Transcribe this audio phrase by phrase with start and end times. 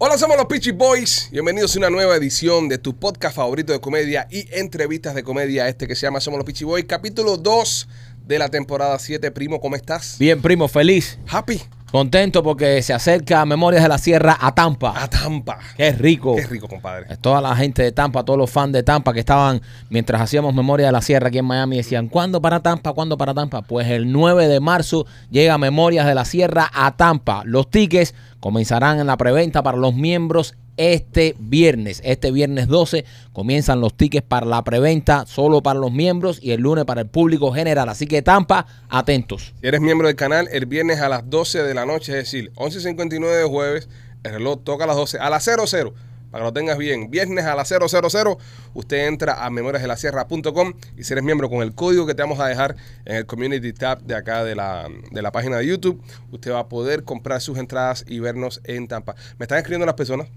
[0.00, 1.28] Hola, somos los Peachy Boys.
[1.32, 5.66] Bienvenidos a una nueva edición de tu podcast favorito de comedia y entrevistas de comedia,
[5.66, 7.88] este que se llama Somos los Peachy Boys, capítulo 2
[8.24, 9.32] de la temporada 7.
[9.32, 10.14] Primo, ¿cómo estás?
[10.20, 11.18] Bien, primo, feliz.
[11.26, 11.60] Happy.
[11.90, 14.92] Contento porque se acerca Memorias de la Sierra a Tampa.
[14.94, 15.58] A Tampa.
[15.74, 16.36] Qué rico.
[16.36, 17.16] Qué rico, compadre.
[17.16, 20.86] Toda la gente de Tampa, todos los fans de Tampa que estaban mientras hacíamos Memoria
[20.86, 22.92] de la Sierra aquí en Miami decían, ¿cuándo para Tampa?
[22.92, 23.62] ¿Cuándo para Tampa?
[23.62, 27.42] Pues el 9 de marzo llega Memorias de la Sierra a Tampa.
[27.46, 32.00] Los tickets comenzarán en la preventa para los miembros este viernes.
[32.04, 36.62] Este viernes 12 comienzan los tickets para la preventa solo para los miembros y el
[36.62, 37.88] lunes para el público general.
[37.90, 39.52] Así que Tampa, atentos.
[39.60, 42.52] Si eres miembro del canal, el viernes a las 12 de la noche, es decir,
[42.54, 43.88] 11.59 de jueves,
[44.22, 45.94] el reloj toca a las 12, a las 00,
[46.30, 47.10] para que lo tengas bien.
[47.10, 48.38] Viernes a las 000,
[48.74, 52.46] usted entra a memoriasdelasierra.com y si eres miembro con el código que te vamos a
[52.46, 56.00] dejar en el Community Tab de acá de la, de la página de YouTube,
[56.30, 59.16] usted va a poder comprar sus entradas y vernos en Tampa.
[59.38, 60.28] Me están escribiendo las personas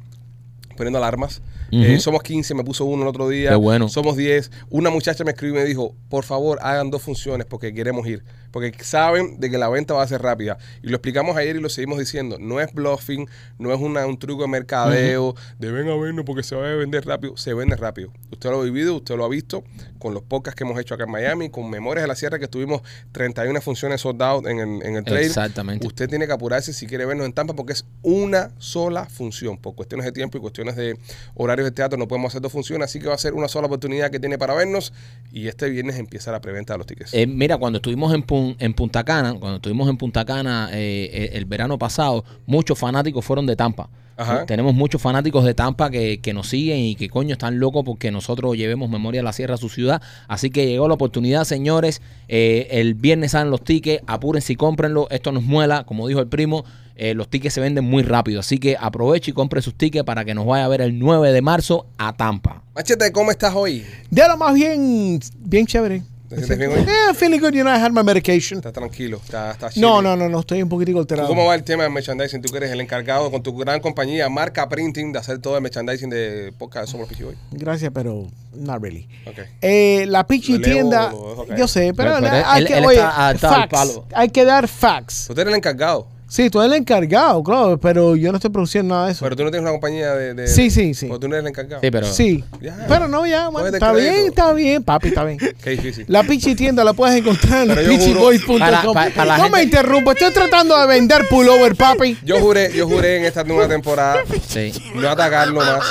[0.75, 1.41] poniendo alarmas.
[1.73, 3.51] Eh, somos 15, me puso uno el otro día.
[3.51, 3.87] Qué bueno.
[3.87, 4.51] Somos 10.
[4.69, 8.23] Una muchacha me escribió y me dijo, por favor, hagan dos funciones porque queremos ir.
[8.51, 10.57] Porque saben de que la venta va a ser rápida.
[10.83, 12.37] Y lo explicamos ayer y lo seguimos diciendo.
[12.39, 13.25] No es bluffing,
[13.57, 16.75] no es una- un truco de mercadeo, de ven a vernos porque se va a
[16.75, 17.37] vender rápido.
[17.37, 18.11] Se vende rápido.
[18.31, 19.63] Usted lo ha vivido, usted lo ha visto
[19.99, 22.49] con los podcasts que hemos hecho acá en Miami, con Memorias de la Sierra que
[22.49, 22.81] tuvimos
[23.13, 25.27] 31 funciones sold out en el, en el trailer.
[25.27, 25.87] Exactamente.
[25.87, 29.57] Usted tiene que apurarse si quiere vernos en Tampa porque es una sola función.
[29.57, 30.97] Por cuestiones de tiempo y cuestiones de
[31.35, 33.67] horarios de teatro no podemos hacer dos funciones, así que va a ser una sola
[33.67, 34.93] oportunidad que tiene para vernos
[35.31, 37.13] y este viernes empieza la preventa de los tickets.
[37.13, 41.09] Eh, mira, cuando estuvimos en, Pun- en Punta Cana, cuando estuvimos en Punta Cana eh,
[41.11, 43.89] eh, el verano pasado, muchos fanáticos fueron de Tampa.
[44.17, 44.45] Ajá.
[44.45, 48.11] Tenemos muchos fanáticos de Tampa que, que nos siguen y que coño están locos porque
[48.11, 50.01] nosotros llevemos Memoria de la Sierra a su ciudad.
[50.27, 52.01] Así que llegó la oportunidad, señores.
[52.27, 55.07] Eh, el viernes salen los tickets, apúrense y cómprenlo.
[55.09, 56.63] Esto nos muela, como dijo el primo.
[56.95, 58.41] eh, los tickets se venden muy rápido.
[58.41, 61.31] Así que aproveche y compre sus tickets para que nos vaya a ver el 9
[61.31, 62.61] de marzo a Tampa.
[62.75, 63.83] Machete, ¿cómo estás hoy?
[64.11, 66.03] De lo más bien, bien chévere.
[66.31, 66.79] ¿Te sientes bien hoy?
[66.79, 68.59] Eh, feeling good, you know, I had my medication.
[68.59, 71.27] Estás tranquilo, estás, estás No, no, no, no, estoy un poquitico ¿Tú alterado.
[71.27, 72.41] ¿Cómo va el tema del merchandising?
[72.41, 75.61] Tú que eres el encargado con tu gran compañía, Marca Printing, de hacer todo el
[75.61, 77.37] merchandising de podcast de Somos Pichi Boys.
[77.51, 79.09] Gracias, pero not really.
[79.25, 79.39] Ok.
[79.61, 81.59] Eh, la Pichi leo tienda, o lo dejo caer.
[81.59, 84.05] yo sé, pero, Pero- pero hay él- que, él oye, está facts, palo.
[84.13, 85.25] hay que dar facts.
[85.27, 88.95] Tú eres el encargado, Sí, tú eres el encargado, claro, pero yo no estoy produciendo
[88.95, 89.25] nada de eso.
[89.25, 90.33] pero tú no tienes una compañía de...
[90.33, 91.07] de- Sí, sí, sí.
[91.07, 91.81] Porque tú no eres el encargado.
[91.81, 92.07] Sí, pero.
[92.07, 92.85] sí, Ya.
[92.87, 94.13] pero no, ya, Cógete está crédito.
[94.13, 95.37] bien, está bien, papi, está bien.
[95.61, 96.05] Qué difícil.
[96.07, 98.59] La Pichi tienda la puedes encontrar en pichiboys.com.
[98.59, 102.17] No gente- me interrumpa, estoy tratando de vender pullover, papi.
[102.23, 104.71] Yo juré, yo juré en esta nueva temporada Sí.
[104.95, 105.83] no atacarlo más,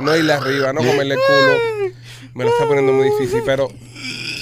[0.00, 1.92] no irle arriba, no comerle el culo.
[2.34, 3.68] Me lo está poniendo muy difícil, pero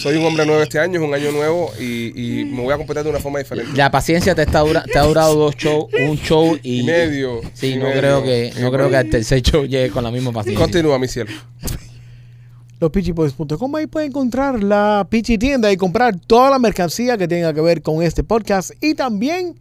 [0.01, 2.77] soy un hombre nuevo este año, es un año nuevo y, y me voy a
[2.79, 3.77] comportar de una forma diferente.
[3.77, 7.41] La paciencia te, está dura, te ha durado dos shows, un show y, Y medio.
[7.53, 8.01] Sí, y no medio.
[8.01, 10.65] creo que no creo que al tercer show llegue con la misma paciencia.
[10.65, 11.31] Continúa, mi cielo.
[12.81, 17.61] lospitchyboys.com ahí puede encontrar la Pichi tienda y comprar toda la mercancía que tenga que
[17.61, 19.59] ver con este podcast y también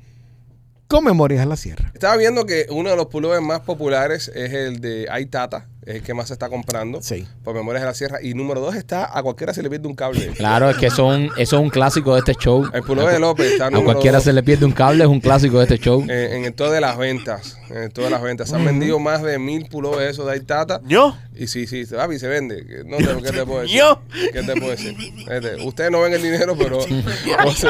[0.88, 1.92] con Memorias de la Sierra.
[1.94, 6.04] Estaba viendo que uno de los pullovers más populares es el de Aitata, es el
[6.04, 7.26] que más se está comprando Sí.
[7.44, 8.20] por Memorias de la Sierra.
[8.22, 10.28] Y número dos está, a cualquiera se le pierde un cable.
[10.36, 12.68] Claro, es que son, eso es un clásico de este show.
[12.74, 14.24] El pullover de López está A cualquiera dos.
[14.26, 16.02] se le pierde un cable, es un clásico de este show.
[16.04, 18.50] En, en el todas de las ventas, en todas las ventas.
[18.50, 20.82] Se han vendido más de mil pullovers de esos de Aitata.
[20.86, 21.16] ¿Yo?
[21.36, 22.84] Y sí, sí, papi, se vende.
[22.86, 23.78] No sé qué te puedo decir.
[23.80, 24.02] ¿Yo?
[24.34, 24.96] ¿Qué te puedo decir?
[25.30, 26.80] Este, Ustedes no ven el dinero, pero
[27.46, 27.68] o se,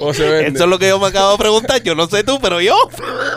[0.00, 0.54] o se vende.
[0.56, 1.82] Eso es lo que yo me acabo de preguntar.
[1.82, 2.74] Yo no sé tú, pero yo.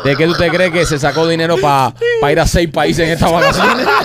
[0.06, 1.94] ¿De qué tú te crees que se sacó dinero para
[2.32, 3.86] ir a seis países en estas vacaciones?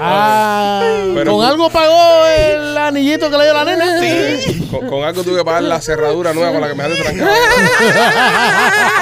[0.00, 0.82] Ah,
[1.14, 4.00] Pero- ¿Con algo pagó el anillito que le dio la nena?
[4.00, 4.68] Sí.
[4.70, 7.30] Con, con algo tuve que pagar la cerradura nueva con la que me dejaste trancado.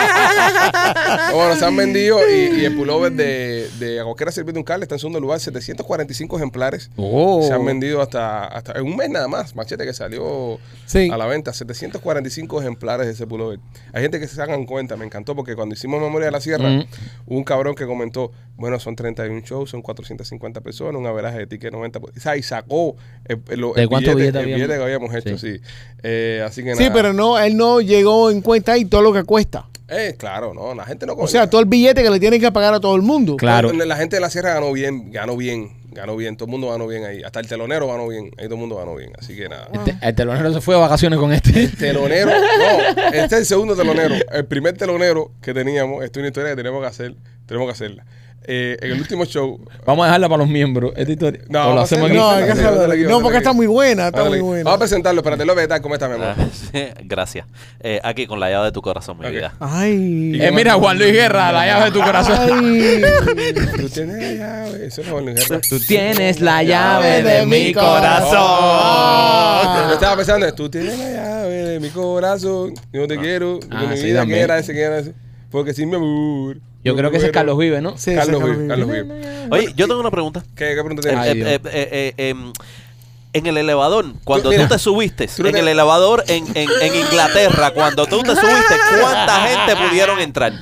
[1.33, 4.65] Bueno, se han vendido y, y el pullover de, de a cualquiera servir de un
[4.65, 6.91] cable está en segundo lugar, 745 ejemplares.
[6.97, 7.43] Oh.
[7.47, 11.11] Se han vendido hasta, hasta en un mes nada más, machete que salió Sí.
[11.13, 13.59] a la venta, 745 ejemplares de ese pullover.
[13.93, 16.69] Hay gente que se hagan cuenta, me encantó porque cuando hicimos Memoria de la Sierra,
[16.69, 16.85] Mm.
[17.27, 21.47] hubo un cabrón que comentó, bueno, son 31 shows, son 450 personas, un averaje de
[21.49, 21.99] ticket 90.
[21.99, 22.95] O sea, y sacó
[23.25, 24.55] el, el- el ¿De cuántos billete, billetes el habíamos?
[24.55, 25.61] billete que habíamos hecho, sí.
[26.03, 26.93] Eh, así que Sí, nada.
[26.95, 29.67] pero no, él no llegó en cuenta ahí todo lo que cuesta.
[29.89, 32.51] Eh, claro, no, la gente no O sea, todo el billete que le tienen que
[32.53, 33.37] pagar a todo el mundo.
[33.37, 33.73] Claro.
[33.73, 36.69] La, la gente de la sierra ganó bien, ganó bien, ganó bien, todo el mundo
[36.71, 37.23] ganó bien ahí.
[37.23, 39.13] Hasta el telonero ganó bien, ahí todo el mundo ganó bien.
[39.17, 39.69] Así que nada.
[39.73, 41.69] El, te- el telonero se fue de vacaciones con este.
[41.69, 44.17] Telonero, no, este es el segundo telonero.
[44.33, 47.15] El primer telonero que teníamos, esto es una historia que tenemos que hacer,
[47.47, 48.05] tenemos que hacerla.
[48.47, 49.61] Eh, en el último show.
[49.85, 50.93] Vamos a dejarla para los miembros.
[50.97, 51.41] Esta historia.
[51.49, 52.19] No, o lo hacemos aquí.
[52.19, 54.65] No, que aquí, No, porque está muy buena, está muy buena.
[54.65, 56.35] Vamos a presentarlo, espérate, López, tal, ¿cómo está, mi amor?
[56.39, 56.47] Ah,
[57.05, 57.47] Gracias.
[57.81, 59.55] Eh, aquí con la llave de tu corazón, mi vida.
[59.61, 60.39] Ay.
[60.41, 62.39] Eh, mira, Juan Luis Guerra, la llave de tu corazón.
[62.41, 63.03] Ay.
[63.77, 64.87] Tú tienes la llave.
[64.87, 65.61] Eso no es Juan Luis Guerra.
[65.69, 69.87] Tú tienes la llave de mi Ah.
[69.89, 72.75] Yo estaba pensando, tú tienes la llave de mi corazón.
[72.93, 73.61] Yo no te quiero.
[73.71, 74.25] Ah, de mi sí, vida.
[74.25, 74.73] ¿quién era ese?
[74.73, 75.15] ¿Quién era ese?
[75.51, 76.59] Porque sin mi amor.
[76.87, 77.97] Yo creo que ese es Carlos Vive, ¿no?
[77.99, 79.47] Sí, Carlos Vive, Carlos Vive.
[79.51, 80.43] Oye, yo tengo una pregunta.
[80.55, 81.21] ¿Qué, qué pregunta tienes?
[81.21, 82.53] Ay, eh, eh, eh, eh, em,
[83.33, 86.69] en el elevador, cuando mira, tú te subiste, tú en te- el elevador en, en,
[86.81, 90.53] en Inglaterra, cuando tú te subiste, ¿cuánta gente pudieron entrar?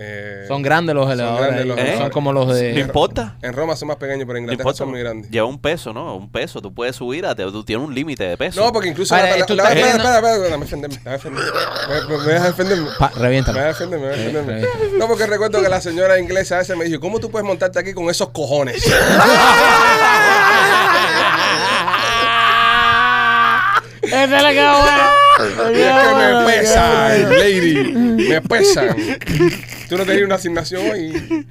[0.00, 1.46] Eh, Son grandes los elevadores.
[1.46, 2.00] grandes los elevadores.
[2.00, 2.78] Son como los ¿No de.
[2.78, 3.36] importa?
[3.42, 5.28] En Roma son más pequeños, pero en No Inglaterra son muy grandes.
[5.30, 6.14] Lleva un peso, ¿no?
[6.16, 6.62] Un peso.
[6.62, 7.34] Tú puedes subir a...
[7.34, 8.60] Tú tienes un límite de peso.
[8.64, 9.14] No, porque incluso.
[9.14, 11.00] Vale, la- tú la- estás espera, espera, espera, espera, defenderme.
[11.04, 12.88] Me, me, me dejas defenderme.
[12.98, 13.58] Pa, Me reviéntalo.
[13.58, 14.52] voy a defender, me voy a defenderme.
[14.60, 14.98] revienta.
[14.98, 17.78] No, porque recuerdo que la señora inglesa a veces me dijo, ¿cómo tú puedes montarte
[17.80, 18.84] aquí con esos cojones?
[24.08, 25.72] Ese le quedó bueno.
[25.72, 27.92] Y es que me pesan, lady.
[28.28, 28.96] Me pesan.
[29.88, 31.46] Tú no tenías una asignación hoy.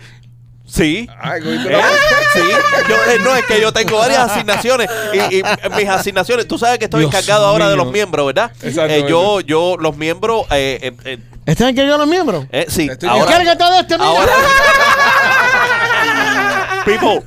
[0.69, 1.07] Sí.
[1.21, 1.81] Ay, ¿Eh?
[2.33, 2.41] Sí,
[2.89, 5.43] yo, eh, no, es que yo tengo varias asignaciones y, y
[5.77, 7.85] mis asignaciones, tú sabes que estoy Dios encargado ahora de mío.
[7.85, 8.51] los miembros, ¿verdad?
[8.61, 9.07] Exactamente.
[9.07, 10.91] Eh, yo, yo, los miembros, eh,
[11.45, 12.45] ¿Están que yo los miembros?
[12.51, 14.09] eh, sí, ahora, Encárgate de este, mira.
[14.09, 14.31] ahora,
[16.87, 17.21] People,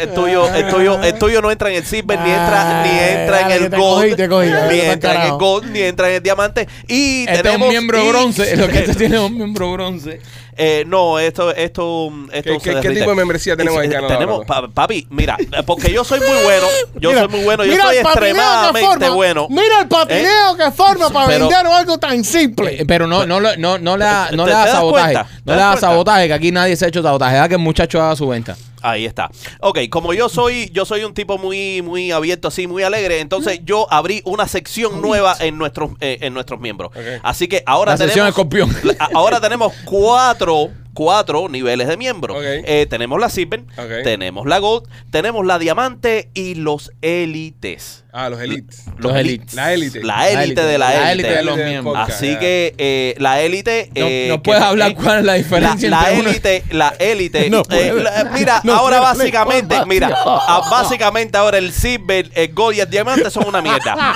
[0.00, 3.40] el tuyo, el tuyo, el tuyo no entra en el silver, ni entra, ni entra
[3.42, 6.14] en el gold, cogí, te cogí, dale, ni entra en el gold, ni entra en
[6.16, 6.68] el diamante.
[6.88, 8.56] Y Este es tenemos un miembro y- bronce.
[8.56, 10.20] Lo que este tiene es un miembro bronce.
[10.56, 13.00] Eh, no, esto, esto, esto ¿Qué- se qué- qué derrite.
[13.00, 14.68] tipo de membresía tenemos Eh, en Canadá, Tenemos, Eduardo?
[14.68, 16.66] pa- papi, mira, eh, porque yo soy muy bueno,
[17.00, 19.14] yo Mira, soy muy bueno, yo mira soy el patineo que extremadamente forma.
[19.16, 19.46] bueno.
[19.48, 22.82] Mira el patineo que forma para Pero- vender algo tan simple.
[22.82, 24.70] Eh, Pero no, no, lo- no, no le da, no ¿Te- le te da das
[24.72, 25.12] sabotaje.
[25.14, 25.30] cuenta?
[25.30, 25.86] ¿Te No le das da cuenta?
[25.88, 27.36] sabotaje, que aquí nadie se ha hecho sabotaje.
[27.36, 28.56] Da que el muchacho haga su venta.
[28.82, 29.30] Ahí está.
[29.60, 33.60] Ok, como yo soy, yo soy un tipo muy, muy abierto así, muy alegre, entonces
[33.64, 36.90] yo abrí una sección nueva en nuestros, eh, en nuestros miembros.
[37.22, 38.96] Así que ahora La sección tenemos, escorpión.
[38.98, 42.36] la- ahora tenemos cuatro, cuatro niveles de miembros.
[42.36, 42.42] Ok.
[42.44, 44.02] Eh, tenemos la Silver, Ok.
[44.04, 48.04] tenemos la Gold, tenemos la Diamante y los Élites.
[48.12, 48.86] Ah, los elites.
[48.98, 49.54] Los Eli- elites.
[49.54, 50.02] La élite.
[50.02, 51.30] La élite de la La élite.
[51.30, 51.96] de los miembros.
[51.96, 53.88] Así que eh, la élite.
[53.94, 57.48] No- eh, no puedes hablar eh, cuál es la diferencia La, élite, la élite.
[57.50, 57.94] No eh,
[58.34, 63.30] mira, No ahora básicamente, mira, ah, básicamente ahora el silver, el gold y el diamante
[63.30, 63.94] son una mierda.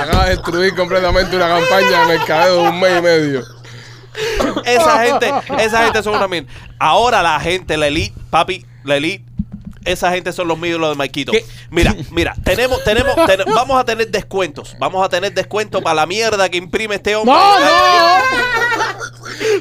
[0.00, 3.42] Acaba de destruir completamente una campaña de mercadeo de un mes y medio.
[4.64, 6.48] Esa gente, esa gente son una mierda.
[6.78, 9.24] Ahora la gente, la elite, papi, la elite.
[9.84, 11.30] Esa gente son los míos, los de Maikito.
[11.32, 11.44] ¿Qué?
[11.70, 14.74] Mira, mira, tenemos, tenemos, ten- vamos a tener descuentos.
[14.78, 17.34] Vamos a tener descuentos para la mierda que imprime este hombre.
[17.34, 17.66] No, no.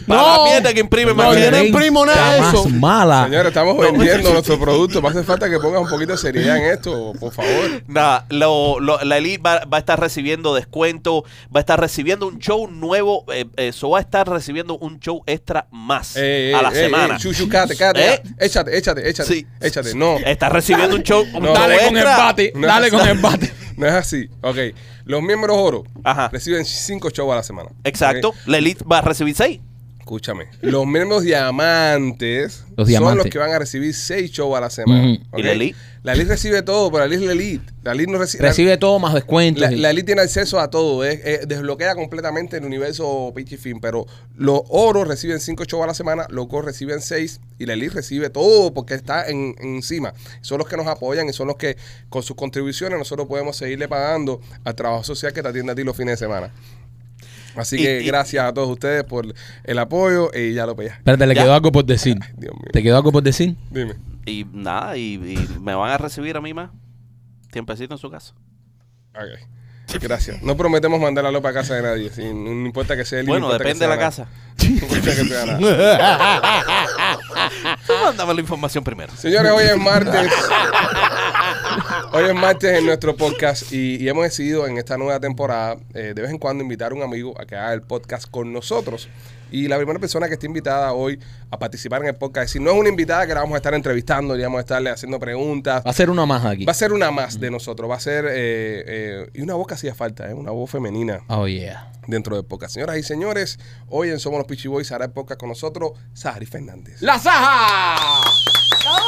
[0.08, 0.38] Para no.
[0.38, 1.46] la mierda que imprime No, Maikito.
[1.46, 2.66] yo no imprimo nada de Está eso.
[2.70, 3.24] más mala.
[3.26, 5.02] Señores, estamos vendiendo nuestro producto.
[5.02, 7.84] Me hace falta que pongas un poquito de seriedad en esto, por favor.
[7.88, 11.24] Nada, lo- lo- la Elite va, va a estar recibiendo descuento,
[11.56, 15.24] va a estar recibiendo un show nuevo, eh, eso va a estar recibiendo un show
[15.26, 17.16] extra más Eh, a la eh, semana.
[17.16, 18.14] eh, Chuchu, cállate, cállate.
[18.14, 18.24] ¿Eh?
[18.40, 19.30] Échate, échate, échate.
[19.34, 19.48] Sí.
[19.62, 19.94] Échate.
[19.96, 21.48] No, Está recibiendo un show, un No.
[21.48, 22.18] show Dale con el extra.
[22.18, 22.52] bate.
[22.56, 22.68] No.
[22.68, 23.54] Dale con el bate.
[23.78, 24.30] no es así.
[24.42, 24.58] Ok.
[25.06, 26.30] Los miembros oro Ajá.
[26.30, 27.70] reciben cinco shows a la semana.
[27.84, 28.36] Exacto, Ok.
[28.46, 29.60] la Elite va a recibir seis.
[30.04, 30.48] Escúchame.
[30.62, 33.26] Los miembros diamantes Los son diamantes.
[33.26, 35.14] los que van a recibir seis shows a la semana.
[35.14, 35.24] Ujú.
[35.32, 35.40] ¿ok?
[35.40, 35.80] ¿Y la elite?
[36.04, 37.74] La elite recibe todo, pero la elite es la elite.
[37.84, 38.44] La elite no recibe.
[38.44, 39.62] Recibe todo más descuentos.
[39.62, 43.56] La, y- la elite tiene acceso a todo, es- es- desbloquea completamente el universo Pitchy
[43.56, 44.06] Film, pero
[44.36, 47.94] los oros reciben 5 shows a la semana, los gold reciben 6 y la elite
[47.96, 50.14] recibe todo porque está en, encima.
[50.42, 51.78] Son los que nos apoyan y son los que
[52.10, 55.84] con sus contribuciones nosotros podemos seguirle pagando al trabajo social que te atiende a ti
[55.86, 56.52] los fines de semana.
[57.56, 59.26] Así Y- que y- gracias a todos ustedes por
[59.64, 60.94] el apoyo y ya lo veía.
[60.94, 61.44] Espérate, le Ya.
[61.44, 62.18] quedó algo por decir.
[62.38, 62.70] Dios mío.
[62.72, 63.56] ¿Te quedó algo por decir?
[63.72, 63.96] Dime.
[64.26, 66.72] Y nada, y, y me van a recibir a mí más.
[67.52, 68.34] Tiempecito en su casa.
[69.16, 69.48] Ok.
[70.02, 70.42] Gracias.
[70.42, 72.12] No prometemos mandar a López a casa de nadie.
[72.34, 74.08] no importa que sea no Bueno, depende de la nada.
[74.10, 74.28] casa.
[74.60, 75.60] No importa que sea nada.
[77.88, 79.14] Tú mándame la información primero.
[79.16, 80.32] Señores, hoy es martes.
[82.12, 86.14] Hoy es martes en nuestro podcast y, y hemos decidido en esta nueva temporada eh,
[86.16, 89.08] de vez en cuando invitar a un amigo a que haga el podcast con nosotros.
[89.54, 91.20] Y la primera persona que está invitada hoy
[91.52, 93.74] a participar en el podcast, si no es una invitada que la vamos a estar
[93.76, 96.66] entrevistando, y vamos a estarle haciendo preguntas, Va a ser una más aquí.
[96.66, 99.68] va a ser una más de nosotros, va a ser, eh, eh, y una voz
[99.68, 101.92] que hacía falta, eh, una voz femenina Oh, yeah.
[102.08, 102.74] dentro del podcast.
[102.74, 106.48] Señoras y señores, hoy en Somos los Pichi Boys hará el podcast con nosotros Sari
[106.48, 107.00] Fernández.
[107.02, 108.24] ¡La Saja!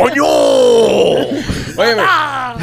[0.00, 0.24] ¡Coño!
[1.76, 1.94] Oye,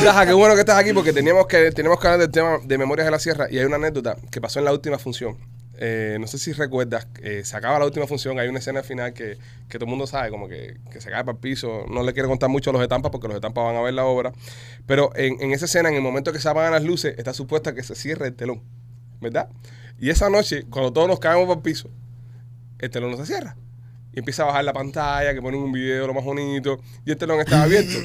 [0.03, 2.77] Saja, qué bueno que estás aquí porque teníamos que, teníamos que hablar del tema de
[2.77, 5.37] Memorias de la Sierra y hay una anécdota que pasó en la última función.
[5.77, 9.13] Eh, no sé si recuerdas, eh, se acaba la última función, hay una escena final
[9.13, 11.85] que, que todo el mundo sabe, como que, que se cae para el piso.
[11.89, 13.81] No le quiero contar mucho a los de Tampa porque los de Tampa van a
[13.81, 14.31] ver la obra.
[14.85, 17.73] Pero en, en esa escena, en el momento que se apagan las luces, está supuesta
[17.75, 18.61] que se cierre el telón,
[19.21, 19.49] ¿verdad?
[19.99, 21.89] Y esa noche, cuando todos nos caemos para el piso,
[22.79, 23.55] el telón no se cierra.
[24.15, 27.17] Y empieza a bajar la pantalla, que ponen un video lo más bonito, y el
[27.17, 27.97] telón estaba abierto.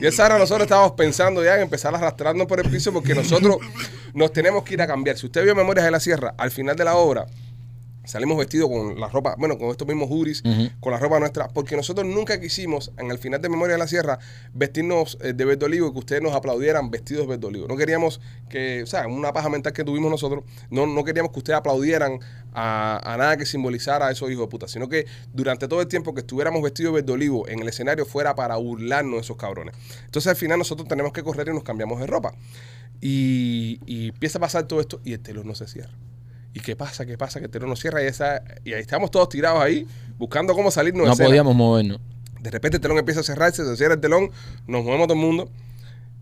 [0.00, 3.14] Y esa hora nosotros estábamos pensando ya en empezar a arrastrarnos por el piso porque
[3.14, 3.56] nosotros
[4.14, 5.18] nos tenemos que ir a cambiar.
[5.18, 7.26] Si usted vio Memorias de la Sierra, al final de la obra,
[8.08, 10.70] salimos vestidos con la ropa, bueno, con estos mismos Ujú.
[10.80, 13.86] con la ropa nuestra, porque nosotros nunca quisimos, en el final de Memoria de la
[13.86, 14.18] Sierra,
[14.54, 17.68] vestirnos eh, de verde olivo y que ustedes nos aplaudieran vestidos de verde olivo.
[17.68, 21.38] No queríamos que, o sea, una paja mental que tuvimos nosotros, no, no queríamos que
[21.38, 22.20] ustedes aplaudieran
[22.54, 25.88] a, a nada que simbolizara a esos hijos de puta, sino que durante todo el
[25.88, 29.36] tiempo que estuviéramos vestidos de verde olivo en el escenario fuera para burlarnos de esos
[29.36, 29.74] cabrones.
[30.06, 32.34] Entonces al final nosotros tenemos que correr y nos cambiamos de ropa.
[33.00, 35.92] Y, y empieza a pasar todo esto y el telón no se cierra.
[36.54, 37.04] ¿Y qué pasa?
[37.06, 37.38] ¿Qué pasa?
[37.40, 39.86] Que el telón no cierra y, esa, y ahí estamos todos tirados ahí
[40.18, 41.28] buscando cómo salirnos de No escena.
[41.28, 42.00] podíamos movernos.
[42.40, 44.30] De repente el telón empieza a cerrarse, se cierra el telón,
[44.66, 45.50] nos movemos todo el mundo.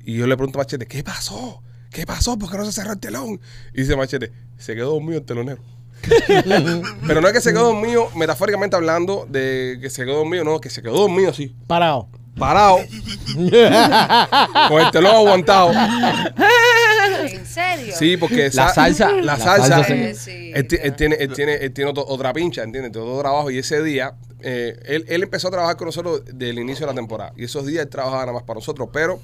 [0.04, 1.62] Y yo le pregunto a Machete, ¿qué pasó?
[1.90, 2.38] ¿Qué pasó?
[2.38, 3.40] ¿Por qué no se cerró el telón?
[3.75, 5.62] Y dice Machete, se quedó dormido el telonero.
[7.06, 10.61] Pero no es que se quedó dormido, metafóricamente hablando, de que se quedó dormido, no,
[10.61, 12.09] que se quedó dormido así, Parado.
[12.38, 12.78] Parado,
[14.69, 15.73] con el telón aguantado.
[15.73, 17.95] ¿En serio?
[17.97, 20.97] Sí, porque La sa- salsa- la la salsa, Sí, él, ti- él claro.
[20.97, 22.93] tiene, él tiene, él tiene otro- otra pincha, ¿entiendes?
[22.93, 26.50] Tiene otro trabajo y ese día eh, él, él empezó a trabajar con nosotros desde
[26.50, 29.21] el inicio de la temporada y esos días él trabajaba nada más para nosotros, pero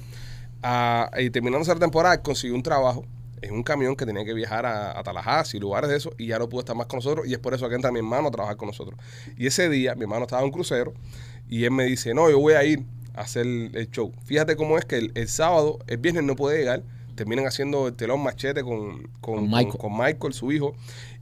[0.63, 3.05] ah, y terminando esa temporada él consiguió un trabajo
[3.41, 6.27] en un camión que tenía que viajar a, a Tallahassee y lugares de eso y
[6.27, 8.29] ya no pudo estar más con nosotros y es por eso que entra mi hermano
[8.29, 8.97] a trabajar con nosotros.
[9.37, 10.93] Y ese día mi hermano estaba en un crucero
[11.49, 14.11] y él me dice, no, yo voy a ir hacer el show.
[14.25, 16.83] Fíjate cómo es que el, el sábado, el viernes no puede llegar,
[17.15, 19.77] terminan haciendo el telón machete con, con, Con Michael.
[19.77, 20.73] con Michael, su hijo,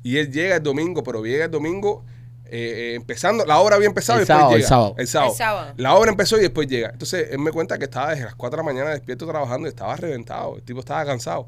[0.03, 2.03] y él llega el domingo, pero llega el domingo
[2.53, 4.67] eh, eh, empezando, la obra había empezado El y después sábado, el llega.
[4.69, 4.95] sábado.
[4.98, 5.31] El sábado.
[5.31, 5.74] El sábado.
[5.77, 6.89] La obra empezó y después llega.
[6.89, 9.69] Entonces él me cuenta que estaba desde las 4 de la mañana despierto trabajando y
[9.69, 10.57] estaba reventado.
[10.57, 11.48] El tipo estaba cansado.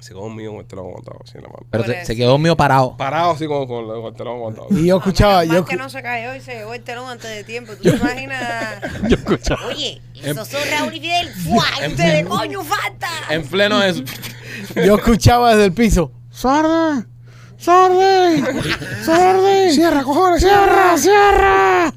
[0.00, 1.66] Se quedó mío con el telón aguantado así en la mano.
[1.70, 2.06] Pero Por se, eso.
[2.06, 2.96] se quedó mío parado.
[2.96, 4.68] Parado así con, con, con el telón aguantado.
[4.70, 7.42] Y yo escuchaba, yo, que no se cayó y se llevó el telón antes de
[7.42, 7.74] tiempo.
[7.76, 8.80] ¿Tú te imaginas?
[9.66, 11.28] Oye, esos son Raúl y Fidel.
[11.44, 11.64] ¡Fua!
[11.82, 13.08] Y ustedes, coño, falta.
[13.30, 14.02] En pleno eso.
[14.76, 16.12] yo escuchaba desde el piso.
[16.30, 17.04] ¡Sorda!
[17.56, 18.36] ¡Sorda!
[19.04, 19.70] ¡Sorda!
[19.72, 20.40] ¡Cierra, cojones!
[20.40, 20.96] ¡Cierra!
[20.96, 21.92] ¡Cierra!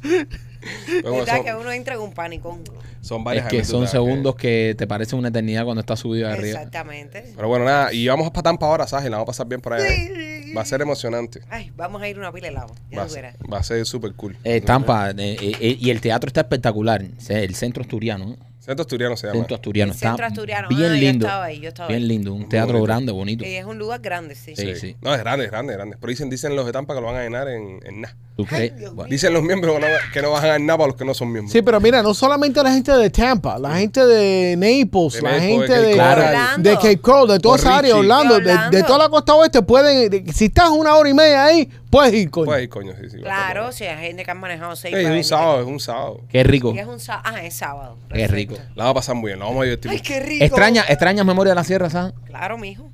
[1.01, 2.59] Bueno, ¿Verdad son, que uno entra en un pánico?
[3.01, 6.33] son Es varias que son segundos que te parecen una eternidad cuando estás subido de
[6.33, 6.59] arriba.
[6.59, 7.33] Exactamente.
[7.35, 7.91] Pero bueno, nada.
[7.93, 9.05] Y vamos para Tampa ahora, ¿sabes?
[9.09, 9.87] La vamos a pasar bien por allá.
[9.87, 10.53] ¿eh?
[10.55, 11.41] Va a ser emocionante.
[11.49, 12.75] Ay, vamos a ir una pila de helado.
[12.91, 13.37] Ya Va a, ser- verás.
[13.51, 14.37] va a ser súper cool.
[14.43, 17.03] Eh, Tampa, eh, eh, eh, y el teatro está espectacular.
[17.29, 18.25] El centro asturiano.
[18.25, 18.51] ¿no?
[18.59, 19.39] Centro Asturiano se llama.
[19.39, 19.91] Centro asturiano.
[19.91, 20.67] El está centro asturiano.
[20.69, 21.25] Bien Ah, yo lindo.
[21.25, 22.07] estaba ahí, yo estaba bien ahí.
[22.07, 22.33] lindo.
[22.33, 22.85] Un Muy teatro bonito.
[22.85, 23.43] grande, bonito.
[23.43, 24.55] Y es un lugar grande, sí.
[24.55, 24.95] Sí, sí.
[25.01, 25.97] No, es grande, es grande, es grande.
[25.99, 28.15] Pero dicen, dicen los de Tampa que lo van a llenar en, en nada.
[28.43, 28.77] ¿Tú crees?
[28.77, 30.95] Dios Bueno, Dicen los miembros que no, que no van a ganar nada para los
[30.97, 31.51] que no son miembros.
[31.51, 35.31] Sí, pero mira, no solamente la gente de Tampa, la gente de Naples, De la
[35.31, 36.63] Naples, gente de de, Cape Coral.
[36.63, 37.99] De Cape Coral, de toda esa área, Richie.
[37.99, 38.77] Orlando, De de, Orlando.
[38.77, 42.13] de toda la costa oeste, pueden, de- si estás una hora y media ahí, puedes
[42.13, 42.45] ir, coño.
[42.45, 43.17] Pues, coño, sí, sí.
[43.17, 45.25] va Claro, si hay gente que han manejado seis es para un venir.
[45.25, 46.21] sábado, es un sábado.
[46.29, 46.73] Qué rico.
[46.75, 47.23] Y es un sábado.
[47.33, 47.97] Ah, es sábado.
[48.09, 48.55] Qué Perfecto.
[48.55, 48.55] rico.
[48.75, 49.91] La vamos a pasar muy bien, la vamos a divertir.
[49.91, 50.07] Ay, mucho.
[50.13, 50.45] qué rico.
[50.45, 52.13] Extraña, extrañas memoria de la sierra, ¿sabes?
[52.25, 52.89] Claro, mijo.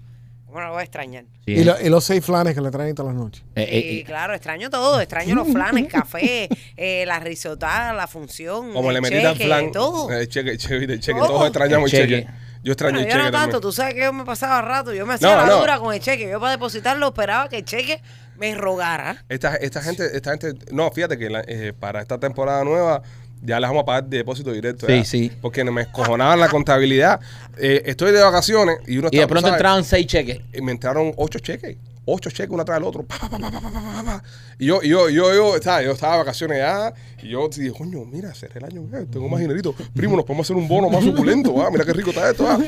[0.48, 1.26] ¿Cómo no lo voy a extrañar?
[1.46, 3.44] Sí, Y, lo- y los seis flanes que le traen todas las noches.
[3.56, 5.00] eh, eh, Sí, eh, claro, extraño todo.
[5.02, 8.72] Extraño los flanes, el café, eh, la risotada, la función.
[8.74, 9.72] Como el le metiste al cheque, flan.
[9.72, 10.10] Todo.
[10.12, 11.20] El cheque, el cheque, el cheque.
[11.20, 11.28] Todo.
[11.28, 12.22] Todos extrañamos el cheque.
[12.22, 12.34] cheque.
[12.64, 13.62] Yo extraño Bueno, el yo cheque no tanto, también.
[13.62, 15.60] tú sabes que yo me pasaba rato, yo me hacía No, la no.
[15.60, 18.02] dura con el cheque, yo para depositarlo esperaba que el cheque
[18.38, 19.24] me rogara.
[19.30, 23.02] Esta, esta gente, esta gente, no, fíjate que la- eh, para esta temporada nueva
[23.42, 24.88] ya les vamos a pagar de depósito directo.
[24.88, 25.32] Sí, sí.
[25.42, 27.20] Porque me escojonaban la contabilidad.
[27.58, 30.42] Eh, estoy de vacaciones y uno y de está, pronto entraban seis cheques.
[30.54, 31.78] y me entraron ocho cheques.
[32.06, 33.04] Ocho cheques uno tras el otro.
[33.04, 34.24] Pa, pa, pa, pa, pa, pa, pa, pa.
[34.58, 35.86] Y yo, y yo, yo, yo, ¿sabes?
[35.86, 36.94] yo estaba de vacaciones ya.
[37.24, 39.74] Y yo dije, coño, mira, cerré el año, eh, tengo más dinerito.
[39.96, 41.60] Primo, nos podemos hacer un bono más suculento.
[41.62, 42.48] ah, Mira qué rico está esto.
[42.48, 42.60] ah.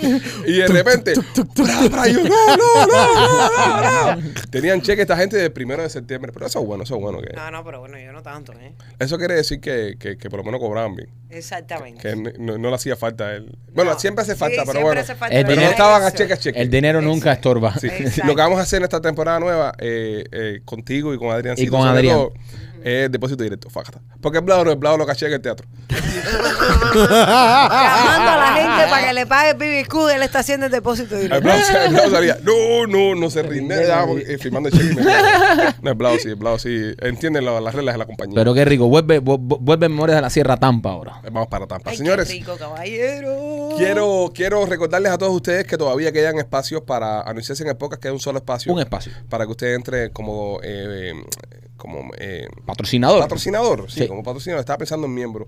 [0.47, 1.13] Y de repente,
[1.55, 4.21] bra, bra, y yo, no, no, no, no, no, no.
[4.49, 6.31] Tenían cheque esta gente del primero de septiembre.
[6.33, 7.21] Pero eso es bueno, eso es bueno.
[7.21, 8.73] Que, No, no, pero bueno, yo no tanto, ¿eh?
[8.97, 11.09] eso quiere decir que, que, que por lo menos cobraban bien.
[11.29, 12.01] Exactamente.
[12.01, 13.55] Que no, no- no le hacía falta a él.
[13.73, 13.99] Bueno, No.
[13.99, 15.01] siempre hace Sí, falta, pero siempre bueno.
[15.01, 16.59] hace falta, El Pero no dinero- estaban a cheque a cheque.
[16.59, 17.75] El dinero nunca estorba.
[17.79, 17.87] Sí.
[18.23, 21.55] Lo que vamos a hacer en esta temporada nueva, eh, eh, contigo y con Adrián.
[21.57, 22.29] Y con Adrián.
[22.83, 23.99] Es depósito directo, fácata.
[24.21, 25.67] Porque el blado no, el blado lo caché en el teatro.
[26.95, 31.15] Llamando a la gente para que le pague el BBQ, él está haciendo el depósito
[31.15, 31.43] El directo.
[31.43, 34.91] blado, el blado salía, no, no, no se rinde, ya, porque, eh, firmando el cheque.
[34.91, 35.03] y me-
[35.81, 36.93] No, el blado sí, el blado sí.
[37.01, 38.35] Entienden lo- las reglas de la compañía.
[38.35, 38.87] Pero qué rico.
[38.87, 41.21] Vuelve, vu- vu- vuelve Memorias de la Sierra Tampa ahora.
[41.31, 41.89] Vamos para Tampa.
[41.91, 43.69] Ay, Señores, qué rico, caballero.
[43.77, 48.01] quiero, quiero recordarles a todos ustedes que todavía quedan espacios para anunciarse en el podcast,
[48.01, 48.71] que hay un solo espacio.
[48.73, 49.11] Un espacio.
[49.29, 51.13] Para que usted entre como, eh,
[51.79, 53.21] como eh, Patrocinador.
[53.21, 53.89] patrocinador.
[53.91, 54.07] Sí, Sí.
[54.07, 54.59] como patrocinador.
[54.59, 55.47] Estaba pensando en miembro.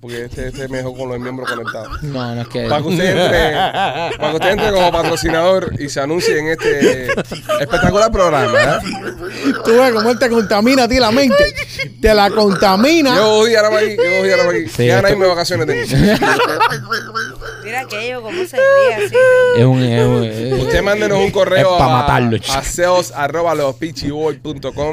[0.00, 2.02] Porque este, este me dejó con los miembros conectados.
[2.02, 2.66] No, no es que.
[2.68, 7.06] Para que usted entre, para que usted entre como patrocinador y se anuncie en este
[7.60, 8.50] espectacular programa.
[8.52, 8.80] ¿verdad?
[9.64, 11.54] Tú ves cómo él te contamina a ti la mente.
[12.00, 13.14] Te la contamina.
[13.16, 14.68] Yo odio a aquí, yo odio a aquí.
[14.68, 15.86] Sí, ya esto- no me vacaciones tengo.
[17.64, 19.14] Mira aquello, cómo se ríe así.
[19.58, 19.82] Es un.
[19.82, 22.06] es un- es- Usted mándenos un correo Es a, a
[23.14, 23.54] arroba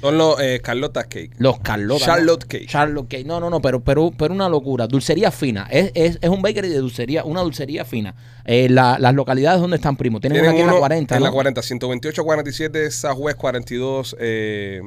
[0.00, 1.32] Son los eh, Carlota Cake.
[1.38, 2.04] Los Carlota.
[2.04, 2.48] Charlotte ¿no?
[2.48, 2.66] Cake.
[2.66, 3.26] Charlotte Cake.
[3.26, 4.86] No, no, no, pero, pero, pero una locura.
[4.86, 5.66] Dulcería fina.
[5.70, 8.14] Es, es, es un bakery de dulcería, una dulcería fina.
[8.44, 10.20] Eh, la- las localidades donde están, primo.
[10.20, 11.16] Tienen, una aquí en la uno 40.
[11.16, 11.34] En la ¿no?
[11.34, 14.80] 40, 128, 47, Southwest 42 eh,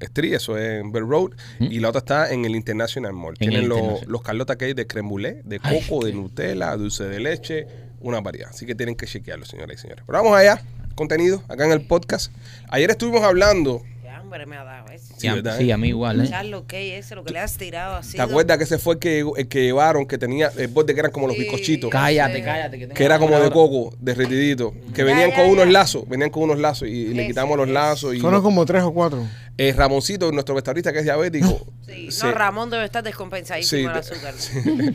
[0.00, 1.30] Street, eso es en Bell Road.
[1.58, 3.34] Y la otra está en el International Mall.
[3.40, 7.04] En Tienen los, los Carlota Cake de creme brûlée, de Ay, coco, de Nutella, dulce
[7.04, 7.66] de leche,
[8.00, 8.50] una variedad.
[8.50, 10.04] Así que tienen que chequearlo, señoras y señores.
[10.06, 10.62] Pero vamos allá,
[10.94, 12.32] contenido, acá en el podcast.
[12.68, 13.82] Ayer estuvimos hablando,
[14.30, 15.12] hambre me ha dado ese.
[15.18, 15.58] Sí, a, ¿verdad?
[15.58, 16.20] sí, a mí igual.
[16.24, 16.28] ¿eh?
[16.28, 17.16] Charlo, ¿qué es ese?
[17.16, 18.16] Lo que le has tirado así.
[18.16, 21.00] ¿te acuerdas que ese fue el que, el que llevaron, que tenía el borde que
[21.00, 21.42] eran como los Sí.
[21.42, 21.90] bizcochitos?
[21.90, 22.42] Cállate, Sí.
[22.42, 22.78] cállate.
[22.78, 24.72] tengo Que era como de hambre coco, derretidito.
[24.94, 25.72] Que Ya, venían ya, con unos ya.
[25.72, 27.74] lazos, venían con unos lazos y, y le Ese, quitamos los ese.
[27.74, 28.14] lazos.
[28.14, 29.26] Y Fueron como tres o cuatro.
[29.58, 31.66] Eh, Ramoncito, nuestro vestuarista que es diabético.
[31.90, 34.34] Sí, se- no, Ramón debe estar descompensadísimo Sí, el te- azúcar.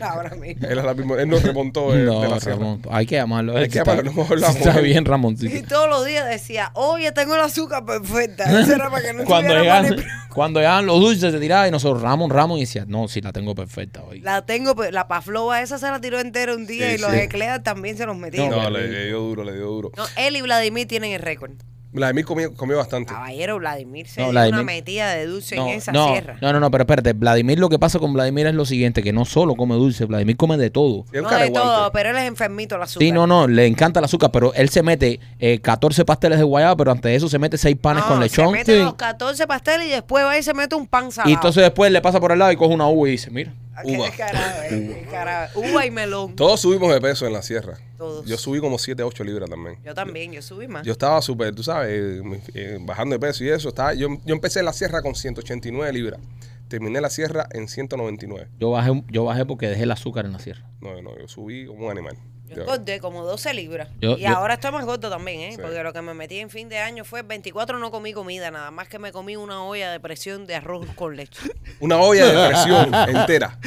[0.10, 0.66] Ahora mismo.
[0.66, 0.78] él,
[1.20, 2.56] él nos remontó eh, No, de la sierra.
[2.56, 3.54] Ramón, hay que llamarlo.
[3.54, 4.56] Hay que llamarlo, no hablamos.
[4.56, 5.68] Está bien, Y Ramoncito.
[5.68, 8.44] todos los días decía, oye, tengo el azúcar perfecta.
[8.62, 9.96] Eso era para que no Cuando llegaban,
[10.32, 13.32] cuando llegaban los dulces se tiraba y nosotros Ramón, Ramón y decía, no, sí la
[13.32, 14.20] tengo perfecta hoy.
[14.20, 17.10] La tengo, pe- la paflova esa se la tiró entera un día Sí, y los
[17.12, 17.18] sí.
[17.18, 18.50] ecleas también se los metieron.
[18.50, 19.90] No, No, le, dio duro, le dio duro.
[20.16, 21.52] él y Vladimir tienen el récord.
[21.96, 23.12] Vladimir comió, comió bastante.
[23.12, 26.36] Caballero, Vladimir se No, dio Vladimir- una metida de dulce No, en esa no, sierra.
[26.40, 29.12] no, no, no, pero espérate, Vladimir lo que pasa con Vladimir es lo siguiente, que
[29.12, 31.06] no solo come dulce, Vladimir come de todo.
[31.12, 33.04] Un No de todo, pero él es enfermito el azúcar.
[33.06, 36.44] Sí, no, no, le encanta el azúcar, pero él se mete eh, 14 pasteles de
[36.44, 38.46] guayaba, pero antes de eso se mete 6 panes No, con lechón.
[38.46, 38.82] Se mete Sí.
[38.84, 41.30] los 14 pasteles y después va y se mete un pan salado.
[41.30, 43.52] Y entonces después le pasa por el lado y coge una uva y dice, mira,
[43.84, 44.06] uva.
[44.06, 45.50] descarado.
[45.54, 46.36] Uva y melón.
[46.36, 47.78] Todos subimos de peso en la sierra.
[47.96, 48.26] Todos.
[48.26, 49.78] Yo subí como 7, 8 libras también.
[49.84, 50.84] Yo también, yo subí más.
[50.84, 52.22] Yo estaba súper, tú sabes, eh,
[52.54, 53.68] eh, bajando de peso y eso.
[53.68, 56.20] Estaba, yo, yo empecé la sierra con 189 libras.
[56.68, 58.48] Terminé la sierra en 199.
[58.58, 60.68] yo bajé, yo bajé porque dejé el azúcar en la sierra.
[60.80, 62.16] No, no, yo subí como un animal.
[62.48, 63.88] Yo engordé como 12 libras.
[64.00, 65.52] Yo- y yo- ahora estoy más gordo también, ¿eh?
[65.56, 65.58] Sí.
[65.60, 68.70] Porque lo que me metí en fin de año fue 24 no comí comida, nada
[68.70, 71.40] más que me comí una olla de presión de arroz con leche.
[71.80, 73.58] Una olla de presión entera.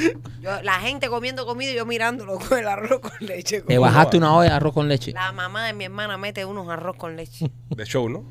[0.42, 3.62] Yo, la gente comiendo comida y yo mirándolo con el arroz con leche.
[3.62, 5.12] Te bajaste una olla de arroz con leche.
[5.12, 7.52] La mamá de mi hermana mete unos arroz con leche.
[7.70, 8.24] De show, ¿no?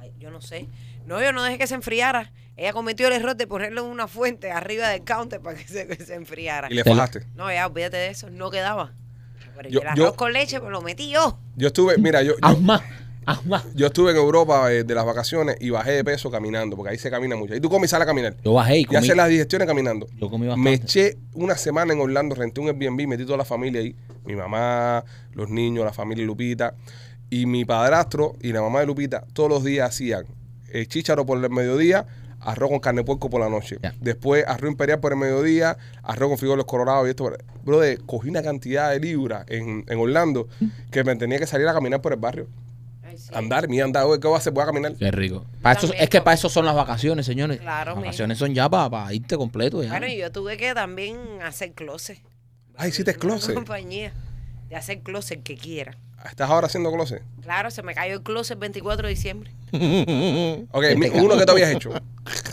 [0.00, 0.68] Ay, yo no sé.
[1.06, 2.32] No, yo no dejé que se enfriara.
[2.56, 5.86] Ella cometió el error de ponerlo en una fuente arriba del counter para que se,
[5.86, 6.68] que se enfriara.
[6.70, 7.26] Y le Te la- fajaste.
[7.34, 8.30] No, ya, olvídate de eso.
[8.30, 8.92] No quedaba.
[9.56, 11.38] Pero Yo- el arroz yo- con leche pues, lo metí yo.
[11.56, 12.82] Yo estuve, mira, yo, yo, más,
[13.74, 16.98] yo estuve en Europa eh, de las vacaciones y bajé de peso caminando, porque ahí
[16.98, 17.54] se camina mucho.
[17.56, 18.36] Y tú comes y sales a caminar.
[18.44, 18.98] Yo bajé y Y comí.
[18.98, 20.06] hacer las digestiones caminando.
[20.20, 20.74] Yo comí Me bastante.
[20.74, 23.96] eché una semana en Orlando, renté un Airbnb, metí toda la familia ahí.
[24.24, 26.74] Mi mamá, los niños, la familia Lupita.
[27.30, 30.24] Y mi padrastro y la mamá de Lupita todos los días hacían
[30.72, 32.06] el chícharo por el mediodía,
[32.46, 33.78] arroz con carne de puerco por la noche.
[34.00, 37.30] Después arroz imperial por el mediodía, arroz con frijoles colorados y esto.
[37.64, 40.48] Brother, cogí una cantidad de libras en, en Orlando
[40.90, 42.48] que me tenía que salir a caminar por el barrio.
[43.16, 43.30] Sí.
[43.32, 44.52] Andar, mi andar, ¿qué voy a hacer?
[44.52, 44.94] Voy a caminar.
[44.94, 45.44] Qué rico.
[45.62, 47.60] Para eso, es que para eso son las vacaciones, señores.
[47.60, 49.82] Claro, Las vacaciones son ya para, irte completo.
[49.82, 49.88] Ya.
[49.88, 52.20] Bueno, y yo tuve que también hacer closet.
[52.76, 53.54] Ay, hiciste closet.
[53.54, 54.12] compañía
[54.68, 55.96] de hacer closet que quiera.
[56.24, 57.22] ¿Estás ahora haciendo closet?
[57.42, 59.50] Claro, se me cayó el closet el 24 de diciembre.
[60.72, 61.90] Ok, mi- uno que tú habías hecho.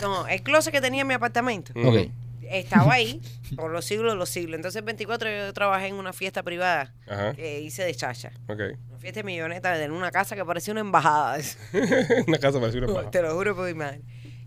[0.02, 2.08] No, el closet que tenía en mi apartamento Ok.
[2.42, 3.20] estaba ahí
[3.56, 4.56] por los siglos de los siglos.
[4.56, 8.30] Entonces, el 24 yo trabajé en una fiesta privada Ajá, que hice de chacha.
[8.48, 8.60] ok.
[8.90, 11.38] Una fiesta de milloneta en una casa que parecía una embajada.
[12.26, 13.10] una casa parecida a una embajada.
[13.10, 14.00] Te lo juro por mi madre.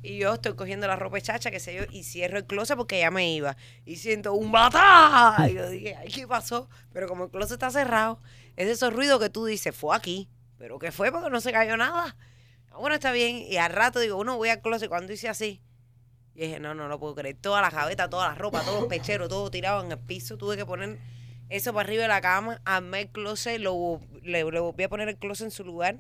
[0.03, 2.77] Y yo estoy cogiendo la ropa de chacha, qué sé yo, y cierro el closet
[2.77, 3.57] porque ya me iba.
[3.85, 5.47] Y siento un batá.
[5.49, 6.69] Y yo dije, ay, ¿qué pasó?
[6.93, 8.19] Pero como el closet está cerrado,
[8.57, 10.27] es de esos ruidos que tú dices, fue aquí.
[10.57, 11.11] ¿Pero qué fue?
[11.11, 12.17] Porque no se cayó nada.
[12.71, 13.37] Ah, Bueno, está bien.
[13.37, 15.61] Y al rato digo, uno voy al closet cuando hice así.
[16.35, 17.37] Y dije, no, no lo puedo creer.
[17.39, 20.37] Todas las gavetas, toda la ropa, todos los pecheros, todo tirado en el piso.
[20.37, 20.99] Tuve que poner
[21.49, 25.07] eso para arriba de la cama, armé el closet, lo, le, le volví a poner
[25.07, 25.99] el closet en su lugar.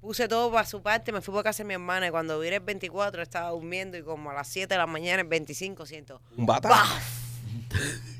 [0.00, 2.56] Puse todo para su parte, me fui para casa de mi hermana y cuando vine
[2.56, 6.22] el 24 estaba durmiendo y como a las 7 de la mañana, el 25, siento
[6.36, 6.84] Un bata.
[7.70, 8.19] el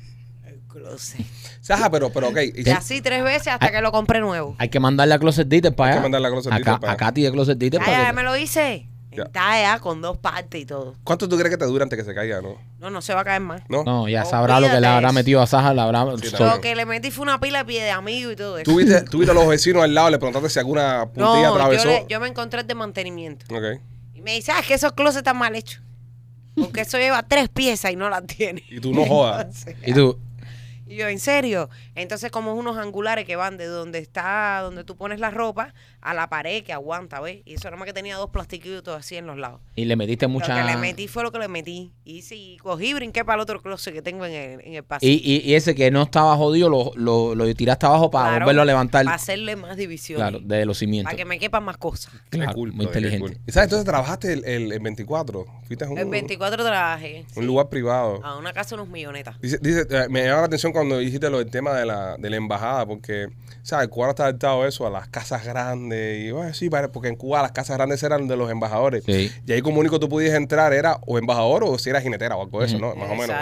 [0.71, 1.25] closet.
[1.61, 2.37] Saja, pero, pero ok.
[2.55, 4.55] y- Y así tres veces hasta que lo compré nuevo.
[4.59, 5.99] Hay que mandarle a Closet Dieter para Hay allá.
[6.01, 7.05] que mandarle a Closet Dieter Ca- para a allá.
[7.05, 8.87] Katy de Closet Dieter Ya, para ya que- me lo hice.
[9.13, 9.23] Ya.
[9.23, 10.95] Está ya con dos partes y todo.
[11.03, 12.55] ¿Cuánto tú crees que te dura antes que se caiga, no?
[12.79, 13.61] No, no se va a caer más.
[13.67, 13.83] ¿No?
[13.83, 15.13] No, ya sabrá lo que le Olvídate habrá eso.
[15.15, 15.73] metido a Saja.
[15.73, 16.45] Le habrá Sí, so-.
[16.45, 18.63] Lo que le metí fue una pila de pie de amigo y todo eso.
[18.71, 21.41] ¿Tú viste, tú viste a los vecinos al lado, le preguntaste si alguna puntilla no,
[21.43, 21.87] yo, atravesó.
[21.89, 23.45] le- yo me encontré el de mantenimiento.
[23.53, 23.81] Ok.
[24.15, 25.81] Y me dice, ah, es que esos closets están mal hechos.
[26.55, 28.63] Porque eso lleva tres piezas y no las tiene.
[28.69, 29.45] Y tú no jodas.
[29.65, 30.17] Entonces, Y tú,
[30.91, 31.69] Yo, ¿en serio?
[32.01, 36.13] Entonces, como unos angulares que van de donde está, donde tú pones la ropa, a
[36.13, 37.41] la pared que aguanta, ¿ves?
[37.45, 39.61] Y eso nada más que tenía dos plastiquitos así en los lados.
[39.75, 40.55] y le metiste mucha.
[40.59, 41.91] Lo que le metí fue lo que le metí.
[42.03, 44.83] Y sí, cogí y brinqué para el otro closet que tengo en el, en el
[44.83, 45.11] pasillo.
[45.11, 48.45] Y, y, y ese que no estaba jodido lo, lo, lo tiraste abajo para Claro,
[48.45, 49.05] volverlo a levantar.
[49.05, 50.17] Para hacerle más división.
[50.17, 51.11] Claro, de los cimientos.
[51.11, 52.13] Para que me quepan más cosas.
[52.29, 53.19] Qué Claro, cool, muy inteligente.
[53.35, 53.37] cool.
[53.45, 53.65] ¿Y sabes?
[53.67, 55.45] Entonces trabajaste el, el, el 24.
[55.67, 57.25] Fuiste a un, El 24 trabajé.
[57.35, 58.19] un sí, lugar privado.
[58.23, 59.39] A una casa de unos millonetas.
[59.39, 62.29] Dice, dice, eh, me llama la atención cuando dijiste lo del tema de la, de
[62.29, 63.29] la embajada, porque,
[63.63, 63.87] ¿sabes?
[63.87, 66.25] Cubano está adaptado a eso, a las casas grandes.
[66.25, 69.03] Y bueno, sí, porque en Cuba las casas grandes eran de los embajadores.
[69.05, 69.31] Sí.
[69.45, 72.43] Y ahí como único tú podías entrar era o embajador o si era jinetera o
[72.43, 72.95] algo de eso, ¿no?
[72.95, 73.35] Más o menos.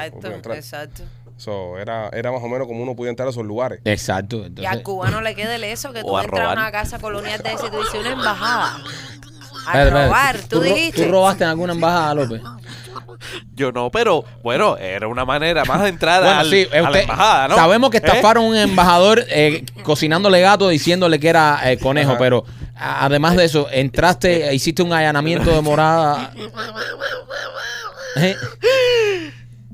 [0.56, 1.04] Exacto.
[1.38, 3.80] So, era, era más o menos como uno podía entrar a esos lugares.
[3.86, 4.38] Exacto.
[4.38, 7.42] Y al Entonces, cubano le queda el eso que tú entras a una casa colonial
[7.42, 8.78] de ese y tú dices una embajada.
[9.72, 11.06] A robar, tú, dijiste.
[11.06, 12.42] ¿Tú robaste en alguna embajada, López?
[13.54, 17.02] Yo no, pero bueno, era una manera más de entrar Bueno, al- sí, a la
[17.02, 17.56] embajada, ¿no?
[17.56, 18.02] sabemos que ¿Eh?
[18.04, 22.20] estafaron a un embajador eh, cocinándole gato diciéndole que era eh, conejo, Ajá.
[22.20, 22.46] pero
[22.78, 26.32] a- además de eso, entraste, hiciste un allanamiento de morada.
[28.16, 28.36] Eh,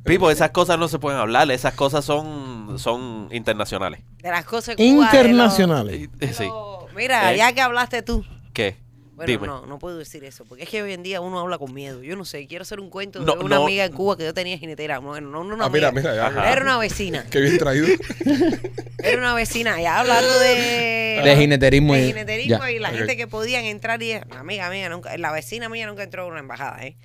[0.04, 4.02] Pipo, esas cosas no se pueden hablar, esas cosas son, son internacionales.
[4.22, 6.10] De las cosas Internacionales.
[6.20, 6.48] Eh, Sí.
[6.96, 7.38] Mira, ¿Eh?
[7.38, 8.24] ya que hablaste tú.
[8.54, 8.78] ¿Qué?
[9.16, 9.48] Bueno, Dime.
[9.48, 12.04] no, no puedo decir eso, porque es que hoy en día uno habla con miedo.
[12.04, 13.64] Yo no sé, quiero hacer un cuento de No, una no.
[13.64, 15.00] amiga en Cuba que yo tenía jinetera.
[15.00, 16.12] Bueno, no, no una Ah, mira, amiga.
[16.12, 16.28] mira, ya.
[16.28, 16.52] Ajá.
[16.52, 17.26] Era una vecina.
[17.30, 17.88] Qué bien traído.
[19.04, 19.82] Era una vecina.
[19.82, 21.22] Ya hablando de...
[21.24, 22.72] De jineterismo De y- jineterismo ya.
[22.72, 22.96] y la Ok.
[22.96, 24.14] gente que podían entrar y...
[24.14, 25.18] La amiga mía nunca...
[25.18, 26.96] La vecina mía nunca entró a una embajada, ¿eh?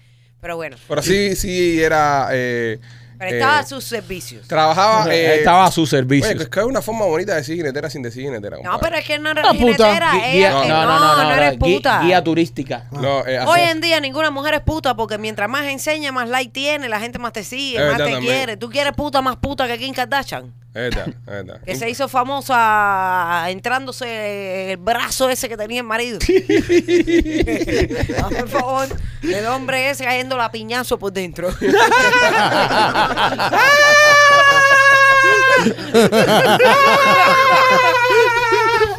[0.40, 0.77] Pero bueno.
[0.88, 2.29] Pero sí, sí era...
[2.33, 2.81] Eh,
[3.20, 4.48] Pero estaba eh, sus servicios.
[4.48, 5.14] Trabajaba...
[5.14, 6.30] eh, estaba a su servicio.
[6.30, 8.56] Oye, es que es una forma bonita de decir jinetera sin decir jinetera.
[8.56, 8.80] No, compadre.
[8.83, 9.62] pero es que no era Ah, puta.
[9.87, 10.12] jinetera.
[10.14, 12.00] Guía- eh, no, no, no, no, no eres puta.
[12.02, 12.87] Guía turística.
[12.92, 16.50] No, eh, Hoy en día ninguna mujer es puta porque mientras más enseña, más like
[16.50, 18.20] tiene, la gente más te sigue, más te también.
[18.22, 18.56] quiere.
[18.56, 20.52] ¿Tú quieres puta más puta que Kim Kardashian?
[21.64, 26.18] Que se hizo famosa entrándose el brazo ese que tenía el marido.
[28.20, 28.88] No, por favor,
[29.22, 31.50] el hombre ese cayendo la piñazo por dentro.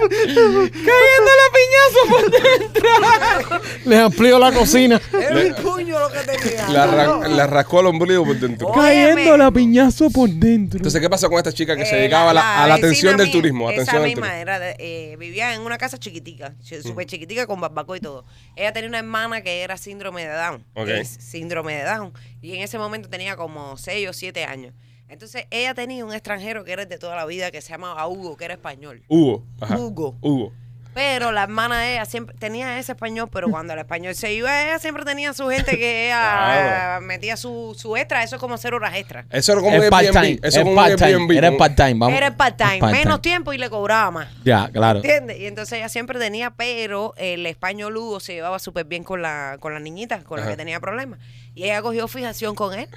[0.09, 3.61] Cayendo la piñazo por dentro.
[3.85, 5.01] Les amplío la cocina.
[5.13, 6.67] Era un puño lo que tenía.
[6.69, 7.23] La, ra- No.
[7.27, 8.71] la rascó al ombligo por dentro.
[8.71, 10.77] Cayendo la piñazo por dentro.
[10.77, 13.17] Entonces, ¿qué pasa con esta chica que se Eh, dedicaba a la, a la atención
[13.17, 13.69] del mía, turismo?
[13.69, 14.41] Esa Atención al misma turismo.
[14.41, 18.25] era de- eh, vivía en una casa chiquitica, ch- súper chiquitica con barbacoa y todo.
[18.55, 20.65] Ella tenía una hermana que era síndrome de Down.
[20.75, 20.87] Ok.
[20.89, 22.13] Es síndrome de Down.
[22.41, 24.73] Y en ese momento tenía como 6 o 7 años.
[25.11, 28.07] Entonces ella tenía un extranjero que era el de toda la vida que se llamaba
[28.07, 29.03] Hugo, que era español.
[29.09, 29.43] Hugo.
[29.59, 29.77] Ajá.
[29.77, 30.15] Hugo.
[30.21, 30.53] Hugo.
[30.93, 34.63] Pero la hermana de ella siempre tenía ese español, pero cuando el español se iba,
[34.63, 37.05] ella siempre tenía su gente que ella Claro.
[37.05, 38.23] metía su, su extra.
[38.23, 39.25] Eso es como hacer horas extra.
[39.29, 40.31] Eso era como un part-time.
[40.33, 41.07] Eso Es era como un part-time.
[41.11, 41.31] Airbnb.
[41.37, 41.93] Era como- part-time.
[41.93, 42.17] Vamos.
[42.17, 44.27] Era el part-time, menos tiempo y le cobraba más.
[44.43, 44.97] Ya, claro.
[44.99, 45.39] ¿Entiendes?
[45.39, 49.55] Y entonces ella siempre tenía, pero el español Hugo se llevaba súper bien con la,
[49.61, 50.51] con la niñita, con la Ajá.
[50.51, 51.19] que tenía problemas.
[51.55, 52.89] Y ella cogió fijación con él.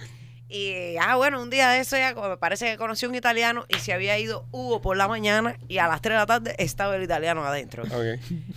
[0.49, 3.79] Y, ah, bueno, un día de eso co- me parece que conoció un italiano y
[3.79, 6.95] se había ido Hugo por la mañana y a las 3 de la tarde estaba
[6.97, 7.83] el italiano adentro.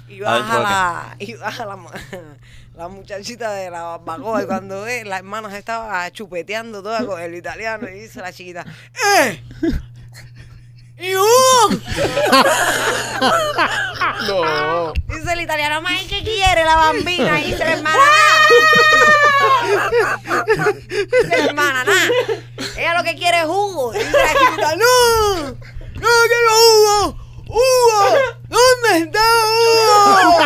[0.08, 1.78] Y baja Adentro de la, y baja la,
[2.76, 7.21] la muchachita de la barbacoa y cuando ve, la hermana se estaba chupeteando toda con
[7.21, 8.65] el italiano y dice la chiquita,
[9.19, 9.41] ¡eh!
[11.00, 11.69] ¡Y Hugo!
[14.28, 14.93] No.
[15.08, 17.39] Dice el italiano, ¿más qué quiere la bambina?
[17.39, 18.08] Y dice la hermana, nada.
[21.32, 22.12] Hermana, nada.
[22.77, 23.93] Ella lo que quiere es jugo.
[23.93, 27.27] Y dice la chiquita, no, no quiero jugo.
[27.49, 28.17] ¡Hugo!
[28.49, 30.38] ¿Dónde está Hugo?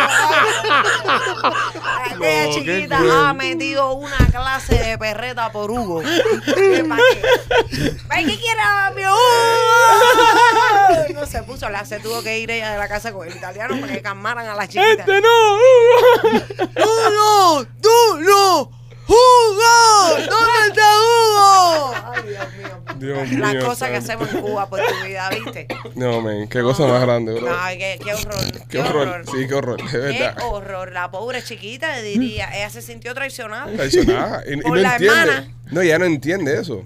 [2.06, 6.00] Aquella chiquita ha metido una clase de perreta por Hugo.
[6.00, 6.22] ¿Qué
[6.54, 6.84] qué?
[8.06, 9.18] ¿Para qué quiere a mi Hugo?
[11.14, 13.80] No se puso, la, se tuvo que ir ella de la casa con el italiano
[13.80, 15.02] para que calmaran a la chiquita.
[15.02, 15.58] Este no.
[16.56, 17.64] ¡Tú no!
[17.80, 18.81] ¡Tú no!
[19.08, 20.16] ¡Hugo!
[20.16, 21.94] ¿Dónde está Hugo?
[22.14, 22.82] Ay, Dios mío.
[22.96, 24.24] Dios Las mío, cosas que santo.
[24.24, 25.66] hacemos en Cuba por tu vida, ¿viste?
[25.96, 26.48] No, men.
[26.48, 27.54] Qué cosa más grande, bro.
[27.58, 28.68] Ay, qué, qué horror.
[28.68, 29.24] Qué horror.
[29.26, 29.80] Sí, qué horror.
[29.80, 30.92] Es Qué horror.
[30.92, 33.72] La pobre chiquita le diría, ella se sintió traicionada.
[33.72, 34.42] Traicionada.
[34.46, 35.18] Y, y Por no la entiende.
[35.20, 35.54] hermana.
[35.70, 36.84] No, ella no entiende eso.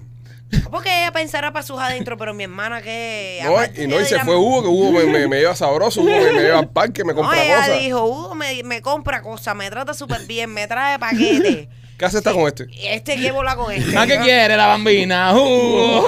[0.71, 3.41] Porque ella pensará para sus adentro, pero mi hermana que...
[3.43, 5.39] No, aparte y no, y ella se dirá, fue Hugo, que Hugo me, me, me
[5.39, 7.79] lleva sabroso, Hugo me, me lleva al parque, me No, compra ella cosas.
[7.81, 11.67] dijo, Hugo me, me compra cosas, me trata súper bien, me trae paquetes.
[11.97, 12.67] ¿Qué hace esta con este?
[12.93, 13.97] Este, ¿qué bola con este?
[13.97, 15.33] ¿A qué quiere la bambina?
[15.35, 16.03] Uh.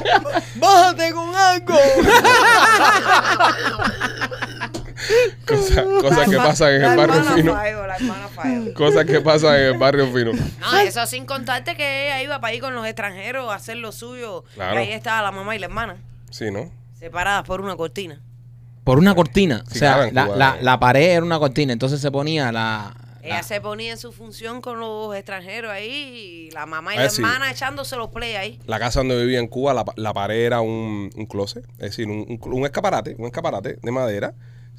[0.56, 1.74] Bájate con algo.
[5.46, 7.54] Cosas, cosas que La pasan en el la barrio hermana fino.
[7.54, 8.74] la hermana.
[8.74, 10.32] Cosas que pasan en el barrio fino.
[10.60, 13.92] No, eso sin contarte que ella iba para ir con los extranjeros a hacer lo
[13.92, 14.42] suyo.
[14.54, 14.74] Claro.
[14.80, 15.96] Y ahí estaba la mamá y la hermana,
[16.30, 16.72] Sí, ¿no?
[16.98, 18.20] separadas por una cortina.
[18.84, 19.62] Por una cortina.
[19.68, 20.58] Sí, o sea, claro, en la, Cuba, la, eh.
[20.62, 21.72] la pared era una cortina.
[21.72, 22.94] Entonces se ponía la.
[23.26, 26.98] Ella la- se ponía en su función con los extranjeros ahí y la mamá y
[26.98, 27.22] Ah, la sí.
[27.22, 28.58] hermana echándose los play ahí.
[28.66, 32.06] La casa donde vivía en Cuba, la, la pared era un, un closet, es decir,
[32.08, 34.34] un, un, un escaparate, un escaparate de madera.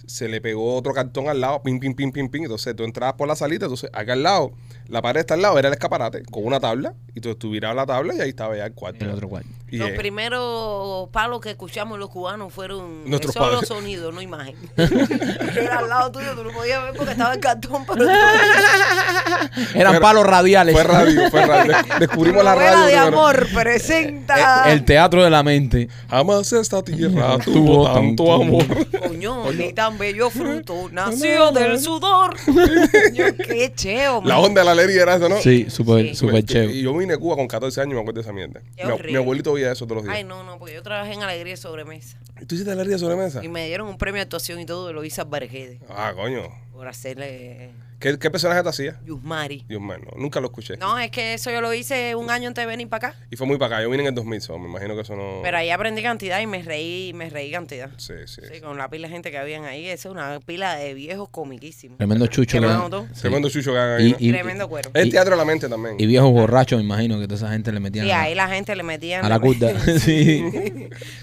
[0.05, 2.43] Se le pegó otro cartón al lado, pim, pim, pim, pim, pim.
[2.43, 4.51] Entonces tú entrabas por la salita, entonces acá al lado,
[4.89, 6.93] la pared está al lado, era el escaparate con una tabla.
[7.13, 9.03] Y tú estuvieras la tabla y ahí estaba ya el cuarto.
[9.03, 9.49] el otro cuarto.
[9.69, 13.67] Y, los eh, primeros palos que escuchamos los cubanos fueron Nuestros solo padres.
[13.67, 14.55] sonidos, no imagen.
[14.77, 18.05] Era al lado tuyo, tú lo podías ver porque estaba el cartón, pero
[19.75, 20.73] Eran palos radiales.
[20.73, 21.73] fue radio, fue radio.
[21.89, 22.85] Des- Descubrimos la radio.
[22.85, 24.71] de amor presenta.
[24.71, 25.89] El teatro de la mente.
[26.09, 28.65] Jamás esta tierra Tuvo tanto tanto amor.
[29.07, 32.35] Coño, ni tan bello fruto nació del sudor.
[32.45, 34.45] Coño, qué cheo, La man.
[34.45, 35.37] onda de la era eso, ¿no?
[35.41, 36.15] Sí, súper Sí.
[36.15, 36.81] súper Y chévere.
[36.81, 38.61] yo vine a Cuba con 14 años y me acuerdo de esa mierda.
[38.75, 40.27] Qué Mi, mi abuelito veía eso todos los Ay, días.
[40.29, 42.17] no, no, porque yo trabajé en Alegría de Sobremesa.
[42.47, 43.43] ¿Tú hiciste alegría de sobremesa?
[43.43, 46.43] Y me dieron un premio de actuación y todo de Loisa Barquede Ah, coño.
[46.71, 48.99] por hacerle ¿Qué, qué personaje te hacía?
[49.05, 49.65] Yusmari.
[49.69, 49.79] No,
[50.17, 50.77] nunca lo escuché.
[50.77, 53.19] No, es que eso yo lo hice un año antes de venir para acá.
[53.31, 53.83] Y fue muy para acá.
[53.83, 55.39] Yo vine en el 2000, so, me imagino que eso no...
[55.41, 57.89] Pero ahí aprendí cantidad y me reí, me reí cantidad.
[57.97, 58.41] Sí, sí.
[58.53, 59.87] Sí, con la pila de gente que habían ahí.
[59.87, 61.97] Esa es una pila de viejos comiquísimos.
[61.97, 62.61] Tremendo chucho.
[62.61, 63.07] Mano, tú.
[63.19, 64.17] Tremendo chucho que hagan ahí, Y- ¿no?
[64.19, 64.91] y- Tremendo cuero.
[64.93, 65.95] El y- teatro de la mente también.
[65.99, 68.75] Y viejos borrachos, me imagino que toda esa gente le metían Y ahí la gente
[68.75, 69.25] le metían...
[69.25, 69.71] a la curda.
[69.99, 70.43] sí.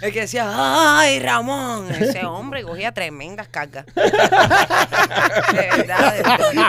[0.03, 1.89] El que decía, ¡ay, Ramón!
[1.95, 3.87] Ese hombre cogía tremendas cargas.
[3.95, 4.03] de
[5.77, 6.64] verdad, de verdad.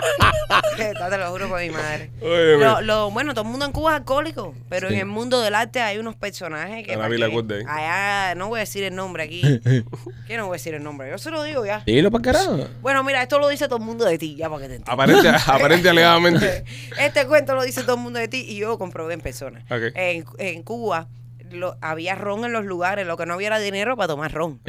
[0.77, 2.11] Te lo juro por mi madre.
[2.21, 4.95] Lo, lo- bueno, todo el mundo en Cuba es alcohólico, pero Sí.
[4.95, 6.93] en el mundo del arte hay unos personajes que...
[6.93, 7.63] Ana pa' Vila Day.
[7.67, 9.41] Allá, no voy a decir el nombre aquí.
[10.27, 11.09] ¿Qué no voy a decir el nombre?
[11.09, 11.81] Yo se lo digo ya.
[11.85, 12.67] Dilo para carajo.
[12.81, 14.93] Bueno, mira, esto lo dice todo el mundo de ti, ya para que te entiendas.
[14.93, 16.63] Aparente, aparente alegadamente.
[16.99, 19.65] Este cuento lo dice todo el mundo de ti y yo lo comprobé en persona.
[19.69, 19.93] Ok.
[19.95, 21.07] En, en Cuba
[21.51, 24.59] lo- había ron en los lugares, lo que no había era dinero para tomar ron.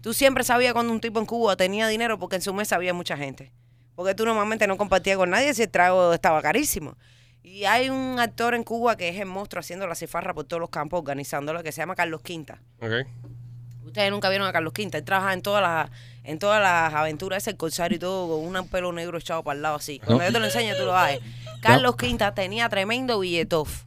[0.00, 2.94] Tú siempre sabías cuando un tipo en Cuba tenía dinero porque en su mesa había
[2.94, 3.50] mucha gente.
[3.96, 6.96] Porque tú normalmente no compartías con nadie si el trago estaba carísimo.
[7.42, 10.60] Y hay un actor en Cuba que es el monstruo haciendo la cifarra por todos
[10.60, 12.60] los campos, organizándolo, que se llama Carlos Quinta.
[13.84, 14.98] Ustedes nunca vieron a Carlos Quinta.
[14.98, 15.90] Él trabaja en todas las,
[16.24, 19.56] en todas las aventuras, ese el corsario y todo, con un pelo negro echado para
[19.56, 19.98] el lado así.
[20.00, 20.28] Cuando No.
[20.28, 21.18] yo te lo enseño, tú lo vas
[21.62, 23.84] Carlos Quinta tenía tremendo billetof.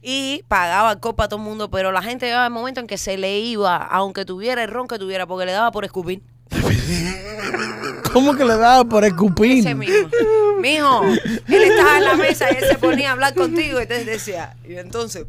[0.00, 2.96] Y pagaba alcohol para todo el mundo, pero la gente llegaba el momento en que
[2.96, 6.22] se le iba, aunque tuviera el ron que tuviera, porque le daba por escupir.
[8.12, 9.58] ¿Cómo que le daba por escupir?
[9.58, 10.08] Ese mismo.
[10.60, 14.06] Mijo, él estaba en la mesa y él se ponía a hablar contigo y entonces
[14.06, 15.26] decía, y entonces,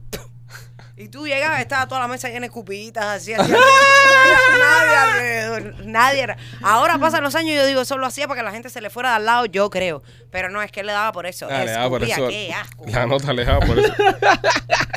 [1.01, 6.21] y tú llegabas, estaba toda la mesa llena de escupiditas, así, así, nadie alrededor, nadie
[6.21, 6.37] era.
[6.61, 8.81] Ahora pasan los años y yo digo, eso lo hacía para que la gente se
[8.81, 11.25] le fuera de al lado, yo creo, pero no, es que él le daba por
[11.25, 12.27] eso, Ah, le daba por escupía, eso.
[12.29, 12.85] qué asco.
[12.87, 13.93] La nota le daba por eso.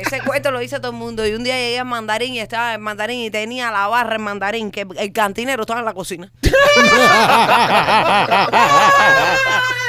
[0.00, 1.26] Ese cuento lo dice todo el mundo.
[1.26, 4.22] Y un día llegué a mandarín y estaba en mandarín y tenía la barra en
[4.22, 6.30] mandarín, que el cantinero estaba en la cocina.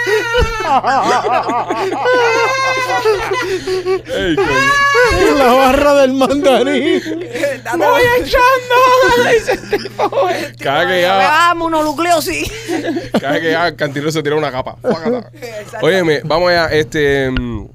[4.08, 5.36] Ey, coño.
[5.38, 7.02] La barra del mandarín.
[7.78, 8.02] ¡Voy
[10.60, 12.50] Cada vez que llegaba, Dame unos núcleos, sí.
[13.20, 14.78] cada vez que llegaba, el cantinero se tiraba una capa.
[14.84, 15.86] Exacto.
[15.86, 16.68] Óyeme, vamos allá.
[16.68, 17.68] Este, mm,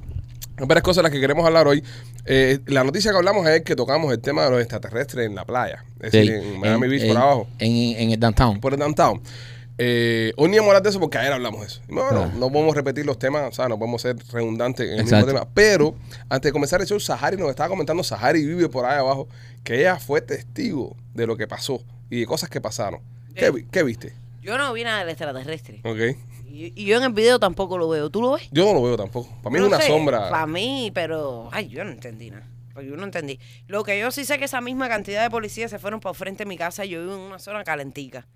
[0.59, 1.83] hay varias cosas de las que queremos hablar hoy.
[2.27, 5.45] Eh, la noticia que hablamos es que tocamos el tema de los extraterrestres en la
[5.45, 5.85] playa.
[6.01, 7.49] Es decir, en Miami Beach, por abajo.
[7.59, 8.61] En, en el downtown.
[8.61, 9.21] por el downtown.
[9.83, 11.81] Eh, hoy ni vamos a hablar de eso porque ayer hablamos de eso.
[11.88, 12.33] No, no, Ah.
[12.37, 15.27] no podemos repetir los temas, o sea, no podemos ser redundantes en el Exacto.
[15.29, 15.51] mismo tema.
[15.55, 15.95] Pero
[16.29, 19.27] antes de comenzar el show, Sahari nos estaba comentando, Sahari vive por ahí abajo,
[19.64, 23.01] que ella fue testigo de lo que pasó y de cosas que pasaron.
[23.35, 23.51] ¿Qué, Eh.
[23.51, 24.12] vi- qué viste?
[24.43, 25.81] Yo no vi nada del extraterrestre.
[25.85, 26.16] Ok.
[26.53, 28.11] Y, y yo en el video tampoco lo veo.
[28.11, 28.49] ¿Tú lo ves?
[28.51, 29.29] Yo no lo veo tampoco.
[29.43, 30.29] Para mí es una sé, sombra.
[30.29, 31.49] Para mí, pero.
[31.53, 32.45] Ay, yo no entendí nada.
[32.72, 33.38] Pues yo no entendí.
[33.66, 36.44] Lo que yo sí sé que esa misma cantidad de policías se fueron por frente
[36.44, 36.85] de mi casa.
[36.85, 38.26] Yo vivo en una zona calentica.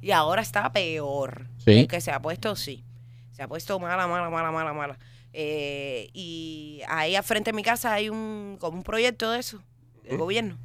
[0.00, 1.46] Y ahora está peor.
[1.64, 1.80] Sí.
[1.80, 2.84] El que se ha puesto, sí.
[3.32, 4.98] Se ha puesto mala, mala, mala, mala, mala.
[5.32, 9.62] Eh, y ahí al frente de mi casa hay un, como un proyecto de eso,
[10.04, 10.58] del gobierno.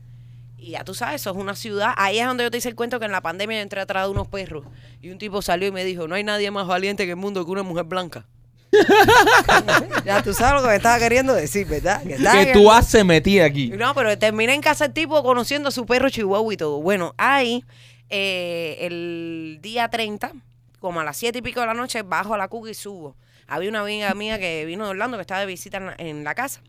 [0.57, 1.93] Y ya tú sabes, eso es una ciudad.
[1.97, 4.05] Ahí es donde yo te hice el cuento que en la pandemia yo entré atrás
[4.05, 4.65] de unos perros.
[5.01, 7.43] Y un tipo salió y me dijo, no hay nadie más valiente en el mundo
[7.43, 8.25] que una mujer blanca.
[10.05, 12.01] ya tú sabes lo que me estaba queriendo decir, ¿verdad?
[12.03, 13.69] Que, Que tú haces metida aquí.
[13.69, 16.81] no, pero terminé en casa el tipo conociendo a su perro chihuahua y todo.
[16.81, 17.63] Bueno, ahí,
[18.09, 20.31] eh, el día 30,
[20.79, 23.15] como a las 7 y pico de la noche, bajo a la cuca y subo.
[23.47, 26.23] Había una amiga mía que vino de Orlando, que estaba de visita en la, en
[26.23, 26.61] la casa.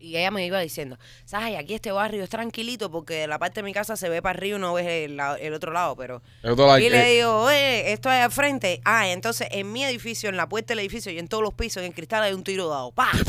[0.00, 1.58] Y ella me iba diciendo, ¿sabes?
[1.58, 4.38] Aquí este barrio es tranquilito porque de la parte de mi casa se ve para
[4.38, 6.22] arriba y no ves el, la- el otro lado, pero...
[6.42, 8.80] El otro lado, Y eh, le digo, oye, esto es al frente.
[8.84, 11.78] Ah, entonces en mi edificio, en la puerta del edificio y en todos los pisos,
[11.82, 12.92] en el cristal hay un tiro dado.
[12.92, 13.10] ¡Pah!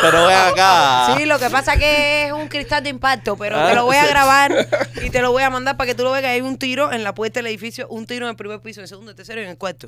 [0.00, 1.14] Pero ven acá.
[1.16, 3.96] Sí, lo que pasa que es un cristal de impacto, pero Ah, te lo voy
[3.96, 4.52] a grabar
[5.02, 6.92] y te lo voy a mandar para que tú lo veas que hay un tiro
[6.92, 9.14] en la puerta del edificio, un tiro en el primer piso, en el segundo, en
[9.14, 9.86] el tercero y en el cuarto.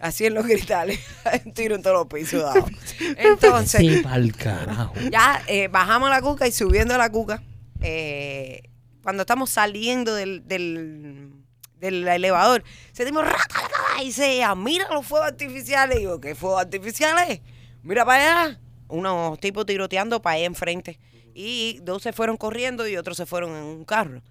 [0.00, 0.98] Así en los cristales.
[1.44, 2.42] Un tiro en todos los pisos.
[2.42, 2.66] dado.
[3.18, 4.94] Entonces, Sí, pa'l carajo.
[5.10, 7.42] ya eh, bajamos la cuca y subiendo la cuca,
[7.82, 8.62] eh,
[9.02, 11.32] cuando estamos saliendo del, del,
[11.78, 13.56] del elevador, sentimos rata
[14.02, 15.96] y "Ah, mira los fuegos artificiales.
[15.96, 17.40] Y digo, ¿qué fuegos artificiales?
[17.82, 18.60] Mira para allá.
[18.88, 20.98] Unos tipos tiroteando para allá enfrente.
[21.34, 24.22] Y dos se fueron corriendo y otros se fueron en un carro.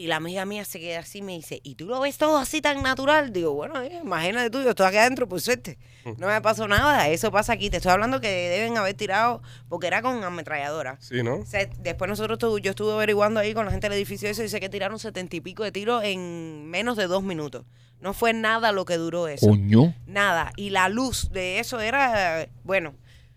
[0.00, 2.38] Y la amiga mía se queda así y me dice, ¿y tú lo ves todo
[2.38, 3.34] así tan natural?
[3.34, 5.76] Digo, bueno, eh, imagínate tú, yo estoy aquí adentro, por suerte.
[6.16, 7.68] No me pasó nada, eso pasa aquí.
[7.68, 10.96] Te estoy hablando que deben haber tirado, porque era con ametralladora.
[11.00, 11.44] Sí, ¿no?
[11.44, 14.44] Se- después nosotros, tu- yo estuve averiguando ahí con la gente del edificio eso y
[14.44, 17.66] dice que tiraron setenta y pico de tiros en menos de dos minutos.
[18.00, 19.46] No fue nada lo que duró eso.
[19.46, 19.94] Coño.
[20.06, 20.52] Nada.
[20.56, 22.94] Y la luz de eso era, bueno,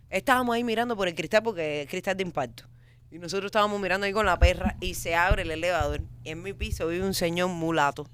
[0.09, 2.63] estábamos ahí mirando por el cristal porque es cristal de impacto.
[3.13, 6.01] Y nosotros estábamos mirando ahí con la perra y se abre el elevador.
[6.23, 8.09] Y en mi piso vive un señor mulato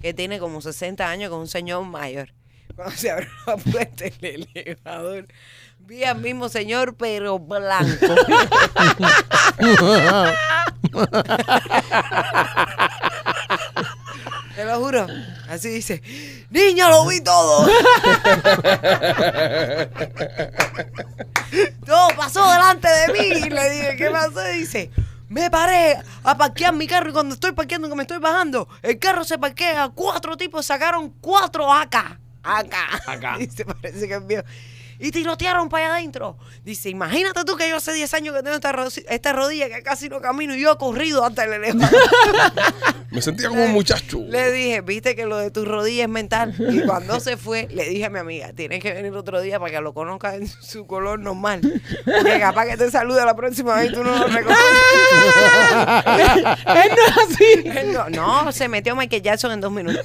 [0.00, 2.32] que tiene como 60 años con un señor mayor.
[2.76, 5.26] Cuando se abrió la puerta del elevador,
[5.80, 8.06] vi al mismo señor pero blanco.
[14.54, 15.08] Te lo juro.
[15.48, 16.02] Así dice,
[16.50, 17.66] niño, lo vi todo.
[21.86, 23.26] todo pasó delante de mí.
[23.46, 24.40] Y le dije, ¿qué pasó?
[24.52, 24.90] Y dice,
[25.28, 28.98] me paré a parquear mi carro y cuando estoy parqueando, que me estoy bajando, el
[28.98, 29.90] carro se parquea.
[29.94, 32.18] Cuatro tipos sacaron cuatro acá.
[32.42, 33.00] Acá.
[33.06, 33.36] Acá.
[33.40, 34.44] Y se parece que es mío.
[35.04, 36.36] Y tirotearon para allá adentro.
[36.64, 39.82] Dice, imagínate tú que yo hace 10 años que tengo esta, ro- esta rodilla que
[39.82, 41.90] casi no camino y yo he corrido hasta el elevador.
[43.10, 44.18] Me sentía como un muchacho.
[44.26, 46.54] Le dije, viste que lo de tu rodilla es mental.
[46.58, 49.70] Y cuando se fue, le dije a mi amiga, tienes que venir otro día para
[49.70, 51.60] que lo conozcas en su color normal.
[52.04, 54.64] Porque capaz que te salude la próxima vez y tú no lo reconoces.
[56.66, 57.64] Él no es así.
[57.92, 60.02] No, no, se metió Michael Jackson en dos minutos.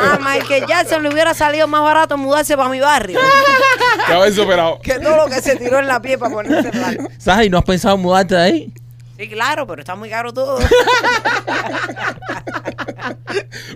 [0.00, 2.80] A Michael Jackson le hubiera salido más barato mudarse para mi
[3.16, 4.80] barrio Que haber superado.
[4.82, 7.08] que todo lo que se tiró en la piel para ponerse blanco.
[7.18, 7.50] ¿Sabes?
[7.50, 8.72] ¿No has pensado en mudarte de ahí?
[9.18, 10.58] Sí, claro, pero está muy caro todo.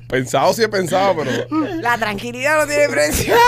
[0.09, 1.31] Pensado sí he pensado, pero.
[1.81, 3.35] La tranquilidad no tiene precio.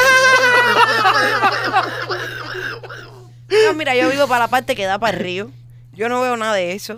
[3.67, 5.51] No, mira, yo vivo para la parte que da para el río.
[5.97, 6.97] Yo no veo nada de eso.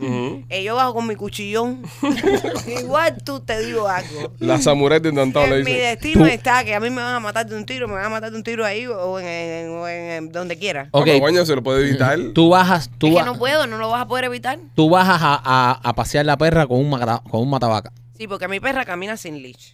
[0.48, 1.82] Eh, yo bajo con mi cuchillón.
[2.80, 4.32] Igual tú te digo algo.
[4.38, 5.82] La samurai de Intentado le En mi dice.
[5.84, 8.04] destino Tú- está que a mí me van a matar de un tiro, me van
[8.04, 10.88] a matar de un tiro ahí o en, en- o en- en donde quiera.
[10.92, 11.08] Ok.
[11.20, 12.18] coño, se lo puede evitar.
[12.34, 14.58] Tú bajas, tú, es que no puedo, no lo vas a poder evitar.
[14.74, 17.92] tú bajas a, a- a pasear la perra con un, mata- con un matabaca.
[18.16, 19.72] Sí, porque mi perra camina sin leash.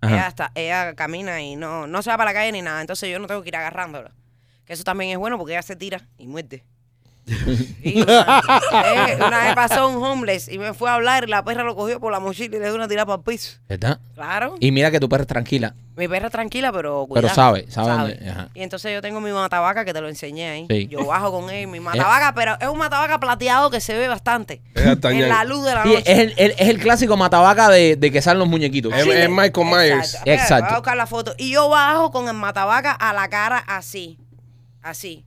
[0.00, 0.14] Ajá.
[0.14, 2.80] Ella, está, ella camina y no, no se va para la calle ni nada.
[2.80, 4.10] Entonces yo no tengo que ir agarrándola.
[4.64, 6.64] Que eso también es bueno porque ella se tira y muerde.
[7.84, 8.42] Y una,
[8.84, 11.74] eh, una vez pasó un homeless y me fue a hablar y la perra lo
[11.76, 13.58] cogió por la mochila y le dio una tirada para el piso.
[13.68, 14.00] ¿Verdad?
[14.14, 14.54] Claro.
[14.60, 15.74] Y mira que tu perra es tranquila.
[15.96, 18.48] Mi perra es tranquila, pero Pero sabe, sabe dónde- ajá.
[18.54, 20.66] Y entonces yo tengo mi matabaca que te lo enseñé ahí.
[20.68, 20.88] Sí.
[20.88, 24.62] Yo bajo con él, mi matabaca, pero es un matabaca plateado que se ve bastante.
[24.74, 24.82] Es.
[25.04, 26.12] En la luz de la Sí, noche.
[26.12, 28.92] es, el, el- es el clásico matabaca de, de que salen los muñequitos.
[28.94, 30.14] Es- es Michael Myers.
[30.14, 30.30] Exacto.
[30.30, 30.64] Exacto.
[30.64, 31.34] Voy a buscar la foto.
[31.38, 34.18] Y yo bajo con el matabaca a la cara así.
[34.82, 35.24] Así.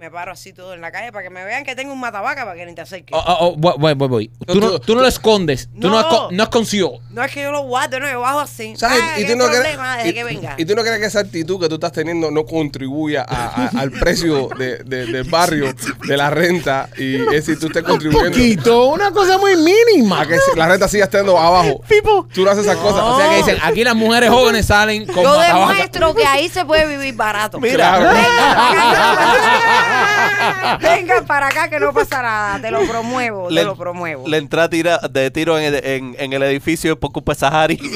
[0.00, 2.46] Me paro así todo en la calle para que me vean que tengo un matabaca
[2.46, 3.10] para que ni te acerques.
[3.14, 4.30] Oh, oh, oh, voy, voy, voy, voy.
[4.46, 5.68] Tú, Tú- no, tú- tú no lo escondes.
[5.78, 6.00] Tú no, No.
[6.00, 6.92] esco- no escondió.
[7.10, 8.74] No es que yo lo guarde, no, yo bajo así.
[8.76, 8.98] ¿Sabes?
[9.02, 10.54] Ah, y, ¿qué tú no crees, problema desde y- que venga?
[10.56, 13.70] y tú no crees que esa actitud que tú estás teniendo no contribuye a- a-
[13.78, 15.74] al precio de, de- del barrio,
[16.06, 20.22] de la renta, y es decir, tú estés contribuyendo Poquito, una cosa muy mínima.
[20.22, 21.82] a que la renta siga estando abajo.
[21.86, 23.02] Tipo, Tú no haces esas cosas.
[23.02, 25.68] O sea que dicen, aquí las mujeres jóvenes salen con Yo matabaca.
[25.74, 27.60] demuestro que ahí se puede vivir barato.
[27.60, 27.74] Mira.
[27.98, 28.04] Claro.
[28.14, 29.89] Venga
[31.26, 32.60] para acá que no pasa nada.
[32.60, 34.26] Te lo promuevo, te Le, lo promuevo.
[34.28, 37.38] le entré a tira, de tiro en el, en, en el edificio por culpa de
[37.38, 37.76] Sahari.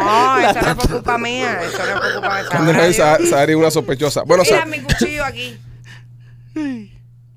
[0.00, 1.60] No, eso no es por culpa mía.
[1.62, 4.22] Eso no es por culpa de Cuando no es Sahari una sospechosa.
[4.22, 5.58] Bueno, Mira mi cuchillo aquí.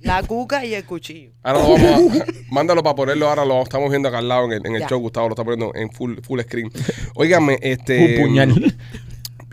[0.01, 1.32] La cuca y el cuchillo.
[1.43, 2.26] ahora lo vamos a.
[2.49, 3.30] Mándalo para ponerlo.
[3.30, 4.88] Ahora lo estamos viendo acá al lado en el, en el Ya.
[4.89, 4.99] show.
[4.99, 6.72] Gustavo lo está poniendo en full, full screen.
[7.16, 8.16] Óigame, este.
[8.16, 8.76] Un puñal.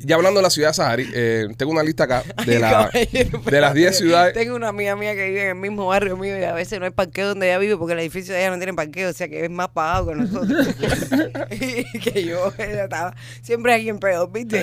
[0.05, 3.39] Ya hablando de la ciudad de Sahari, eh, tengo una lista acá de, la, Caballero,
[3.39, 4.35] de las 10 ciudades.
[4.35, 6.85] Tengo una amiga mía que vive en el mismo barrio mío y a veces no
[6.85, 9.29] hay parqueo donde ella vive porque el edificio de ella no tiene parqueo, o sea
[9.29, 10.69] que es más pagado que nosotros.
[11.51, 14.61] y que yo ella estaba siempre aquí en pedo, ¿viste?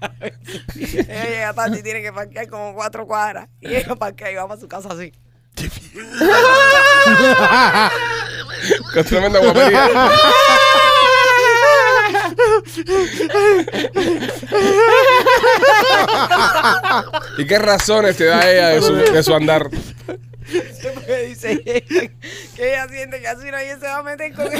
[0.00, 0.12] A
[0.76, 4.46] ella llega tarde y tiene que parquear como cuatro cuadras y ella parquea y va
[4.46, 5.12] para su casa así.
[8.96, 10.10] Es tremenda guapería.
[17.38, 19.68] ¿Y qué razones te da ella de su, de su andar?
[19.70, 22.10] Porque dice ella
[22.54, 24.58] que ella siente que así nadie se va a meter con ella.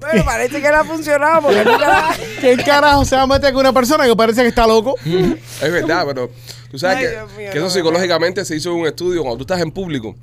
[0.00, 3.52] bueno, parece que le ha funcionado porque nunca la- ¿Qué carajo se va a meter
[3.52, 4.94] con una persona que parece que está loco?
[5.04, 6.30] Es verdad, pero
[6.70, 9.38] tú sabes Ay, que, Dios mío, que eso no, psicológicamente se hizo un estudio cuando
[9.38, 10.16] tú estás en público.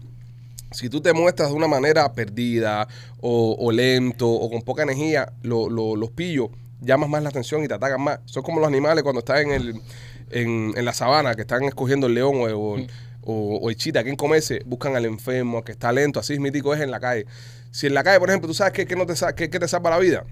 [0.75, 2.87] Si tú te muestras de una manera perdida
[3.21, 6.49] o, o lento o con poca energía, lo- lo- los pillos
[6.81, 8.19] llamas más la atención y te atacan más.
[8.25, 9.81] Son como los animales cuando están en, el,
[10.29, 12.77] en, en la sabana, que están escogiendo el león o, o,
[13.23, 16.39] o- o el chita, quien comerse, buscan al enfermo, al que está lento, así es
[16.39, 17.25] mítico es en la calle.
[17.71, 19.67] Si en la calle, por ejemplo, tú sabes que, que no te, que, que te
[19.67, 20.25] salva la vida,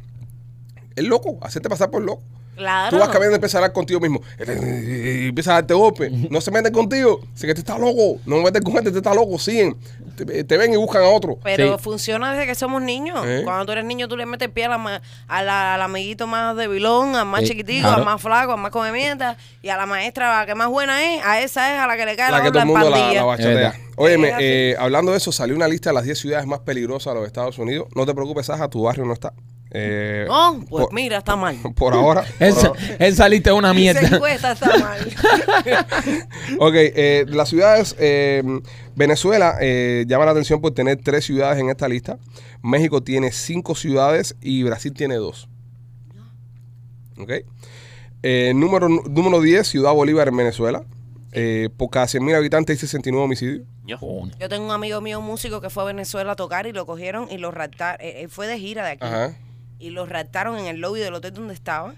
[0.96, 2.24] el loco, hacerte pasar por loco.
[2.56, 2.92] Claro.
[2.92, 4.22] Tú vas caminando y empiezas a hablar contigo mismo.
[4.40, 6.10] Y empiezas a darte golpe.
[6.30, 7.20] No se meten contigo.
[7.34, 8.20] Si que te está loco.
[8.26, 9.38] No me metes con gente, te está loco.
[9.40, 9.76] Siguen.
[10.16, 11.40] Te, te ven y buscan a otro.
[11.44, 11.84] Pero Sí.
[11.84, 13.26] funciona desde que somos niños.
[13.26, 13.42] ¿Eh?
[13.44, 16.28] Cuando tú eres niño, tú le metes pie a la ma- a la- al amiguito
[16.28, 17.98] más debilón, al más Sí, chiquitico, claro.
[17.98, 19.36] al más flaco, al más come mierda.
[19.64, 22.06] Y a la maestra, la que más buena es, a esa es a la que
[22.06, 23.74] le cae la, La que todo el mundo la, la bachatea.
[23.96, 27.20] Óyeme, eh, hablando de eso, salió una lista de las 10 ciudades más peligrosas de
[27.20, 27.88] los Estados Unidos.
[27.96, 29.34] No te preocupes, Saja, tu barrio no está.
[29.76, 31.58] Eh, No, pues por, mira, está mal.
[31.76, 32.24] por ahora.
[32.40, 34.02] Él, saliste una mierda.
[34.02, 35.00] encuesta está mal.
[36.60, 38.44] Ok, eh, las ciudades, eh,
[38.96, 42.20] Venezuela eh, llama la atención por tener tres ciudades en esta lista.
[42.62, 45.50] México tiene cinco ciudades y Brasil tiene dos.
[47.18, 47.32] Ok.
[48.24, 50.84] Eh, número, número 10, Ciudad Bolívar en Venezuela.
[51.34, 53.64] Eh, por cada 100.000 habitantes hay 69 homicidios.
[53.86, 56.86] Yo tengo un amigo mío, un músico, que fue a Venezuela a tocar y lo
[56.86, 57.98] cogieron y lo raptaron.
[58.06, 59.06] Él fue de gira de aquí.
[59.06, 59.36] Ajá.
[59.84, 61.94] Y lo raptaron en el lobby del hotel donde estaba.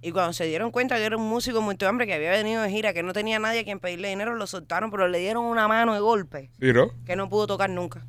[0.00, 2.70] Y cuando se dieron cuenta que era un músico muy hambre que había venido de
[2.70, 5.66] gira, que no tenía nadie a quien pedirle dinero, lo soltaron, pero le dieron una
[5.66, 6.90] mano de golpe ¿Sí, no?
[7.06, 8.04] que no pudo tocar nunca.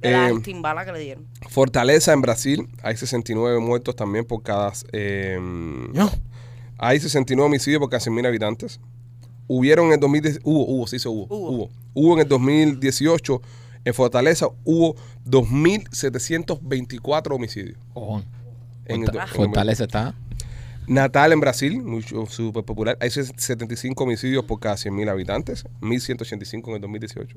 [0.00, 1.26] De la Eh, timbala que le dieron.
[1.50, 4.72] Fortaleza en Brasil, hay 69 muertos también por cada...
[4.92, 6.08] eh, No.
[6.78, 8.80] hay 69 homicidios por cada 100.000 habitantes.
[9.48, 11.50] Hubieron en el 2010, hubo, hubo, sí, se hubo, Hubo.
[11.50, 11.68] hubo.
[11.94, 13.42] Hubo en el 2018,
[13.84, 14.94] en Fortaleza, hubo
[15.26, 17.76] 2.724 homicidios.
[17.92, 18.24] Cojón.
[18.88, 19.02] En
[19.46, 20.14] Fortaleza está.
[20.86, 22.96] Natal en Brasil, mucho súper popular.
[23.00, 27.36] Hay 75 homicidios por cada 100.000 habitantes, 1.185 en el 2018.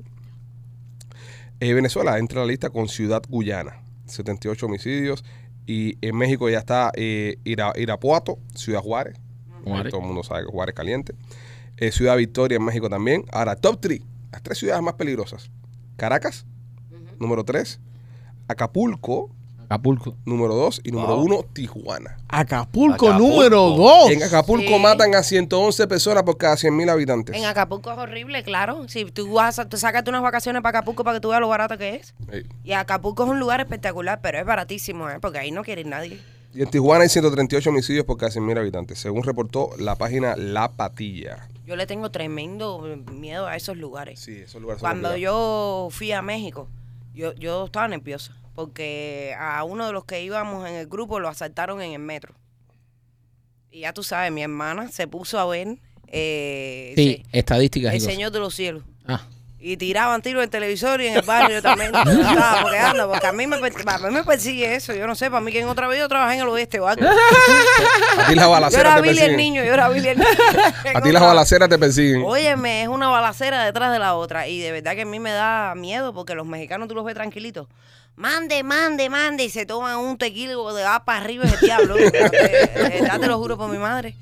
[1.60, 5.24] Eh, Venezuela entra a la lista con Ciudad Guyana, 78 homicidios.
[5.66, 9.16] Y en México ya está eh, Ira- Irapuato, Ciudad Juárez.
[9.64, 9.92] Juárez.
[9.92, 11.14] Todo el mundo sabe que Juárez es caliente.
[11.76, 13.24] Eh, Ciudad Victoria en México también.
[13.30, 14.00] Ahora, top 3,
[14.32, 15.50] las tres ciudades más peligrosas.
[15.96, 16.46] Caracas,
[17.20, 17.78] número 3.
[18.48, 19.30] Acapulco,
[19.72, 20.14] Acapulco.
[20.26, 20.82] número 2.
[20.84, 21.24] Y número Wow.
[21.24, 22.16] 1, Tijuana.
[22.28, 23.18] Acapulco, Acapulco.
[23.34, 24.10] número 2.
[24.10, 24.78] En Acapulco Sí.
[24.78, 27.34] matan a 111 personas por cada 100 mil habitantes.
[27.34, 28.86] En Acapulco es horrible, claro.
[28.88, 31.48] Si tú vas a, tú sácate unas vacaciones para Acapulco para que tú veas lo
[31.48, 32.14] barato que es.
[32.30, 32.42] Sí.
[32.64, 35.18] Y Acapulco es un lugar espectacular, pero es baratísimo, ¿eh?
[35.20, 36.20] Porque ahí no quiere ir nadie.
[36.54, 40.36] Y en Tijuana hay 138 homicidios por cada 100 mil habitantes, según reportó la página
[40.36, 41.48] La Patilla.
[41.66, 44.20] Yo le tengo tremendo miedo a esos lugares.
[44.20, 45.20] Sí, esos lugares son Cuando complicados.
[45.20, 46.68] yo fui a México,
[47.14, 51.28] yo, yo estaba nerviosa porque a uno de los que íbamos en el grupo lo
[51.28, 52.34] asaltaron en el metro.
[53.70, 55.78] Y ya tú sabes, mi hermana se puso a ver
[56.08, 58.00] eh, Sí, se- estadísticas El.
[58.02, 58.82] Señor de los Cielos.
[59.06, 59.22] Ah,
[59.58, 61.90] Y tiraban tiros en el televisor y en el barrio también.
[61.94, 64.92] Estábamos quedando, porque a mí, me, a mí me persigue eso.
[64.94, 66.86] Yo no sé, para mí que en otra vida yo trabajé en el oeste o
[66.86, 67.06] algo.
[68.18, 70.28] A ti las Yo balaceras era te Billy el niño, yo era Billy el niño.
[70.94, 72.22] A ti las balaceras te persiguen.
[72.26, 74.46] Óyeme, es una balacera detrás de la otra.
[74.48, 77.14] Y de verdad que a mí me da miedo porque los mexicanos tú los ves
[77.14, 77.68] tranquilitos.
[78.14, 79.44] Mande, mande, mande.
[79.44, 81.94] Y se toman un tequila de va para arriba ese diablo.
[81.96, 84.14] De verdad te lo juro por mi madre.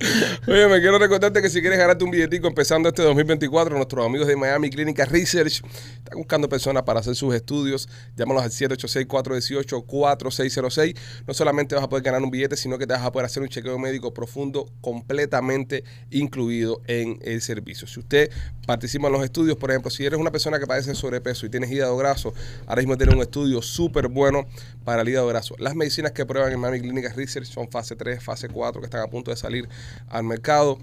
[0.46, 4.28] Oye, me quiero recordarte que si quieres ganarte un billetico empezando este 2024, nuestros amigos
[4.28, 5.64] de Miami Clínica Research
[5.98, 7.88] están buscando personas para hacer sus estudios.
[8.16, 10.96] Llámalos al 786-418-4606.
[11.26, 13.42] No solamente vas a poder ganar un billete, sino que te vas a poder hacer
[13.42, 17.88] un chequeo médico profundo completamente incluido en el servicio.
[17.88, 18.30] Si usted
[18.66, 21.72] participa en los estudios, por ejemplo, si eres una persona que padece sobrepeso y tienes
[21.72, 22.32] hígado graso,
[22.66, 24.46] ahora mismo tienes un estudio súper bueno
[24.84, 25.54] para el hígado graso.
[25.58, 29.02] Las medicinas que prueban en Miami Clinic Research son fase 3, fase 4, que están
[29.02, 29.68] a punto de salir
[30.08, 30.78] al mercado.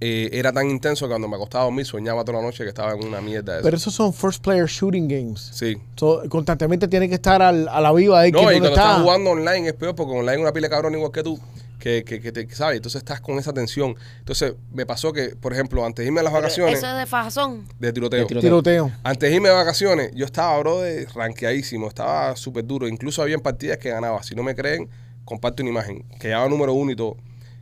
[0.00, 2.70] eh, era tan intenso que cuando me acostaba a dormir soñaba toda la noche que
[2.70, 3.64] estaba en una mierda de eso.
[3.64, 5.50] Pero esos son first player shooting games.
[5.52, 5.76] Sí.
[5.96, 8.80] So, constantemente tiene que estar al- a la viva de que No, y cuando está.
[8.92, 11.38] estás jugando online es peor porque online una pila de cabrón igual que tú.
[11.78, 12.76] Que, que, que te, ¿sabes?
[12.76, 13.94] Entonces estás con esa tensión.
[14.18, 16.96] Entonces me pasó que, por ejemplo, antes de irme a las Pero vacaciones Eso es
[16.98, 17.66] de fajazón.
[17.78, 18.50] de tiroteo, De tiroteo.
[18.62, 18.92] Tiroteo.
[19.02, 22.86] antes de irme de vacaciones, yo estaba, bro, de ranqueadísimo, estaba súper duro.
[22.86, 24.22] Incluso había partidas que ganaba.
[24.22, 24.90] Si no me creen,
[25.24, 26.04] comparto una imagen.
[26.20, 27.16] Que llevaba número uno y todo.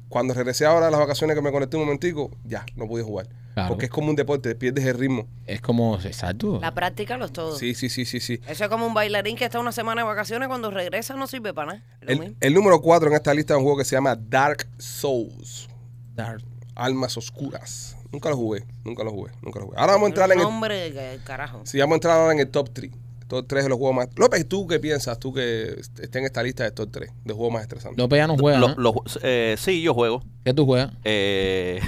[0.08, 3.28] Cuando regresé ahora a las vacaciones que me conecté un momentico, ya, no pude jugar.
[3.54, 3.68] Claro.
[3.70, 5.26] Porque es como un deporte, pierdes el ritmo.
[5.46, 6.58] Es como, exacto.
[6.60, 7.56] La práctica lo es todo.
[7.56, 8.40] Sí, sí, sí, sí, sí.
[8.46, 11.52] Eso es como un bailarín que está una semana de vacaciones, cuando regresa no sirve
[11.52, 11.84] para nada.
[12.02, 15.68] El, el número 4 en esta lista es un juego que se llama Dark Souls.
[16.14, 16.42] Dark.
[16.74, 17.96] Almas Oscuras.
[18.12, 19.78] Nunca lo jugué, nunca lo jugué, nunca lo jugué.
[19.78, 21.60] Ahora vamos a entrar en el, Hombre, carajo.
[21.64, 22.90] sí, vamos a entrar ahora en el top 3.
[23.28, 24.08] Top 3 de los juegos más...
[24.16, 25.18] López, ¿tú qué piensas?
[25.20, 27.98] Tú que estés en esta lista de top 3 de juegos más estresantes.
[27.98, 28.74] López ya no juega, Lo- ¿no?
[28.78, 30.22] lo- eh, sí, yo juego.
[30.44, 30.92] ¿Qué tú juegas?
[31.04, 31.78] Eh,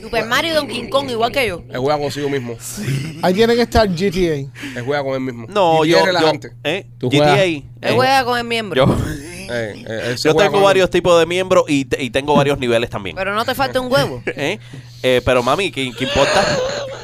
[0.00, 1.62] Super Mario y Donkey Kong, igual que yo.
[1.68, 2.56] Él juega consigo mismo.
[3.22, 4.36] Ahí tiene que estar GTA.
[4.36, 5.46] Él juega con él mismo.
[5.50, 6.52] no, Y yo, es yo relajante.
[6.64, 6.86] ¿eh?
[6.98, 7.18] ¿Tú GTA.
[7.18, 7.38] juegas?
[7.40, 8.86] eh, Él juega con el miembro.
[8.86, 8.96] yo,
[9.50, 12.10] Eh, eh, él se yo juega tengo con- varios tipos de miembros y, te- y
[12.10, 13.16] tengo varios niveles también.
[13.16, 14.22] Pero no te falta un huevo.
[14.26, 14.58] ¿Eh?
[15.08, 16.44] Eh, pero mami, ¿qué, qué importa?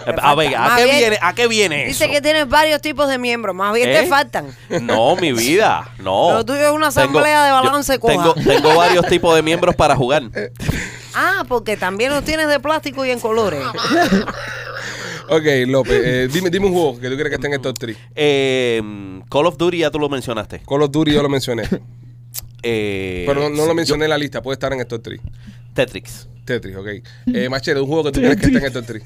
[0.04, 0.52] Te A ver.
[0.56, 2.12] ¿a qué, bien, viene, ¿a qué viene Dice eso?
[2.12, 4.00] que tienes varios tipos de miembros, más bien ¿Eh?
[4.02, 4.46] te faltan.
[4.82, 6.32] No, mi vida, no.
[6.32, 8.42] Lo tuyo es una Tengo- asamblea de yo balance tengo, coja.
[8.42, 10.22] tengo varios tipos de miembros para jugar.
[11.14, 13.60] Ah, porque también los tienes de plástico y en colores.
[15.28, 17.78] Ok, López, eh, dime, dime un juego que tú crees que esté en el top
[17.78, 17.96] 3.
[18.14, 18.82] Eh,
[19.30, 20.60] Call of Duty ya tú lo mencionaste.
[20.68, 21.62] Call of Duty yo lo mencioné.
[22.62, 25.02] Eh, Pero no, no lo yo- mencioné en la lista, puede estar en el top
[25.02, 25.20] 3.
[25.74, 26.28] Tetris.
[26.44, 26.86] Tetris, ok.
[27.34, 29.02] Eh, Machete, un juego que tú crees que esté en el top 3.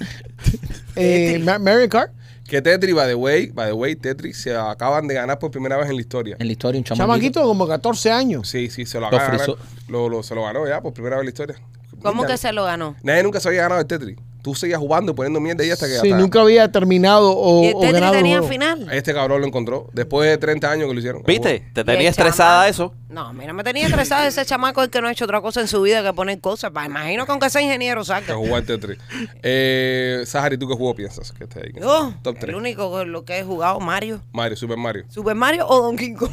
[0.97, 2.13] Eh, Ma- Mario Kart.
[2.49, 5.77] Que Tetris, by the way, by the way, Tetris se acaban de ganar por primera
[5.77, 6.37] vez en la historia.
[6.39, 7.07] En la historia un chamaquito.
[7.13, 8.49] Chamaquito como 14 años.
[8.49, 9.45] Sí, sí, se lo Lo acaba de ganar.
[9.57, 9.59] frizó.
[9.89, 11.57] Lo, lo- se lo ganó ya por primera vez en la historia.
[12.03, 12.95] ¿Cómo Mira, que se lo ganó?
[13.03, 14.17] Nadie nunca se había ganado el Tetris.
[14.47, 17.65] Tú seguías jugando y poniendo mierda y hasta que Sí, hasta- nunca había terminado o,
[17.65, 18.53] ¿Y el o Tetris ganado el tenía juego.
[18.53, 18.89] final?
[18.93, 21.25] Este cabrón lo encontró después de 30 años que lo hicieron.
[21.27, 21.65] ¿Viste?
[21.73, 22.95] Te tenía estresada chama- eso.
[23.09, 25.67] No, mira, me tenía estresada ese chamaco el que no ha hecho otra cosa en
[25.67, 26.71] su vida que poner cosas.
[26.71, 28.35] Pa, imagino que aunque sea ingeniero, Que saca.
[28.37, 28.99] jugar Tetris.
[29.43, 31.33] Eh, Sahari, ¿tú qué juego piensas?
[31.33, 31.73] Que esté ahí.
[31.81, 32.55] Yo, Top el 3.
[32.57, 34.21] único con lo que he jugado, Mario.
[34.33, 35.07] Mario, Super Mario.
[35.09, 36.31] ¿Super Mario o Donkey Kong?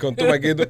[0.00, 0.64] Con tu maquito.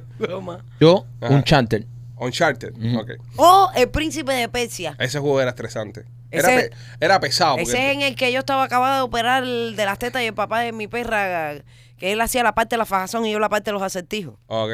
[0.79, 1.33] Yo, Ajá.
[1.35, 1.85] un chanter.
[2.21, 2.73] Uncharted.
[2.97, 3.11] Ok.
[3.37, 4.93] O El Príncipe de Persia.
[4.99, 6.03] Ese juego era estresante.
[6.31, 7.55] Era, Ese- pe- era pesado.
[7.57, 10.21] porque- Ese es en el que yo estaba acabado de operar el de las tetas
[10.21, 11.53] y el papá de mi perra,
[11.97, 14.35] que él hacía la parte de la fajazón y yo la parte de los acertijos.
[14.47, 14.71] Ok.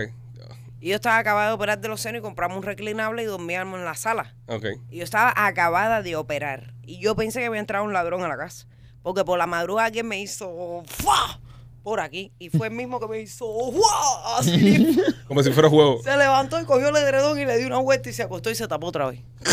[0.82, 3.80] Y yo estaba acabada de operar de los senos y compramos un reclinable y dormíamos
[3.80, 4.36] en la sala.
[4.48, 4.66] Ok.
[4.92, 6.74] Y yo estaba acabada de operar.
[6.84, 8.68] Y yo pensé que había entrado un ladrón a la casa.
[9.02, 11.40] Porque por la madrugada alguien me hizo ¡fua!
[11.82, 12.32] por aquí.
[12.40, 14.38] Y fue el mismo que me hizo ¡fua!
[14.40, 14.96] así.
[15.28, 16.02] Como si fuera juego.
[16.04, 18.56] se levantó y cogió el edredón y le dio una vuelta y se acostó y
[18.56, 19.22] se tapó otra vez.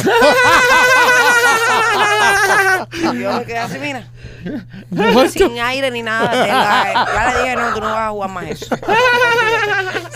[2.92, 4.08] y yo me quedé así, mira.
[5.30, 6.32] Sin aire ni nada.
[7.34, 8.66] Le dije, no, tú no vas a jugar más eso.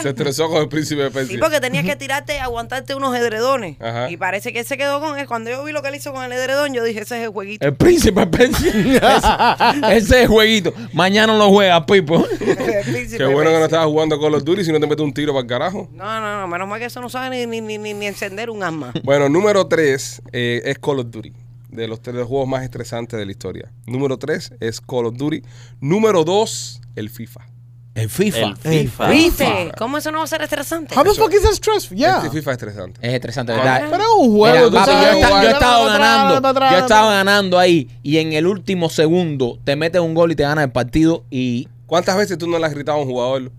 [0.03, 1.35] Se estresó con el príncipe de Persia.
[1.35, 3.81] Sí, porque tenías que tirarte y aguantarte unos edredones.
[3.81, 4.11] Ajá.
[4.11, 5.27] Y parece que él se quedó con él.
[5.27, 7.31] Cuando yo vi lo que él hizo con el edredón, yo dije, ese es el
[7.31, 7.65] jueguito.
[7.67, 8.73] El príncipe Persia.
[9.81, 10.73] ese, ese es el jueguito.
[10.93, 12.25] Mañana lo juega, Pipo.
[12.39, 15.33] Qué bueno que no estabas jugando Call of Duty si no te metes un tiro
[15.33, 15.89] para el carajo.
[15.93, 18.51] No, no, no, menos mal que eso no sabe ni, ni, ni, ni- ni encender
[18.51, 18.93] un arma.
[19.05, 21.33] Bueno, número 3 es Call of Duty.
[21.77, 23.71] De los tres juegos más estresantes de la historia.
[23.87, 25.43] Número 3 es Call of Duty.
[25.81, 27.47] Número 2, el FIFA.
[27.95, 28.39] El FIFA.
[28.39, 29.09] El FIFA.
[29.09, 29.73] ¿Viste?
[29.79, 30.95] ¿Cómo eso no va a ser estresante?
[30.95, 31.97] How the fuck is that stressful?
[31.97, 32.19] Yeah.
[32.19, 33.01] Este FIFA es estresante.
[33.09, 33.87] Es estresante, ¿verdad?
[33.91, 34.71] Pero es un juego.
[34.71, 35.43] Mira, papi, yo, igual.
[35.43, 36.35] yo atrás, ganando.
[36.35, 36.43] Yo
[36.87, 37.89] para- ganando ahí.
[38.03, 41.25] Y en el último segundo te metes un gol y te ganas el partido.
[41.31, 43.53] Y ¿Cuántas veces tú no le has gritado a un jugador?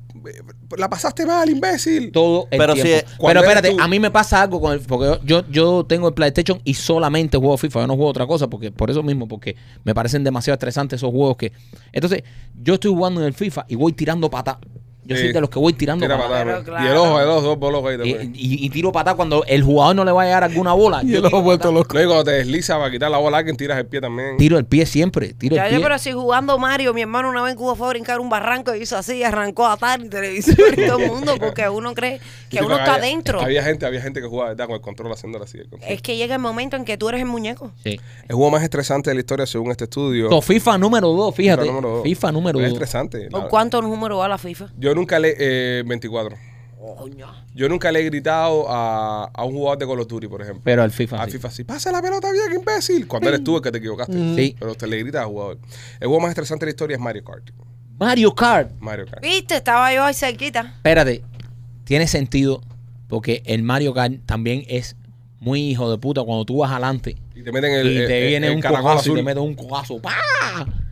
[0.77, 2.11] La pasaste mal, imbécil.
[2.11, 2.91] todo el Pero tiempo.
[3.09, 4.79] si- Pero espérate, tú- a mí me pasa algo con el.
[4.81, 7.81] Porque yo, yo tengo el PlayStation y solamente juego FIFA.
[7.81, 8.47] Yo no juego otra cosa.
[8.49, 11.51] porque Por eso mismo, porque me parecen demasiado estresantes esos juegos que.
[11.91, 12.23] Entonces,
[12.61, 14.57] yo estoy jugando en el FIFA y voy tirando patas.
[15.07, 15.23] Yo Sí.
[15.23, 16.83] soy de los que voy tirando Tira patada.
[16.83, 18.33] Y el ojo, el ojo, dos bolos ahí Y, también.
[18.35, 21.01] y- y tiro cuando el jugador no le va a llegar alguna bola.
[21.03, 21.87] Y Yo el ojo vuelto loco.
[21.93, 24.37] Cuando te desliza para quitar la bola a alguien, tiras el pie también.
[24.37, 25.33] Tiro el pie siempre.
[25.33, 25.85] Tiro Ya, el yo, pie.
[25.85, 28.75] pero si jugando Mario, mi hermano una vez en Cuba fue a brincar un barranco
[28.75, 31.93] y hizo así, y arrancó a atar y televisor y todo el mundo, porque uno
[31.93, 33.41] cree que uno está había- adentro.
[33.41, 34.65] Había gente, había gente que jugaba ¿verdad?
[34.67, 35.57] con el control haciéndolo así.
[35.59, 35.89] el control.
[35.91, 37.71] Es que llega el momento en que tú eres el muñeco.
[37.83, 37.99] Sí.
[38.27, 40.29] El juego más estresante de la historia según este estudio.
[40.29, 41.61] So, FIFA número 2, fíjate.
[41.63, 42.03] FIFA número dos.
[42.03, 42.73] FIFA número Es 2.
[42.73, 43.29] estresante.
[43.29, 44.67] ¿Por la- cuántos números va la FIFA?
[44.77, 45.35] Yo nunca le...
[45.39, 46.35] Eh, 24.
[47.53, 50.61] Yo nunca le he gritado a, a un jugador de Call of Duty, por ejemplo.
[50.63, 51.21] Pero el FIFA.
[51.21, 51.31] a sí.
[51.31, 51.63] FIFA sí.
[51.63, 53.07] Pasa la pelota bien, imbécil.
[53.07, 54.13] Cuando eres tú el que te equivocaste.
[54.35, 54.55] Sí.
[54.59, 55.59] Pero usted le grita al jugador.
[55.99, 57.49] El juego más estresante de la historia es Mario Kart.
[57.99, 58.71] Mario Kart.
[58.79, 59.23] Mario Kart.
[59.23, 59.55] ¿Viste?
[59.55, 60.73] Estaba yo ahí cerquita.
[60.77, 61.23] Espérate.
[61.83, 62.61] Tiene sentido
[63.07, 64.95] porque el Mario Kart también es
[65.39, 68.27] muy hijo de puta cuando tú vas adelante Y te meten el, y te el-
[68.27, 69.99] viene el un cojazo y te mete un cojazo.
[70.01, 70.13] ¡Pah!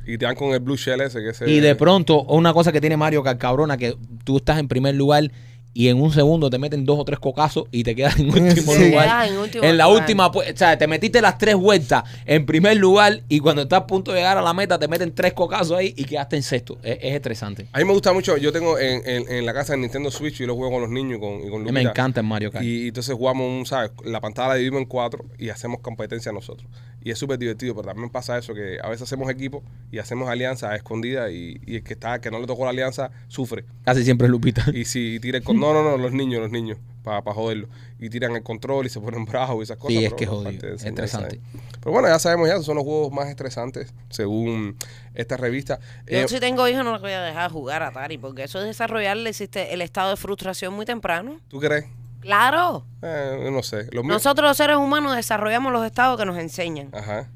[0.05, 1.49] Y te dan con el blue shell ese que ese...
[1.49, 4.95] Y de pronto, una cosa que tiene Mario Kart cabrona, que tú estás en primer
[4.95, 5.31] lugar
[5.77, 8.71] y en un segundo te meten dos o tres cocazos y te quedas en último
[8.73, 8.91] Sí.
[8.91, 9.05] lugar.
[9.07, 10.01] Quedas en último en la lugar.
[10.03, 13.81] última, pu- o sea, te metiste las tres vueltas en primer lugar y cuando estás
[13.81, 16.43] a punto de llegar a la meta te meten tres cocazos ahí y quedaste en
[16.43, 16.77] sexto.
[16.81, 17.67] Es, es estresante.
[17.73, 20.39] A mí me gusta mucho, yo tengo en, en- en la casa el Nintendo Switch
[20.39, 21.71] y lo juego con los niños y con, y con Lupita.
[21.73, 22.63] me encanta el Mario Kart.
[22.63, 23.91] Y, y entonces jugamos, un, ¿sabes?
[24.05, 26.69] La pantalla la dividimos en cuatro y hacemos competencia nosotros.
[27.05, 30.27] Y es súper divertido, pero también pasa eso, que a veces hacemos equipo y hacemos
[30.27, 33.63] alianza a escondida y, y el que está, que no le tocó la alianza, sufre.
[33.83, 34.65] Casi siempre es Lupita.
[34.73, 37.69] Y si tira el con- no, no, no, los niños, los niños, para joderlo.
[37.99, 39.95] Y tiran el control y se ponen bravos y esas cosas.
[39.99, 41.35] Sí, es pero que jodido, parte de es enseñanza, estresante.
[41.35, 41.61] ¿eh?
[41.79, 44.75] Pero bueno, ya sabemos ya, son los juegos más estresantes, según
[45.13, 45.79] esta revista.
[46.07, 48.57] Yo Eh, si tengo hijos no los voy a dejar jugar a Atari porque eso
[48.59, 51.39] es desarrollarle existe el estado de frustración muy temprano.
[51.49, 51.85] ¿Tú crees?
[52.25, 52.85] Claro.
[53.01, 53.87] Eh, no sé.
[53.91, 56.89] Míos- Nosotros los seres humanos desarrollamos los estados que nos enseñan.
[56.93, 57.29] Ajá.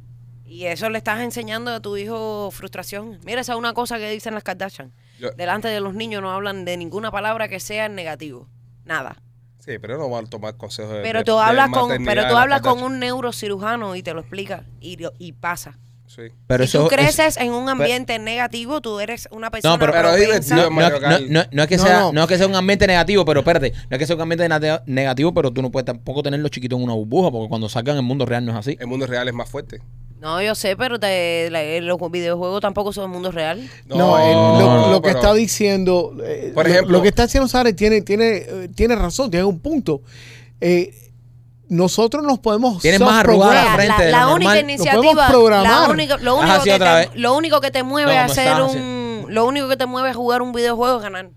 [0.45, 3.19] Y eso le estás enseñando a tu hijo frustración.
[3.23, 4.91] Mira, esa es una cosa que dicen las Kardashian.
[5.19, 8.47] Yo- Delante de los niños no hablan de ninguna palabra que sea en negativo.
[8.83, 9.21] Nada.
[9.59, 12.11] Sí, pero no van a tomar consejos de Pero de- tú de hablas con, maternidad
[12.11, 12.93] pero tú las hablas con Kardashian.
[12.93, 15.77] un neurocirujano y te lo explica y, lo- y pasa.
[16.09, 16.23] Sí.
[16.47, 19.91] Pero si eso tú es- creces en un ambiente negativo, tú eres una persona pero-
[19.91, 21.21] pero es propensa- divertido, no, no, Mario no, Kart.
[21.21, 22.13] no- no es que No, sea, no.
[22.13, 24.49] no es que sea un ambiente negativo, pero espérate, no es que sea un ambiente
[24.87, 28.01] negativo, pero tú no puedes tampoco tenerlos chiquitos en una burbuja, porque cuando salgan el
[28.01, 28.75] mundo real no es así.
[28.79, 29.81] El mundo real es más fuerte.
[30.19, 33.69] No, yo sé, pero te- la- los videojuegos tampoco son el mundo real.
[33.85, 37.09] No, no, lo, no, lo que pero- está diciendo, eh, Por lo- ejemplo- lo, que
[37.09, 40.01] está diciendo Sara tiene, tiene, eh, tiene razón, tiene un punto.
[40.59, 40.91] Eh,
[41.69, 44.35] nosotros nos podemos Tienes más arrugada la frente la, la normal.
[44.35, 45.29] única iniciativa,
[45.61, 48.75] la única- lo, único que te, lo único que te mueve No, a hacer estás
[48.75, 51.29] un, lo único que te mueve a jugar un videojuego es ganar.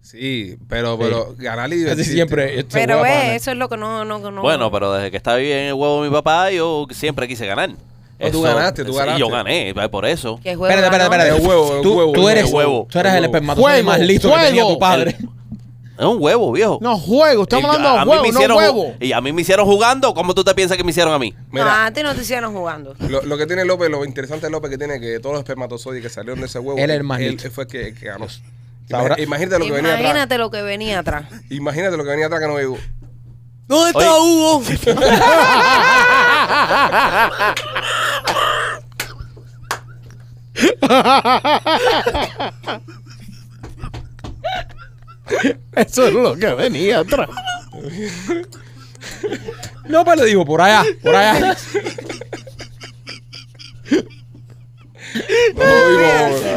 [0.00, 2.10] Sí, pero, pero ganar y divertirte.
[2.12, 2.58] Siempre.
[2.60, 4.40] esto Pero ve, eso es lo que no, no, no.
[4.42, 7.70] Bueno, pero desde que estaba bien el huevo de mi papá, yo siempre quise ganar.
[7.70, 9.20] No, tú ganaste, tú sí, ganaste.
[9.20, 10.40] yo gané, eh, por eso.
[10.42, 11.36] Espérate, espérate, espérate.
[11.36, 12.88] El huevo, el tú, huevo, tú el eres, huevo.
[12.90, 15.16] tú eres el El espermatozoide más Juego, listo que tenía tu padre.
[15.98, 16.78] Es un huevo, viejo.
[16.80, 18.94] No, juego, estamos Y hablando a de me no huevo.
[19.00, 21.32] Y a mí me hicieron jugando, ¿cómo tú te piensas que me hicieron a mí?
[21.32, 22.94] No, Mira, antes no te hicieron jugando.
[23.00, 26.00] lo, lo que tiene López, lo interesante de López que tiene que todos los espermatozoides
[26.00, 28.28] que salieron de ese huevo, Él es el más él, fue el que, ganó.
[28.92, 30.00] Ahora- Imagínate, imagínate lo que venía atrás.
[30.00, 31.24] Imagínate lo que venía atrás.
[31.50, 32.78] Imagínate lo que venía atrás que no llegó.
[33.66, 34.62] ¿Dónde está Hugo?
[45.76, 47.28] Eso es lo que venía atrás.
[49.88, 51.56] No, pero le digo, por allá, por allá.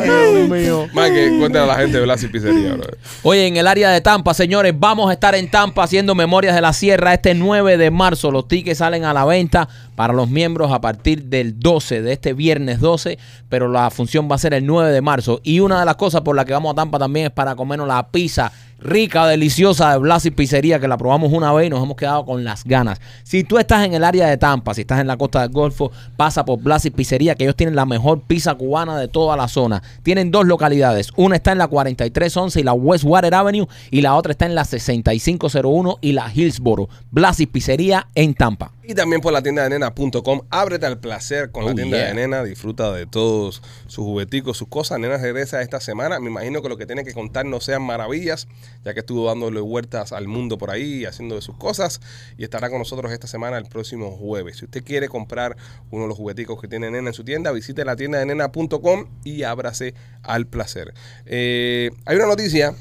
[0.04, 0.88] Dios mío.
[0.94, 2.88] Mike, cuéntale a la gente de Blas y Pizzería, bro.
[3.24, 6.62] Oye, en el área de Tampa, señores, vamos a estar en Tampa haciendo Memorias de
[6.62, 8.32] la Sierra este 9 de marzo.
[8.32, 12.34] Los tickets salen a la venta para los miembros a partir del 12, de este
[12.34, 13.18] viernes 12,
[13.50, 15.40] pero la función va a ser el 9 de marzo.
[15.44, 17.88] Y una de las cosas por las que vamos a Tampa también es para comernos
[17.88, 18.52] la pizza
[18.82, 22.26] rica, deliciosa de Blas y Pizzería, que la probamos una vez y nos hemos quedado
[22.26, 23.00] con las ganas.
[23.24, 25.92] Si tú estás en el área de Tampa, si estás en la costa del Golfo,
[26.18, 29.48] pasa por Blas y Pizzería, que ellos tienen la mejor pizza cubana de toda la
[29.48, 29.82] zona.
[30.04, 31.12] Tienen dos localidades.
[31.16, 34.66] Una está en la 4311 y la Westwater Avenue, y la otra está en la
[34.66, 36.90] 6501 y la Hillsboro.
[37.12, 38.72] Blas y Pizzería en Tampa.
[38.84, 40.42] Y también por la tienda de nena.com.
[40.50, 42.08] Ábrete al placer con la Oh, tienda yeah.
[42.08, 42.44] de nena.
[42.44, 44.98] Disfruta de todos sus jugueticos, sus cosas.
[45.00, 46.20] Nena regresa esta semana.
[46.20, 48.48] Me imagino que lo que tiene que contar no sean maravillas,
[48.84, 52.02] ya que estuvo dándole vueltas al mundo por ahí, haciendo de sus cosas.
[52.38, 54.58] Y estará con nosotros esta semana el próximo jueves.
[54.58, 55.56] Si usted quiere comprar
[55.92, 59.06] uno de los jugueticos que tiene nena en su tienda, visite la tienda de nena.com
[59.24, 60.94] y ábrase al placer.
[61.28, 62.74] Eh, hay una noticia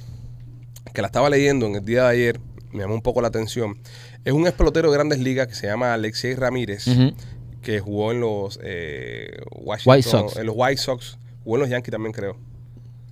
[0.94, 2.40] que la estaba leyendo en el día de ayer,
[2.72, 3.78] me llamó un poco la atención.
[4.24, 6.84] Es un explotero de grandes ligas que se llama Alexei Ramírez,
[7.62, 10.36] que jugó en los eh, Washington, White Sox.
[10.36, 12.36] en los White Sox, jugó en los Yankees también creo.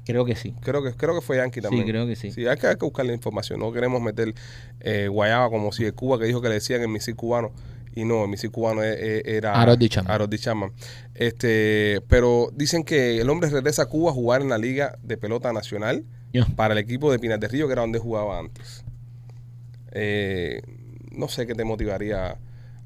[0.04, 0.54] Creo que sí.
[0.62, 1.86] Creo que creo que fue Yankee también.
[1.86, 2.30] creo que sí.
[2.30, 3.60] Sí, hay que, hay que buscar la información.
[3.60, 4.34] No queremos meter
[4.80, 7.52] eh, guayaba como si el Cuba que dijo que le decían el misil cubano.
[7.94, 9.60] Y no, el misil cubano e- e- era
[10.06, 10.72] Harold Chapman.
[11.14, 15.16] Este, pero dicen que el hombre regresa a Cuba a jugar en la Liga de
[15.16, 16.04] Pelota Nacional
[16.56, 18.84] para el equipo de Pinas del Río, que era donde jugaba antes.
[19.92, 20.60] Eh,
[21.18, 22.38] no sé qué te motivaría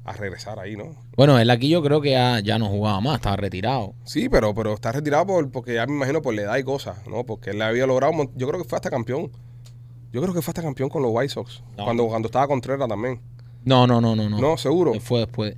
[0.05, 0.95] a regresar ahí, ¿no?
[1.15, 3.93] Bueno, él aquí yo creo que ya, ya no jugaba más, estaba retirado.
[4.03, 7.07] Sí, pero, pero está retirado por, porque ya me imagino por la edad y cosas,
[7.07, 7.25] ¿no?
[7.25, 9.31] Porque él había logrado, yo creo que fue hasta campeón.
[10.11, 11.63] Yo creo que fue hasta campeón con los White Sox.
[11.77, 11.85] No.
[11.85, 13.21] Cuando, cuando estaba Contreras también.
[13.63, 14.29] No, no, no, no.
[14.29, 14.93] No, No, seguro.
[14.99, 15.55] Fue después.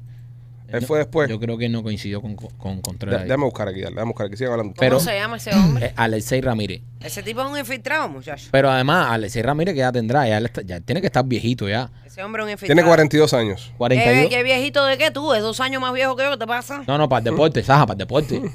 [0.70, 1.30] Él fue después.
[1.30, 3.24] Yo creo que no coincidió con, con Contreras.
[3.24, 4.38] Déjame buscar aquí, dale, déjame buscar aquí.
[4.38, 4.74] Sigan hablando.
[4.74, 5.86] ¿Cómo Pero- se llama ese hombre?
[5.88, 6.82] Eh, Alexei Ramírez.
[7.01, 8.47] Ese tipo es un infiltrado, muchacho.
[8.51, 11.91] Pero además, Alexei Ramírez que ya tendrá, ya, está- ya tiene que estar viejito ya.
[12.03, 12.76] Ese hombre es un infiltrado.
[12.76, 13.72] Tiene 42 años.
[13.78, 14.24] 42.
[14.24, 15.34] ¿Qué, qué viejito de qué tú?
[15.34, 16.32] ¿Es dos años más viejo que yo?
[16.32, 16.84] ¿Qué te pasa?
[16.88, 18.41] No, no, para el deporte, Saja, para el deporte.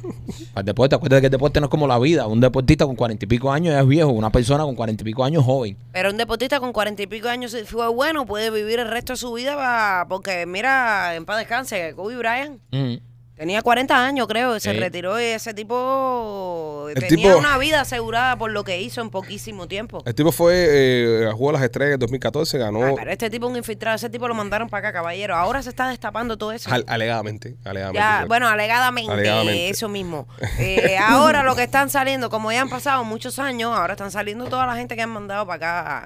[0.53, 2.27] Para el deporte, acuérdate que el deporte no es como la vida.
[2.27, 5.05] Un deportista con cuarenta y pico años ya es viejo, una persona con cuarenta y
[5.05, 5.77] pico años joven.
[5.93, 9.13] Pero un deportista con cuarenta y pico años si fue bueno, puede vivir el resto
[9.13, 12.95] de su vida pa- porque mira, en paz descanse, Kobe Bryant Mm.
[13.37, 17.81] tenía 40 años creo, y se retiró y ese tipo El tenía tipo- una vida
[17.83, 20.03] asegurada por lo que hizo en poquísimo tiempo.
[20.07, 23.47] El tipo fue, eh, jugó a las estrellas en 2014, ganó Ah, pero este tipo
[23.47, 25.35] es un infiltrado, ese tipo lo mandaron para acá, caballero.
[25.37, 26.71] Ahora se está destapando todo eso.
[26.73, 27.57] al- alegadamente.
[27.65, 29.69] alegadamente Ya, bueno, alegadamente, Alegadamente.
[29.71, 30.27] eso mismo.
[30.59, 34.47] Eh, ahora lo que están saliendo, como ya han pasado muchos años, ahora están saliendo
[34.47, 35.57] toda la gente que han mandado para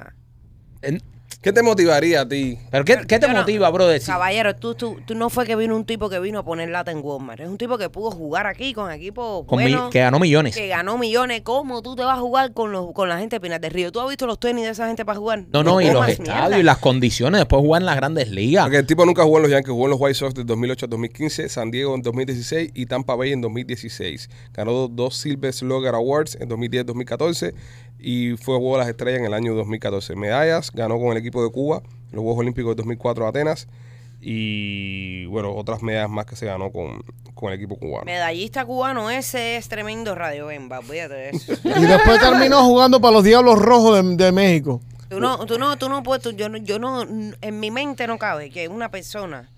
[0.03, 0.15] acá.
[0.83, 1.03] En-
[1.45, 2.59] ¿Qué te motivaría a ti?
[2.71, 4.01] ¿Pero qué, qué te no- motiva, brother?
[4.01, 6.71] Si- Caballero, tú, tú, tú no fue que vino un tipo que vino a poner
[6.71, 7.41] lata en Walmart.
[7.41, 10.57] Es un tipo que pudo jugar aquí con equipos con mi- buenos, que ganó millones.
[10.57, 11.43] que ganó millones.
[11.43, 13.93] ¿Cómo tú te vas a jugar con, los, con la gente de Pinar del Río?
[13.93, 15.45] ¿Tú has visto los tenis de esa gente para jugar?
[15.53, 16.59] No, no, y los estadios mierda.
[16.59, 18.65] y las condiciones después jugar en las grandes ligas.
[18.65, 20.87] Porque el tipo nunca jugó en los Yankees, jugó en los White Sox de 2008
[20.87, 24.31] a 2015, San Diego en 2016 y Tampa Bay en 2016.
[24.55, 27.53] Ganó dos Silver Slugger Awards en 2010-2014
[27.99, 30.15] y fue Juego de las Estrellas en el año 2014.
[30.17, 31.83] Medallas, ganó con el equipo de Cuba
[32.13, 33.67] los Juegos Olímpicos de 2004 Atenas
[34.21, 37.03] y bueno, otras medallas más que se ganó con,
[37.35, 38.05] con el equipo cubano.
[38.07, 41.53] Medallista cubano, ese es tremendo radio Bemba, de eso.
[41.65, 44.81] Y después terminó jugando para los Diablos Rojos de, de México.
[45.09, 48.07] Tú no, tú no, tú no puedes, tú- yo no, yo no, en mi mente
[48.07, 49.51] no cabe que una persona,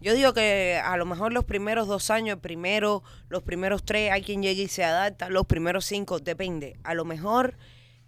[0.00, 4.12] yo digo que a lo mejor los primeros dos años, el primero, los primeros tres,
[4.12, 6.76] hay quien llegue y se adapta, los primeros cinco, depende.
[6.84, 7.54] A lo mejor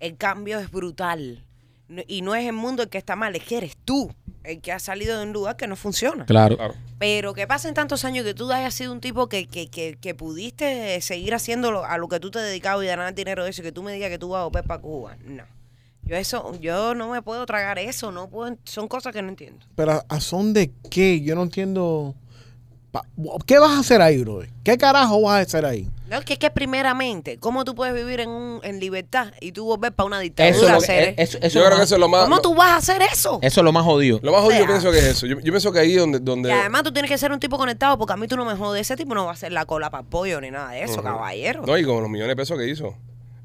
[0.00, 1.44] el cambio es brutal.
[1.88, 4.60] No- Y no es el mundo el que está mal, es que eres tú el
[4.60, 6.24] que ha salido de un lugar que no funciona.
[6.26, 6.56] Claro.
[6.56, 6.74] Claro.
[6.98, 10.14] Pero que pasen tantos años que tú hayas sido un tipo que, que, que, que
[10.14, 13.64] pudiste seguir haciendo a lo que tú te dedicabas y ganar dinero de eso, y
[13.64, 15.16] que tú me digas que tú vas a volver para Cuba.
[15.24, 15.42] No.
[16.04, 19.66] Yo eso, yo no me puedo tragar eso, no puedo, son cosas que no entiendo.
[19.74, 21.20] Pero ¿a- ¿a son de qué?
[21.20, 22.14] Yo no entiendo.
[23.02, 24.40] Pa- ¿Qué vas a hacer ahí, bro?
[24.64, 25.88] ¿Qué carajo vas a hacer ahí?
[26.08, 29.52] No, es que es que primeramente, ¿cómo tú puedes vivir en, un, en libertad y
[29.52, 31.14] tú volver para una dictadura Eso, es a que- hacer?
[31.18, 32.24] eso- eso Yo es creo lo que más- eso es lo más...
[32.24, 33.38] ¿Cómo lo- tú vas a hacer eso?
[33.42, 34.20] eso es lo más jodido.
[34.22, 35.26] Lo más jodido O sea, pienso que es eso.
[35.26, 36.18] Yo, yo pienso que ahí donde...
[36.18, 38.44] Y donde además tú tienes que ser un tipo conectado porque a mí tú no
[38.44, 38.82] me jodes.
[38.82, 41.64] Ese tipo no va a hacer la cola para pollo ni nada de eso, caballero.
[41.66, 42.94] No, y con los millones de pesos que hizo.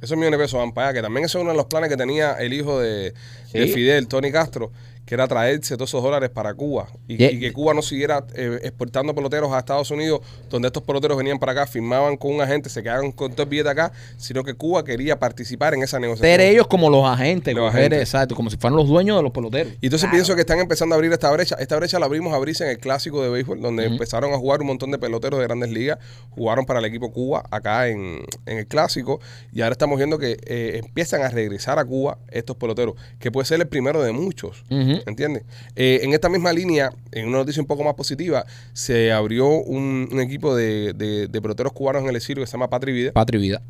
[0.02, 1.88] Esos millones de pesos van para allá, que también eso es uno de los planes
[1.89, 3.14] que tenía el hijo de,
[3.54, 3.68] de.
[3.68, 4.72] Fidel, Tony Castro,
[5.12, 8.26] que era traerse todos esos dólares para Cuba y, Y- y que Cuba no siguiera
[8.34, 12.39] eh, exportando peloteros a Estados Unidos, donde estos peloteros venían para acá, firmaban con un
[12.39, 15.99] agente, se quedaban con todo el billete acá, sino que Cuba quería participar en esa
[15.99, 16.32] negociación.
[16.32, 17.99] Ser ellos como los agentes, Los agentes.
[17.99, 19.74] exacto, como si fueran los dueños de los peloteros.
[19.82, 20.12] Y entonces Claro.
[20.14, 21.57] pienso que están empezando a abrir esta brecha.
[21.59, 24.62] Esta brecha la abrimos a abrirse en el clásico de béisbol, donde empezaron a jugar
[24.62, 25.97] un montón de peloteros de grandes ligas.
[26.30, 29.20] Jugaron para el equipo Cuba acá en, en el clásico.
[29.51, 33.45] Y ahora estamos viendo que eh, empiezan a regresar a Cuba estos peloteros, que puede
[33.45, 34.64] ser el primero de muchos.
[35.06, 35.43] ¿Entiendes?
[35.76, 40.10] Eh, en esta misma línea, en una noticia un poco más positiva, se abrió un,
[40.12, 41.28] un equipo de, de-
[41.74, 43.62] cubanos en el exilio que se llama Patri Vida vida.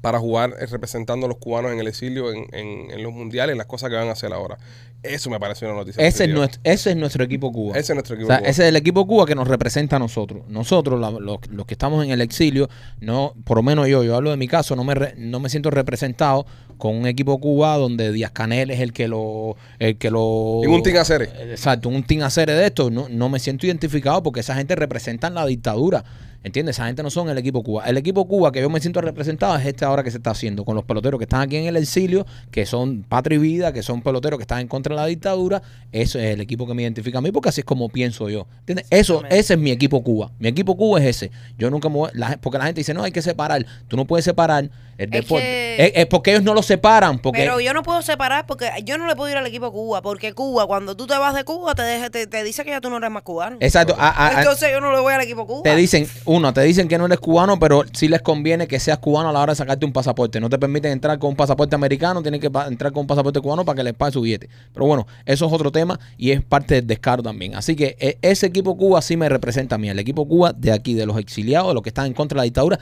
[0.00, 3.56] Para jugar eh, representando a los cubanos en el exilio, en, en- en los mundiales,
[3.56, 4.58] las cosas que van a hacer ahora.
[5.02, 6.06] Eso me parece una noticia.
[6.06, 7.72] Ese es, nuestro, ese es nuestro equipo Cuba.
[7.78, 8.28] Ese es nuestro O equipo.
[8.28, 8.48] sea, Cuba.
[8.50, 10.42] ese es el equipo Cuba que nos representa a nosotros.
[10.48, 12.68] Nosotros, la- los, los que estamos en el exilio,
[13.00, 15.48] no, por lo menos yo, yo hablo de mi caso, no me, re- no me
[15.48, 16.44] siento representado
[16.76, 20.60] con un equipo Cuba donde Díaz Canel es el que lo, el que lo.
[20.64, 21.22] En un team hacer.
[21.50, 22.90] Exacto, un team hacer de esto.
[22.90, 26.04] No, no me siento identificado porque esa gente representan la dictadura.
[26.42, 26.76] ¿Entiendes?
[26.76, 27.84] Esa gente no son el equipo Cuba.
[27.86, 30.64] El equipo Cuba que yo me siento representado es este ahora que se está haciendo
[30.64, 33.82] con los peloteros que están aquí en el exilio, que son patria y vida, que
[33.82, 35.60] son peloteros que están en contra de la dictadura.
[35.92, 38.46] Eso es el equipo que me identifica a mí porque así es como pienso yo.
[38.60, 38.86] ¿Entiendes?
[38.90, 40.30] Eso, ese es mi equipo Cuba.
[40.38, 41.30] Mi equipo Cuba es ese.
[41.58, 43.66] Yo nunca me voy- la, porque la gente dice, no, hay que separar.
[43.88, 45.44] Tú no puedes separar el deporte.
[45.44, 47.18] que- Es, es porque ellos no lo separan.
[47.18, 50.00] Porque Pero yo no puedo separar porque yo no le puedo ir al equipo Cuba,
[50.02, 52.80] porque Cuba, cuando tú te vas de Cuba, te, deja- te, te dice que ya
[52.80, 53.56] tú no eres más cubano.
[53.60, 53.94] Exacto.
[53.98, 55.62] a- a- Entonces yo no le voy al equipo Cuba.
[55.64, 58.98] Te dicen, uno, te dicen que no eres cubano, pero sí les conviene que seas
[58.98, 60.38] cubano a la hora de sacarte un pasaporte.
[60.38, 63.64] No te permiten entrar con un pasaporte americano, tienes que entrar con un pasaporte cubano
[63.64, 64.48] para que les pague su billete.
[64.72, 67.56] Pero bueno, eso es otro tema y es parte del descaro también.
[67.56, 70.70] Así que eh, ese equipo Cuba sí me representa a mí, el equipo Cuba de
[70.70, 72.78] aquí, de los exiliados, de los que están en contra de la dictadura.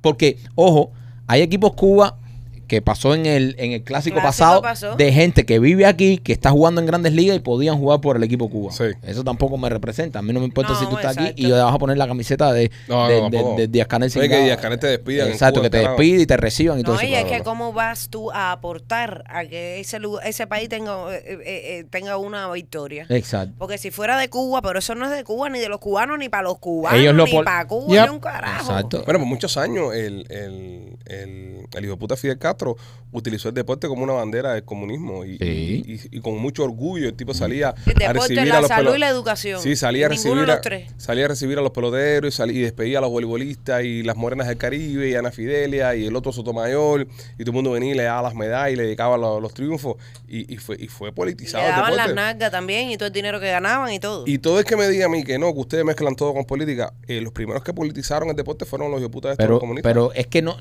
[0.00, 0.90] Porque, ojo,
[1.28, 2.18] hay equipos Cuba
[2.68, 4.94] que pasó en el, en el clásico, Clásico pasado pasó.
[4.96, 8.16] de gente que vive aquí, que está jugando en grandes ligas y podían jugar por
[8.16, 8.70] el equipo Cuba.
[8.72, 8.84] Sí.
[9.02, 10.20] Eso tampoco me representa.
[10.20, 12.06] A mí no me importa No, si tú estás aquí y vas a poner la
[12.06, 13.56] camiseta de, No, de, no, de- tampoco.
[13.58, 14.28] de Díaz Canel sin que.
[14.44, 16.94] Díaz Canel te despida en Exacto, Cuba, que te despide y te reciban y todo
[16.94, 17.10] No, eso.
[17.10, 20.92] y es que cómo vas tú a aportar a que ese lugar- ese país tenga,
[21.14, 23.06] eh, eh, eh, tenga una victoria.
[23.08, 23.54] Exacto.
[23.58, 26.18] Porque si fuera de Cuba, pero eso no es de Cuba, ni de los cubanos,
[26.18, 28.04] ni para los cubanos, Ellos lo ni para Cuba, Yep.
[28.04, 28.70] ni un carajo.
[28.72, 29.02] Exacto.
[29.04, 32.57] Bueno, por muchos años el, el, el, el hijo de puta Fidel Castro
[33.10, 35.82] utilizó el deporte como una bandera del comunismo y, Sí.
[36.10, 38.68] y- y con mucho orgullo el tipo salía El a deporte, recibir la a los
[38.68, 39.62] salud y la educación.
[39.62, 40.60] Sí, salía a recibir a,
[40.98, 44.16] salía a recibir a los peloteros y, salía, y despedía a los voleibolistas y las
[44.16, 47.06] morenas del Caribe y Ana Fidelia y el otro Sotomayor
[47.38, 49.54] y todo el mundo venía y le daba las medallas y le dedicaba los, los
[49.54, 49.96] triunfos
[50.28, 53.06] y, y fue y fue Y le politizado el daban las nalgas también y todo
[53.06, 54.24] el dinero que ganaban y todo.
[54.26, 56.44] Y todo el que me diga a mí que no, que ustedes mezclan todo con
[56.44, 59.60] política, eh, los primeros que politizaron el deporte fueron los putas de estos Pero, los
[59.60, 59.90] comunistas.
[59.90, 60.56] pero es que no,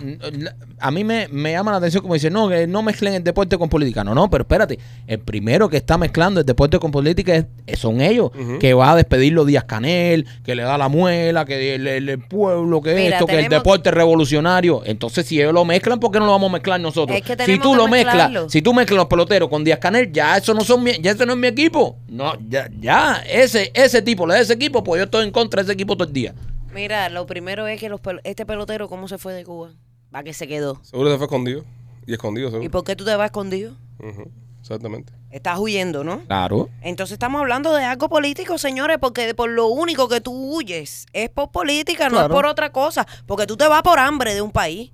[0.79, 3.57] a mí me, me llama la atención como dice, no, que no mezclen el deporte
[3.57, 4.03] con política.
[4.03, 4.77] No, no, pero espérate,
[5.07, 8.91] el primero que está mezclando el deporte con política es, es- son ellos, que va
[8.91, 12.93] a despedirlo Díaz Canel, que le da la muela, que el, el- el pueblo, que
[12.95, 14.81] Mira, esto, que el deporte es revolucionario.
[14.85, 17.17] Entonces, si ellos lo mezclan, ¿por qué no lo vamos a mezclar nosotros?
[17.17, 20.11] Es que si tú que lo mezclas, si tú mezclas los peloteros con Díaz Canel,
[20.11, 21.97] ya eso no son mi, ya eso no es mi equipo.
[22.07, 25.61] No, ya, ya, ese, ese tipo, le da ese equipo, pues yo estoy en contra
[25.61, 26.33] de ese equipo todo el día.
[26.73, 29.69] Mira, lo primero es que los este pelotero, ¿cómo se fue de Cuba?
[30.11, 30.79] ¿Para qué se quedó?
[30.83, 31.63] Seguro se fue escondido.
[32.05, 32.71] Y escondido, ¿Y seguro.
[32.71, 33.73] por qué tú te vas escondido?
[33.99, 34.31] Ujú,
[34.61, 35.13] Exactamente.
[35.29, 36.21] Estás huyendo, ¿no?
[36.25, 36.69] Claro.
[36.81, 41.29] Entonces estamos hablando de algo político, señores, porque por lo único que tú huyes es
[41.29, 42.33] por política, no Claro.
[42.33, 43.05] es por otra cosa.
[43.25, 44.91] Porque tú te vas por hambre de un país.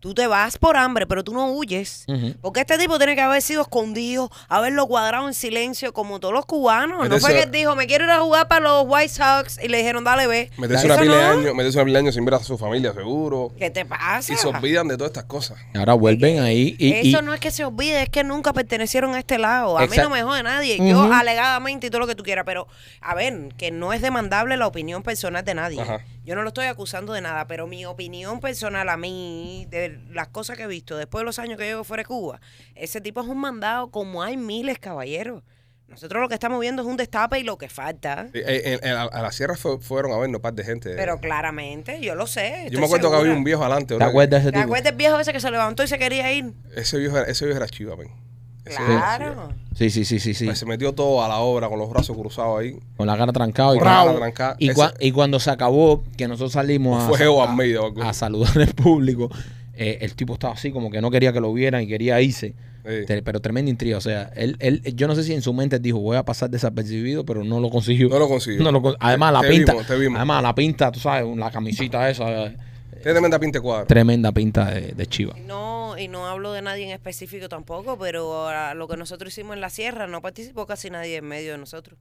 [0.00, 2.06] Tú te vas por hambre, pero tú no huyes.
[2.40, 6.46] Porque este tipo tiene que haber sido escondido, haberlo cuadrado en silencio, como todos los
[6.46, 7.06] cubanos.
[7.06, 9.68] No fue que él dijo, me quiero ir a jugar para los White Sox y
[9.68, 10.50] le dijeron, dale, ve.
[10.56, 11.28] Meterse una pila de no.
[11.40, 13.52] años, meterse una pila de años sin ver a su familia, seguro.
[13.58, 14.32] ¿Qué te pasa?
[14.32, 15.58] Y se olvidan de todas estas cosas.
[15.74, 19.14] Ahora vuelven ahí y, y- Eso no es que se olvide, es que nunca pertenecieron
[19.14, 19.76] a este lado.
[19.78, 20.78] A mí no me jode nadie.
[20.78, 22.66] Yo alegadamente y todo lo que tú quieras, pero
[23.02, 25.80] a ver, que no es demandable la opinión personal de nadie.
[25.82, 26.00] Ajá.
[26.30, 30.28] Yo no lo estoy acusando de nada, pero mi opinión personal a mí, de las
[30.28, 32.40] cosas que he visto después de los años que llevo fuera de Cuba,
[32.76, 35.42] ese tipo es un mandado como hay miles, caballeros.
[35.88, 38.28] Nosotros lo que estamos viendo es un destape y lo que falta.
[38.32, 40.94] Eh, eh, eh, a, a la sierra fue- fueron a vernos un par de gente.
[40.94, 42.68] Pero claramente, yo lo sé.
[42.70, 43.98] Yo me acuerdo que había un viejo adelante.
[43.98, 44.64] ¿Te acuerdas de ese ¿Te tipo?
[44.66, 46.52] acuerdas el viejo ese que se levantó y se quería ir?
[46.76, 47.96] Ese viejo, era- ese viejo era chiva.
[48.76, 49.48] Claro.
[49.76, 50.44] Sí, sí, sí, sí, sí.
[50.46, 52.76] Pues se metió todo a la obra con los brazos cruzados ahí.
[52.96, 54.56] Con la cara trancada y, cara trancada.
[54.58, 57.18] y, cua- y cuando se acabó, que nosotros salimos a, Fue
[58.12, 59.30] saludar al público,
[59.74, 62.54] eh, el tipo estaba así como que no quería que lo vieran y quería irse.
[62.82, 63.04] Sí.
[63.24, 63.98] Pero tremenda intriga.
[63.98, 66.48] O sea, él, él, yo no sé si en su mente dijo, voy a pasar
[66.50, 68.08] desapercibido, pero no lo consiguió.
[68.08, 68.62] No lo consiguió.
[68.62, 69.72] No lo con- además, la Te pinta.
[69.72, 70.16] vimos, te vimos.
[70.16, 72.52] Además, la pinta, tú sabes, la camisita esa.
[73.02, 73.86] Tiene tremenda pinta de cuadro.
[73.86, 75.34] tremenda pinta de, de chiva.
[75.36, 79.32] Y No, y no hablo de nadie en específico tampoco, pero a lo que nosotros
[79.32, 81.98] hicimos en la sierra no participó casi nadie en medio de nosotros.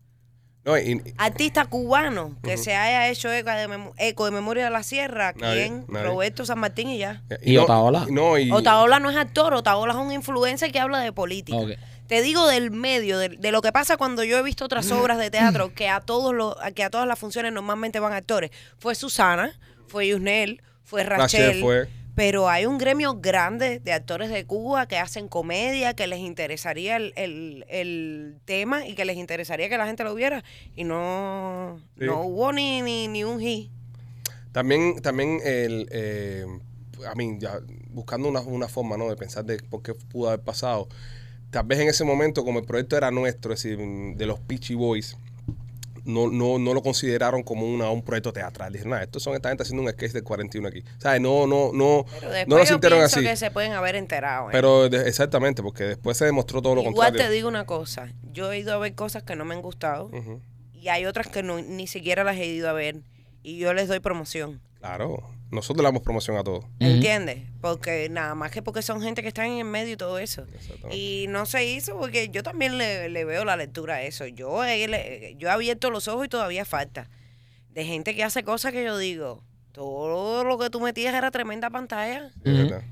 [0.66, 4.66] No, y- y- Artista cubano que se haya hecho eco de, mem- eco de memoria
[4.66, 5.86] de la sierra, ¿quién?
[5.88, 6.06] nadie.
[6.06, 7.24] Roberto San Martín y ya.
[7.41, 8.06] ¿Y no- Otaola?
[8.10, 11.58] No, y, Otaola no es actor, Otaola es un influencer que habla de política.
[12.08, 15.18] Te digo del medio, de, de lo que pasa cuando yo he visto otras obras
[15.18, 18.52] de teatro que a todos los, que a todas las funciones normalmente van actores.
[18.80, 21.62] Fue Susana, fue Yusnel, fue Rachel Rachel.
[21.62, 21.88] fue.
[22.16, 26.98] Pero hay un gremio grande de actores de Cuba que hacen comedia, que les interesaría
[26.98, 30.44] el, el- el tema y que les interesaría que la gente lo viera.
[30.76, 32.06] Y no, Sí.
[32.06, 33.72] no hubo ni, ni, ni un hi.
[34.52, 36.46] También, también el, eh,
[37.10, 37.60] a mí, ya
[37.92, 39.08] buscando una, una forma, ¿no?
[39.10, 40.90] De pensar de por qué pudo haber pasado.
[41.52, 43.80] Tal vez en ese momento, como el proyecto era nuestro, es decir,
[44.16, 45.18] de los Peachy Boys,
[46.10, 48.72] no, no, no lo consideraron como una, un proyecto teatral.
[48.74, 50.84] Dijeron, nada, estos son esta gente haciendo un sketch del 41 aquí.
[50.97, 51.22] ¿Sabes?
[51.22, 53.22] No, no, no, Pero después no lo sintieron así.
[53.22, 54.47] que se pueden haber enterado.
[54.49, 54.51] ¿eh?
[54.51, 57.28] Pero de- exactamente, porque después se demostró todo lo Igual contrario.
[57.28, 58.12] te digo una cosa.
[58.34, 60.12] Yo he ido a ver cosas que no me han gustado.
[60.74, 63.01] Y hay otras que no, ni siquiera las he ido a ver
[63.43, 64.62] y yo les doy promoción.
[64.80, 66.68] Claro, nosotros le damos promoción a todo.
[66.80, 67.39] ¿Entiendes?
[67.62, 70.45] Porque nada más que porque son gente que están en el medio y todo eso.
[70.54, 70.95] Exactamente.
[70.95, 74.28] Y no se hizo porque yo también le, le veo la lectura a eso.
[74.28, 77.10] Yo he, le- yo he abierto los ojos y todavía falta.
[77.72, 81.70] De gente que hace cosas que yo digo, todo lo que tú metías era tremenda
[81.70, 82.32] pantalla.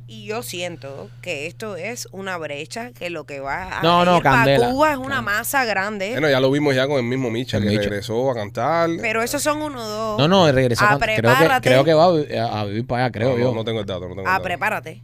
[0.07, 4.21] Y yo siento que esto es una brecha, que lo que va a No, no,
[4.21, 4.69] para candela.
[4.71, 6.11] Cuba es una masa grande.
[6.11, 7.81] Bueno, ya lo vimos ya con el mismo Micha, El que Micha.
[7.83, 8.89] regresó a cantar.
[9.01, 10.19] pero esos son uno o dos.
[10.19, 10.85] No, no, regresó.
[10.85, 11.69] Ah, con- creo, que, prepárate.
[11.69, 13.53] creo que va a vi- a, a vivir para allá, creo no, yo.
[13.53, 14.43] no, tengo el dato, no tengo el Ah, dato.
[14.43, 15.03] prepárate.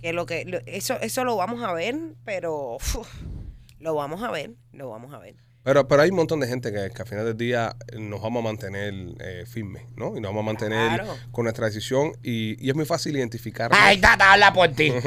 [0.00, 2.96] Que lo que lo- eso eso lo vamos a ver, pero uf,
[3.80, 5.36] lo vamos a ver, lo vamos a ver.
[5.64, 8.40] Pero, pero hay un montón de gente que, que al final del día nos vamos
[8.40, 10.16] a mantener eh, firmes, ¿no?
[10.16, 11.16] Y nos vamos a mantener Claro.
[11.30, 13.70] con nuestra decisión y, y es muy fácil identificar.
[13.72, 14.92] Ay, tata, habla por ti.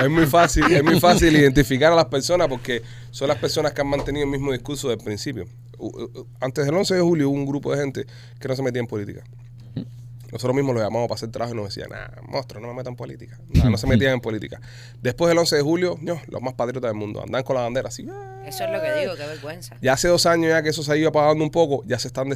[0.00, 3.82] Es muy fácil, es muy fácil identificar a las personas porque son las personas que
[3.82, 5.44] han mantenido el mismo discurso del principio.
[5.78, 8.06] U- u- Antes del 11 de julio hubo un grupo de gente
[8.38, 9.22] que no se metía en política.
[10.32, 12.92] Nosotros mismos lo llamamos para hacer trabajo y nos decían, nah, monstruo, no me metan
[12.92, 13.38] en política.
[13.48, 14.60] Nah, no se metían en política.
[15.02, 17.88] Después del 11 de julio, no, los más patriotas del mundo, andan con la bandera
[17.88, 18.06] así.
[18.10, 18.42] ¡ah!
[18.46, 19.76] Eso es lo que digo, qué vergüenza.
[19.82, 22.08] Ya hace dos años ya que eso se ha ido apagando un poco, ya se
[22.08, 22.28] están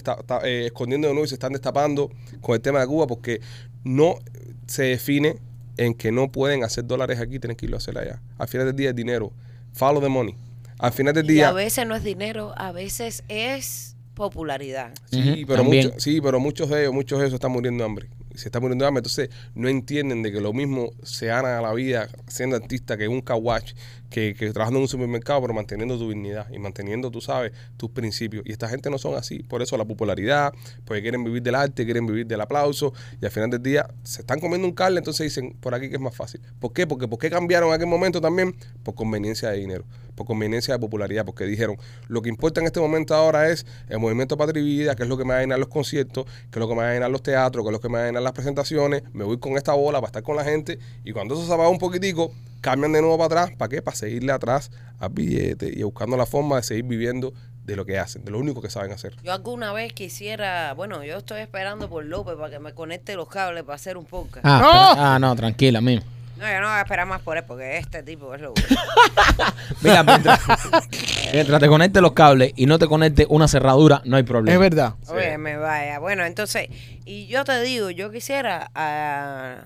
[0.44, 3.40] eh, escondiendo de nuevo y se están destapando con el tema de Cuba porque
[3.84, 4.18] no
[4.66, 5.36] se define
[5.76, 8.20] en que no pueden hacer dólares aquí, tienen que irlo a hacer allá.
[8.38, 9.32] Al final del día es dinero.
[9.72, 10.36] Follow the money.
[10.78, 11.48] Al final del Y día...
[11.48, 14.92] a veces no es dinero, a veces es popularidad.
[15.10, 18.08] Sí, pero muchos, sí, pero muchos de ellos, muchos de ellos están muriendo de hambre.
[18.34, 21.58] Y se están muriendo de hambre, entonces no entienden de que lo mismo se gana
[21.58, 23.74] a la vida siendo artista que un kawash,
[24.14, 27.90] que, que trabajando en un supermercado, pero manteniendo tu dignidad y manteniendo, tú sabes, tus
[27.90, 28.44] principios.
[28.46, 29.42] Y esta gente no son así.
[29.42, 30.54] Por eso la popularidad,
[30.84, 32.92] porque quieren vivir del arte, quieren vivir del aplauso.
[33.20, 35.96] Y al final del día se están comiendo un carne, entonces dicen, por aquí que
[35.96, 36.40] es más fácil.
[36.60, 36.86] ¿Por qué?
[36.86, 38.54] Porque ¿por qué cambiaron en aquel momento también?
[38.84, 39.84] Por conveniencia de dinero
[40.14, 43.98] por conveniencia de popularidad, porque dijeron, lo que importa en este momento ahora es el
[43.98, 46.60] movimiento Patria Vida, que es lo que me va a llenar los conciertos, que es
[46.60, 48.06] lo que me va a llenar los teatros, que es lo que me va a
[48.06, 51.34] llenar las presentaciones, me voy con esta bola para estar con la gente, y cuando
[51.34, 52.32] eso se apaga un poquitico,
[52.64, 53.82] cambian de nuevo para atrás, ¿para qué?
[53.82, 57.98] Para seguirle atrás al billete y buscando la forma de seguir viviendo de lo que
[57.98, 59.14] hacen, de lo único que saben hacer.
[59.22, 63.28] Yo alguna vez quisiera, bueno, yo estoy esperando por López para que me conecte los
[63.28, 64.44] cables para hacer un podcast.
[64.46, 64.88] Ah, ¡No!
[64.90, 65.14] espera.
[65.14, 66.06] ah, no, tranquila, mismo.
[66.38, 68.54] No, yo no voy a esperar más por él porque este tipo es lo
[69.82, 70.40] Mira, mientras,
[71.32, 74.54] mientras te conecte los cables y no te conecte una cerradura, no hay problema.
[74.54, 74.94] Es verdad.
[75.08, 75.98] Oye, me vaya.
[76.00, 76.68] Bueno, entonces,
[77.04, 79.58] y yo te digo, yo quisiera, ah,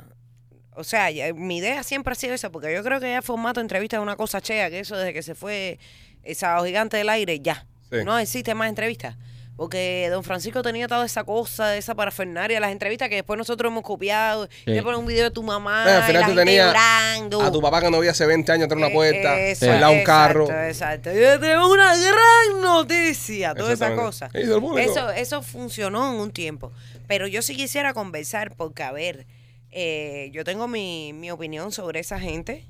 [0.79, 3.22] o sea, ya- mi idea siempre ha sido esa, porque yo creo que ya el
[3.22, 5.79] formato de entrevista es una cosa chea, que eso desde que se fue
[6.22, 7.66] el sábado gigante del aire, ya.
[7.91, 7.99] Sí.
[8.05, 9.16] No existe más entrevistas.
[9.57, 13.83] Porque don Francisco tenía toda esa cosa, esa parafernaria, las entrevistas que después nosotros hemos
[13.83, 14.49] copiado.
[14.66, 16.45] Y le ponen un video de tu mamá, Bueno, al y final la tú gente
[16.45, 17.43] tenías llorando.
[17.43, 19.66] A tu papá que no vi hace 20 años atrás de una puerta, Eh, eso,
[19.66, 20.45] lado de un carro.
[20.49, 21.11] Exacto.
[21.12, 24.87] Yo tengo una gran noticia, toda esa Exactamente.
[24.87, 24.91] cosa.
[24.93, 26.70] Eso, eso funcionó en un tiempo.
[27.09, 29.26] Pero yo sí quisiera conversar porque, a ver,
[29.71, 32.66] eh, yo tengo mi, mi opinión sobre esa gente.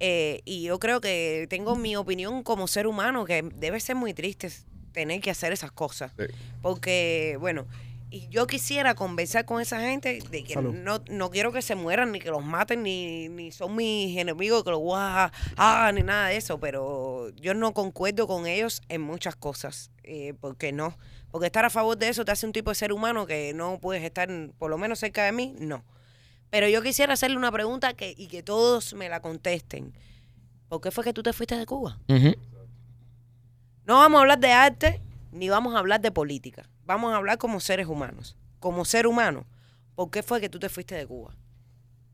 [0.00, 4.12] eh, y yo creo que tengo mi opinión como ser humano, que debe ser muy
[4.14, 4.50] triste
[4.92, 6.12] tener que hacer esas cosas.
[6.18, 6.24] Sí.
[6.62, 7.66] Porque, bueno,
[8.10, 10.74] y yo quisiera conversar con esa gente de que Salud.
[10.74, 14.62] no, no quiero que se mueran, ni que los maten, ni, ni son mis enemigos,
[14.64, 18.80] que los voy a ah, ni nada de eso, pero yo no concuerdo con ellos
[18.88, 19.90] en muchas cosas.
[20.04, 20.96] Eh, porque no.
[21.30, 23.80] Porque estar a favor de eso te hace un tipo de ser humano que no
[23.80, 25.84] puedes estar, por lo menos cerca de mí, no.
[26.56, 29.92] Pero yo quisiera hacerle una pregunta que, y que todos me la contesten.
[30.70, 31.98] ¿Por qué fue que tú te fuiste de Cuba?
[33.84, 35.02] No vamos a hablar de arte
[35.32, 36.66] ni vamos a hablar de política.
[36.86, 38.38] Vamos a hablar como seres humanos.
[38.58, 39.44] Como ser humano,
[39.94, 41.34] ¿por qué fue que tú te fuiste de Cuba?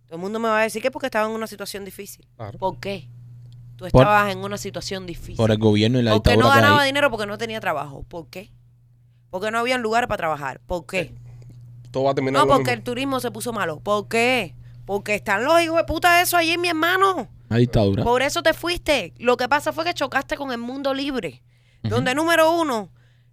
[0.07, 2.27] Todo el mundo me va a decir que porque estaba en una situación difícil.
[2.35, 2.59] Claro.
[2.59, 3.09] ¿Por qué?
[3.77, 5.37] Tú Por- estabas en una situación difícil.
[5.37, 6.63] Por el gobierno y la porque dictadura no que hay.
[6.65, 8.03] ganaba dinero porque no tenía trabajo.
[8.09, 8.51] ¿Por qué?
[9.31, 10.59] Porque no había lugar para trabajar.
[10.67, 11.15] ¿Por qué?
[11.93, 12.73] Todo va a terminar No, porque mismo.
[12.75, 13.79] el turismo se puso malo.
[13.79, 14.57] ¿Por qué?
[14.85, 17.29] Porque están los hijos de puta eso allí, mi hermano.
[17.49, 18.03] Una dictadura.
[18.03, 19.13] Por eso te fuiste.
[19.19, 21.43] Lo que pasa fue que chocaste con el mundo libre,
[21.83, 22.91] donde número uno,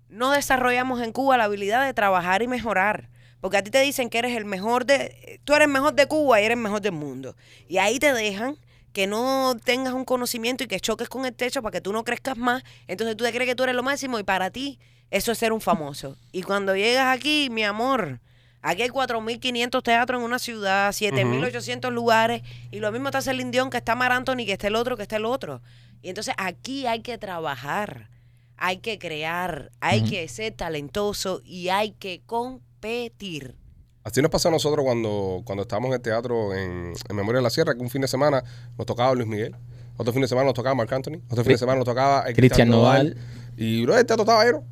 [0.10, 3.10] no desarrollamos en Cuba la habilidad de trabajar y mejorar.
[3.42, 6.06] Porque a ti te dicen que eres el mejor de, tú eres el mejor de
[6.08, 7.36] Cuba y eres el mejor del mundo.
[7.70, 8.58] Y ahí te dejan
[8.92, 12.04] que no tengas un conocimiento y que choques con el techo para que tú no
[12.04, 12.64] crezcas más.
[12.88, 14.80] Entonces tú te crees que tú eres lo máximo y para ti
[15.10, 16.18] eso es ser un famoso.
[16.34, 18.20] Y cuando llegas aquí, mi amor,
[18.62, 22.42] aquí hay 4.500 teatros en una ciudad, 7.800 lugares
[22.72, 25.04] y lo mismo está el Indión que está Mar Anthony, que está el otro, que
[25.04, 25.62] está el otro.
[26.02, 28.10] Y entonces aquí hay que trabajar,
[28.58, 33.56] hay que crear, hay que ser talentoso y hay que competir.
[34.04, 37.44] Así nos pasó a nosotros cuando, cuando estábamos en el teatro en, en Memoria de
[37.44, 38.44] la Sierra, que un fin de semana
[38.78, 39.56] nos tocaba Luis Miguel,
[39.98, 42.34] otro fin de semana nos tocaba Marc Anthony, otro fin de semana nos tocaba el
[42.34, 43.18] Cristian Nodal.
[43.58, 44.64] Y bro, el teatro estaba lleno,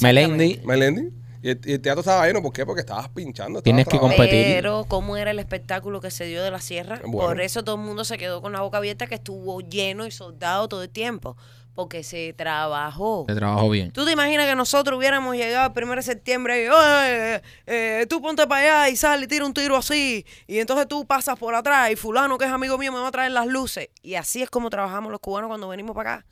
[0.00, 0.60] Melendi.
[0.64, 1.10] Melendi.
[1.46, 2.66] Y el, y el teatro estaba lleno, ¿por qué?
[2.66, 3.60] Porque estabas pinchando.
[3.60, 4.16] estabas Tienes que trabajando.
[4.16, 4.46] competir.
[4.56, 7.00] Pero, ¿cómo era el espectáculo que se dio de la sierra?
[7.06, 7.28] Bueno.
[7.28, 10.10] Por eso todo el mundo se quedó con la boca abierta, que estuvo lleno y
[10.10, 11.36] soldado todo el tiempo.
[11.76, 13.26] Porque se trabajó.
[13.28, 13.92] Se trabajó bien.
[13.92, 18.20] ¿Tú te imaginas que nosotros hubiéramos llegado el 1 de septiembre y, "Oye, eh, tú
[18.20, 21.54] ponte para allá y sal y tira un tiro así, y entonces tú pasas por
[21.54, 23.88] atrás y fulano que es amigo mío me va a traer las luces?
[24.02, 26.26] Y así es como trabajamos los cubanos cuando venimos para acá.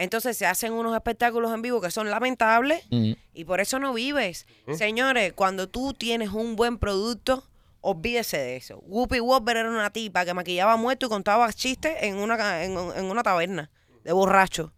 [0.00, 3.12] Entonces se hacen unos espectáculos en vivo que son lamentables Mm.
[3.34, 4.46] y por eso no vives.
[4.74, 7.46] Señores, cuando tú tienes un buen producto,
[7.82, 8.78] olvídese de eso.
[8.86, 12.72] Whoopi Wolver era una tipa que maquillaba muerto y contaba chistes en una, ca- en,
[12.78, 13.70] en una taberna
[14.04, 14.72] de borracho.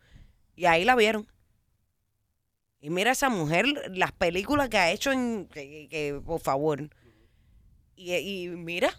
[0.56, 1.26] Y ahí la vieron.
[2.80, 5.46] Y mira esa mujer, las películas que ha hecho en.
[5.52, 6.90] que- que- por favor.
[7.94, 8.98] Y, y mira.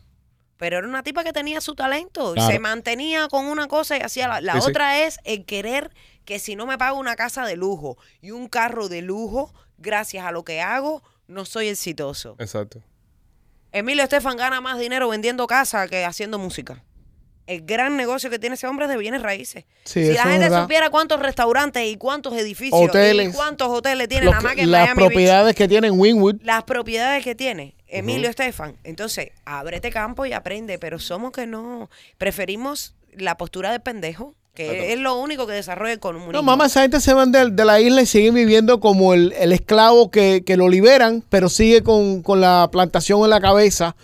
[0.55, 2.34] Pero era una tipa que tenía su talento.
[2.34, 2.49] Claro.
[2.49, 4.69] Se mantenía con una cosa y hacía la, la Sí, sí.
[4.69, 5.91] otra es el querer
[6.26, 10.26] que si no me pago una casa de lujo y un carro de lujo, gracias
[10.26, 12.36] a lo que hago, no soy exitoso.
[12.39, 12.82] Exacto.
[13.71, 16.84] Emilio Estefan gana más dinero vendiendo casa que haciendo música.
[17.45, 19.65] El gran negocio que tiene ese hombre es de bienes raíces.
[19.84, 20.61] Sí, si la gente verdad.
[20.61, 23.30] supiera cuántos restaurantes y cuántos edificios Hoteles.
[23.30, 25.99] y cuántos hoteles tiene nada más que- en las Miami Beach, propiedades que tiene en
[25.99, 26.36] Winwood.
[26.41, 28.78] las propiedades que tiene Emilio Estefan.
[28.86, 31.89] Entonces, ábrete campo y aprende, pero somos que no.
[32.17, 34.84] Preferimos la postura de pendejo, que Exacto.
[34.93, 36.32] es lo único que desarrolla el comunismo.
[36.32, 39.34] No, mamá, esa gente se van de, de la isla y siguen viviendo como el,
[39.39, 43.95] el esclavo que, que lo liberan, pero sigue con, con la plantación en la cabeza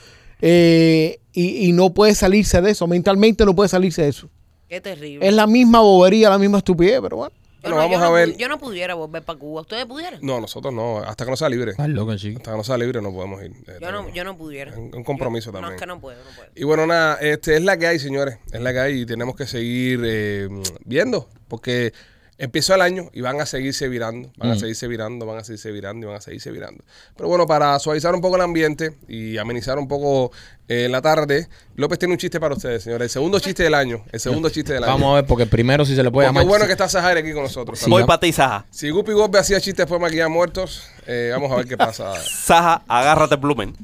[0.42, 2.88] eh, y, y no puede salirse de eso.
[2.88, 4.30] Mentalmente no puede salirse de eso.
[4.68, 5.28] Qué terrible.
[5.28, 7.36] Es la misma bobería, la misma estupidez, pero bueno.
[7.62, 8.38] Yo Bueno, no- vamos yo a no ver.
[8.38, 9.62] Yo no pudiera volver para Cuba.
[9.62, 10.20] ¿Ustedes pudieran?
[10.22, 11.00] No, nosotros no.
[11.00, 11.72] Hasta que no sea libre.
[11.72, 12.38] Estás loco, chico.
[12.38, 13.52] Hasta que no sea libre no podemos ir.
[13.68, 14.72] Eh, Yo no, yo no pudiera.
[14.78, 15.72] Un, un compromiso Yo- también.
[15.72, 16.50] No, es que no puedo, no puedo.
[16.56, 18.38] Y bueno, nada, este es la que hay, señores.
[18.52, 20.48] Es la que hay y tenemos que seguir eh,
[20.86, 21.28] viendo.
[21.50, 21.94] Porque
[22.40, 24.32] empezó el año y van a seguirse virando.
[24.38, 24.60] Van a Mm.
[24.60, 26.84] seguirse virando, van a seguirse virando y van a seguirse virando.
[27.16, 30.32] Pero bueno, para suavizar un poco el ambiente y amenizar un poco
[30.72, 33.06] eh, la tarde, López tiene un chiste para ustedes, señores.
[33.06, 34.04] El segundo chiste del año.
[34.12, 34.94] El segundo chiste del año.
[34.94, 36.48] Vamos a ver, porque primero si se le puede Porque llamar.
[36.48, 37.80] bueno que está Sahar aquí con nosotros.
[37.80, 37.90] Sí.
[37.90, 38.66] Voy para ti, Saja.
[38.70, 42.14] Si Guppy Gobbe hacía chistes después de maquillar muertos, eh, vamos a ver qué pasa.
[42.24, 43.76] Saja, agárrate plumen.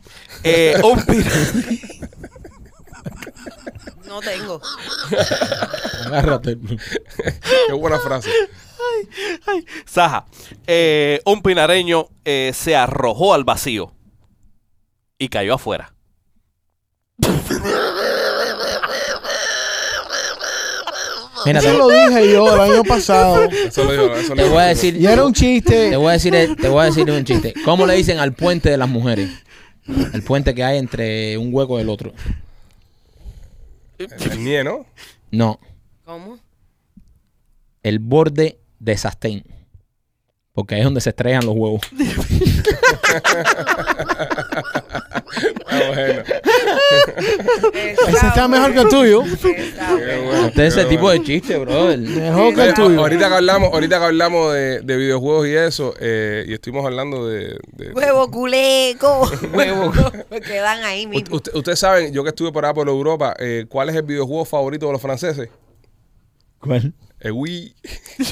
[0.44, 1.00] Eh, un
[4.08, 4.62] No tengo.
[6.06, 6.58] Agárrate.
[7.68, 8.30] qué buena frase.
[9.48, 10.26] Ay, Saja,
[10.68, 13.94] eh, un pinareño eh, se arrojó al vacío
[15.18, 15.94] y cayó afuera.
[21.46, 23.44] Mira, Eso te, lo dije yo el año pasado.
[23.44, 24.56] Eso lo digo, eso lo te digo.
[24.56, 24.96] voy a decir.
[24.98, 25.92] Y era un chiste.
[25.92, 27.54] Te voy a decir, te voy a decir un chiste.
[27.64, 29.30] ¿Cómo le dicen al puente de las mujeres?
[30.14, 32.14] El puente que hay entre un hueco y el otro.
[33.98, 34.86] El nie, ¿no?
[35.32, 35.60] No,
[36.04, 36.40] ¿Cómo?
[37.84, 39.44] el borde de sastén.
[40.56, 41.82] Porque ahí es donde se estrellan los huevos.
[45.68, 46.24] Ah, bueno.
[48.08, 49.22] Ese está mejor que el tuyo.
[49.22, 50.46] Bueno.
[50.48, 52.00] Este qué ese tipo de chiste, brother.
[52.00, 53.00] Mejor que el tuyo.
[53.00, 57.28] ahorita que hablamos, ahorita que hablamos de, de videojuegos y eso, eh, y estuvimos hablando
[57.28, 59.30] de, de- Huevo culeco.
[59.54, 59.92] Huevo.
[60.30, 61.36] Me quedan ahí mismo.
[61.36, 64.46] usted- ustedes saben, yo que estuve por allá por Europa, eh, ¿cuál es el videojuego
[64.46, 65.50] favorito de los franceses?
[66.60, 66.94] ¿Cuál?
[67.20, 67.76] El Wii.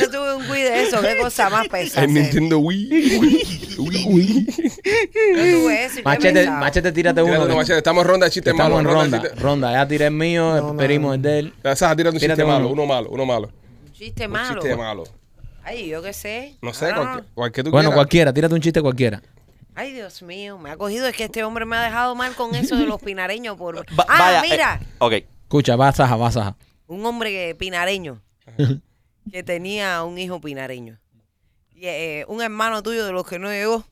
[0.00, 1.00] Yo tuve un Wii de eso.
[1.00, 2.04] Qué cosa más pesada.
[2.04, 3.18] El Nintendo Wii.
[3.78, 4.46] Wii.
[4.46, 5.94] Yo tuve eso.
[5.94, 6.58] y qué Machete, pesado.
[6.58, 7.38] machete, tírate Tírate uno.
[7.44, 7.78] uno, que- machete.
[7.78, 8.92] Estamos en ronda de chistes Estamos malos.
[8.92, 9.18] en ronda.
[9.18, 9.72] de chistes- Ronda.
[9.72, 10.70] Ya tiré el mío, No, no.
[10.72, 11.54] esperimos el de él.
[11.74, 12.82] Saja, tírate un Tírate chiste malo, uno.
[12.82, 13.50] uno malo, uno malo.
[13.86, 14.60] Un chiste Un malo.
[14.60, 15.04] chiste malo.
[15.64, 16.56] Ay, yo qué sé.
[16.62, 17.94] No sé, cualquier, cualquier tú Bueno, quieras.
[17.96, 19.22] cualquiera, tírate un chiste cualquiera.
[19.74, 21.06] Ay, Dios mío, me ha cogido.
[21.06, 23.56] Es que este hombre me ha dejado mal con eso de los pinareños.
[23.56, 23.76] Por...
[23.78, 24.80] Va- ah, vaya, eh, mira.
[24.98, 25.12] ok.
[25.42, 26.56] Escucha, va Saja, va Saja.
[26.88, 28.20] Un hombre que- pinareño
[29.30, 30.98] que tenía un hijo pinareño.
[31.74, 33.84] Y, eh, un hermano tuyo de los que no llegó.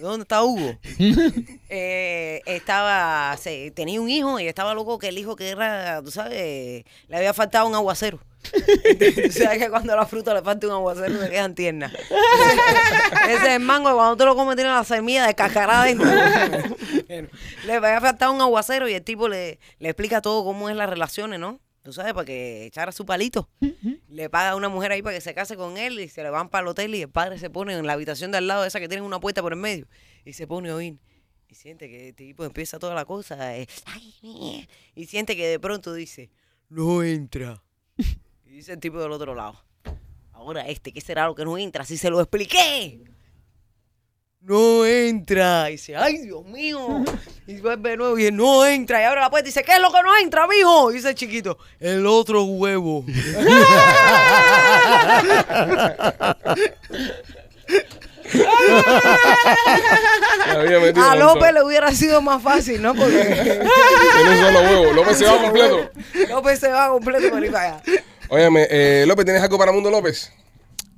[0.00, 0.78] ¿Dónde está Hugo?
[1.72, 6.10] Eh, estaba, se- tenía un hijo y estaba loco que el hijo que era, tú
[6.10, 8.18] sabes, le había faltado un aguacero.
[9.28, 11.92] o sea que cuando a la fruta le falta un aguacero se quedan tiernas.
[13.28, 16.10] Ese es el mango cuando tú lo comes tiene la semilla de cascarada dentro.
[17.66, 20.90] le había faltado un aguacero y el tipo le, le explica todo cómo es las
[20.90, 21.60] relaciones, ¿no?
[21.84, 23.48] Tú sabes, para que echara su palito.
[24.10, 26.30] Le paga a una mujer ahí para que se case con él y se le
[26.30, 28.64] van para el hotel y el padre se pone en la habitación de al lado,
[28.64, 29.86] esa que tiene una puerta por el medio,
[30.24, 30.98] y se pone a oír.
[31.48, 33.56] Y siente que el tipo empieza toda la cosa.
[33.56, 33.66] eh,
[34.22, 36.30] y siente que de pronto dice,
[36.68, 37.62] no entra.
[38.46, 39.62] Y dice el tipo del otro lado,
[40.32, 41.84] ahora este, ¿qué será lo que no entra?
[41.84, 43.00] Si se lo expliqué.
[44.42, 45.68] No entra.
[45.68, 47.04] Y dice, ay, Dios mío.
[47.46, 49.00] Y vuelve de nuevo y dice, no entra.
[49.00, 50.92] Y abre la puerta y dice, ¿qué es lo que no entra, mijo?
[50.92, 53.04] Y dice el chiquito, el otro huevo.
[60.96, 62.94] A López le hubiera sido más fácil, ¿no?
[62.94, 63.16] Porque
[64.14, 64.92] Tiene un solo huevo.
[64.92, 65.90] López se va completo.
[66.28, 67.82] López se va completo para allá.
[68.28, 70.32] Óyeme, eh, López, ¿tienes algo para Mundo López?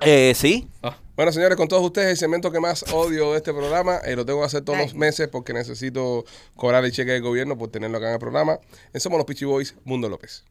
[0.01, 0.69] Eh, sí.
[1.15, 4.25] Bueno, señores, con todos ustedes, el segmento que más odio de este programa, eh, lo
[4.25, 4.87] tengo que hacer todos Ay.
[4.87, 6.25] los meses porque necesito
[6.57, 8.59] cobrar el cheque del gobierno por tenerlo acá en el programa.
[8.95, 10.43] En Somos los Pichi Boys, Mundo López.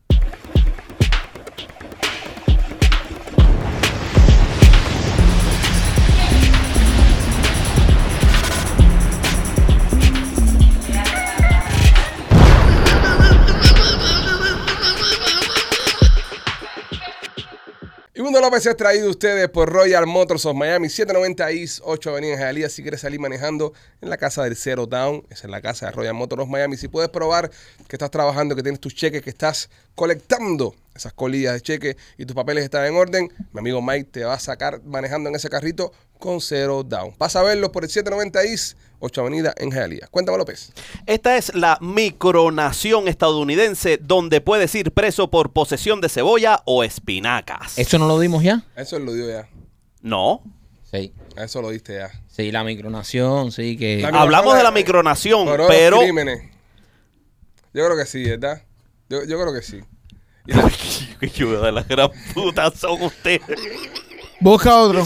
[18.31, 22.39] Mundo López es traído ustedes por Royal Motors of Miami, 790 East, 8 Avenida en
[22.39, 22.69] Hialeah.
[22.69, 25.91] Si quieres salir manejando en la casa del Zero Down, es en la casa de
[25.91, 26.77] Royal Motors of Miami.
[26.77, 27.51] Si puedes probar
[27.89, 32.25] que estás trabajando, que tienes tus cheques, que estás colectando esas colillas de cheques y
[32.25, 35.49] tus papeles están en orden, mi amigo Mike te va a sacar manejando en ese
[35.49, 37.13] carrito con Zero Down.
[37.17, 40.07] Pasa a verlo por el 790 East, 8 Avenida en Hialeah.
[40.09, 40.71] Cuéntame, López.
[41.05, 47.77] Esta es la micronación estadounidense donde puedes ir preso por posesión de cebolla o espinacas.
[47.77, 48.63] ¿Eso no lo dimos ya?
[48.75, 49.49] Eso lo dio ya.
[50.01, 50.41] No.
[50.91, 51.13] Sí.
[51.35, 52.11] Eso lo diste ya.
[52.27, 53.99] Sí, la micronación, sí, que...
[54.01, 55.95] La- Hablamos de la micronación, Pero pero...
[55.97, 56.41] los crímenes.
[57.73, 58.61] Yo creo que sí, ¿verdad?
[59.09, 59.79] Yo, yo creo que sí.
[60.45, 60.71] Y la-
[61.19, 63.41] Qué chulo de la gran puta son ustedes.
[64.39, 65.03] Busca otro.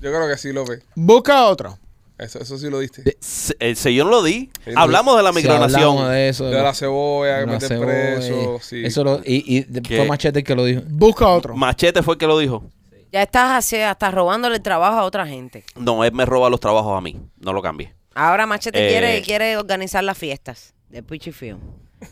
[0.00, 0.82] yo creo que sí, López.
[0.94, 1.78] Busca otro.
[2.18, 3.16] Eso, eso sí lo diste.
[3.20, 4.50] Se- El señor lo di.
[4.64, 6.10] Sí, lo Hablamos de la Sí, micronación.
[6.10, 6.44] de eso.
[6.46, 7.86] De la cebolla, que la meter cebolla,
[8.16, 8.58] preso.
[8.60, 8.84] Sí.
[8.84, 10.82] Eso lo, y, y fue Machete el que lo dijo.
[10.88, 11.54] Busca otro.
[11.56, 12.64] Machete fue el que lo dijo.
[13.12, 15.64] Ya estás así, hasta robándole el trabajo a otra gente.
[15.76, 17.16] No, él me roba los trabajos a mí.
[17.38, 17.94] No lo cambié.
[18.14, 18.90] Ahora Machete Eh.
[18.90, 21.60] quiere, quiere organizar las fiestas de Pichi Film.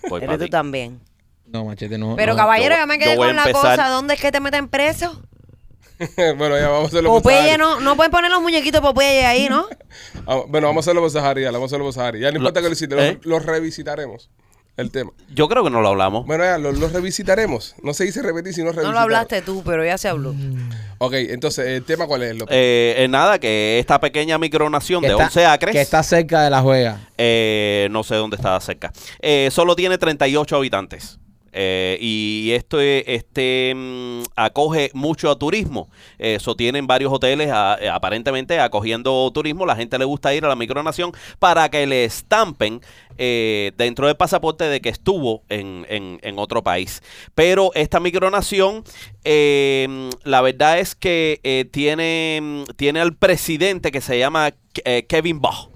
[0.08, 1.00] Voy Eres pa' tú también.
[1.46, 2.14] No, Machete no.
[2.16, 2.36] Pero no.
[2.38, 3.88] caballero, yo- yo me quedé con la empezar- cosa.
[3.88, 5.20] ¿Dónde es que te meten preso?
[6.36, 7.59] bueno, ya vamos a hacerlo por Popeye, Sahari.
[7.59, 9.66] no, no pueden poner los muñequitos Popeye ahí, ¿no?
[10.27, 12.20] Ah, Bueno, vamos a hacerlo por Sahari, ya, vamos a hacerlo por Sahari.
[12.20, 13.18] Ya no importa que lo hiciste, ¿Eh?
[13.23, 14.28] lo, lo revisitaremos.
[14.77, 15.10] El tema.
[15.35, 16.27] Yo creo que no lo hablamos.
[16.27, 17.74] Bueno, ya, lo, lo revisitaremos.
[17.82, 18.93] No se dice repetir, sino No revisitar.
[18.93, 20.35] lo hablaste tú, pero ya se habló.
[20.98, 22.55] Ok, entonces, ¿el tema cuál es, López?
[22.55, 25.73] Eh, eh, nada, que esta pequeña micronación Que de está- 11 acres.
[25.73, 27.09] Que está cerca de la juega.
[27.16, 28.93] Eh, no sé dónde está cerca.
[29.23, 31.18] Eh, solo tiene 38 habitantes.
[31.58, 35.88] Eh, y esto es- este mm, acoge mucho a turismo.
[36.18, 39.64] Eso tienen varios hoteles eh, aparentemente acogiendo turismo.
[39.64, 42.82] La gente le gusta ir a la micronación para que le estampen
[43.18, 47.02] eh, dentro del pasaporte de que estuvo en, en- otro país.
[47.34, 48.84] Pero esta micronación,
[49.24, 54.52] eh, la verdad es que eh, tiene, mm, tiene al presidente que se llama
[54.84, 55.70] eh, Kevin Baugh.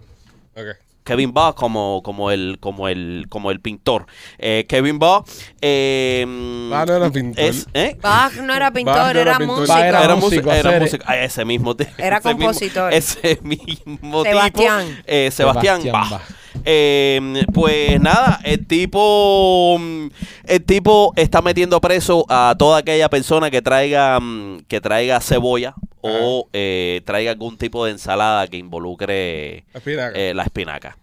[0.55, 0.77] Ok.
[1.11, 4.07] Kevin Baugh como, como el como el como el pintor.
[4.39, 5.25] Eh, Kevin Baugh
[5.61, 6.25] eh,
[6.73, 7.45] Ah, no era pintor.
[7.45, 7.97] es ¿eh?
[8.01, 9.57] Bach no era pintor, Bach no era era pintor.
[9.59, 9.75] músico.
[9.75, 11.05] Bach era Era músico, era hacer- músico.
[11.09, 12.93] Ah, ese mismo Era ese mismo- compositor.
[12.95, 14.87] ese mismo Sebastián.
[14.87, 16.11] tipo eh, Sebastián, Sebastián Bach.
[16.11, 16.23] Bach.
[16.65, 20.07] Eh, pues nada, el tipo mm,
[20.45, 25.75] el tipo está metiendo preso a toda aquella persona que traiga mm, que traiga cebolla
[26.03, 30.19] o eh, traiga algún tipo de ensalada que involucre Espinaca.
[30.19, 30.97] eh, la espinaca.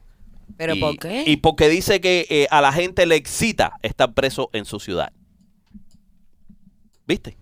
[0.55, 1.23] ¿Pero y, por qué?
[1.27, 5.11] Y porque dice que eh, a la gente le excita estar preso en su ciudad.
[7.07, 7.37] ¿Viste?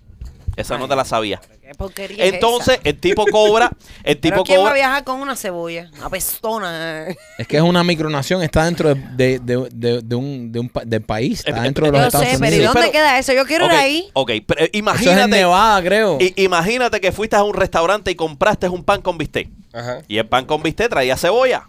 [0.55, 1.41] Esa no te la sabía.
[1.61, 2.89] ¿Qué porquería es Entonces, esa?
[2.89, 3.71] el tipo cobra,
[4.03, 4.73] el ¿Pero tipo quién va a cobra.
[4.75, 5.89] viajar con una cebolla?
[5.97, 7.07] Una pestona.
[7.37, 10.69] Es que es una micronación, está dentro de, de, de, de- de un, de un
[10.69, 12.73] pa- del país, está dentro de los Yo Estados sé, pero ¿y Unidos.
[12.73, 13.33] dónde pero- queda eso?
[13.33, 14.09] Yo quiero Ok, ir ahí.
[14.13, 16.17] ok, pero eh, Eso es en imagínate, Nevada, creo.
[16.37, 19.49] imagínate que fuiste a un restaurante y compraste un pan con bistec.
[19.73, 20.03] Ajá.
[20.07, 21.67] Y el pan con bistec traía cebolla.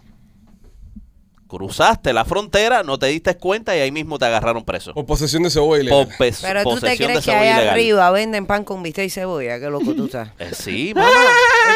[1.47, 4.93] Cruzaste la frontera, no te diste cuenta y ahí mismo te agarraron preso.
[4.93, 5.89] Por posesión de cebolla.
[5.89, 6.15] Por ilegal.
[6.17, 7.69] pes- Pero tú te crees que ilegal.
[7.69, 9.59] arriba venden pan con bistec y cebolla.
[9.59, 10.29] Qué loco tú estás.
[10.39, 11.07] Eh, sí, mamá.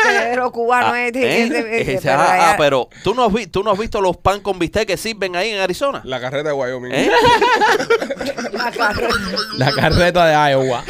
[0.04, 0.88] Este es cubano.
[0.94, 1.44] Ah, este, ¿eh?
[1.44, 4.02] este, este, pero ah, allá- ah, pero ¿tú no, has vi- tú no has visto
[4.02, 6.02] los pan con bistec que sirven ahí en Arizona.
[6.06, 6.92] La carrera de Wyoming.
[6.94, 7.12] ¿Eh?
[8.52, 9.08] La, carre-
[9.58, 10.84] La carreta de Iowa.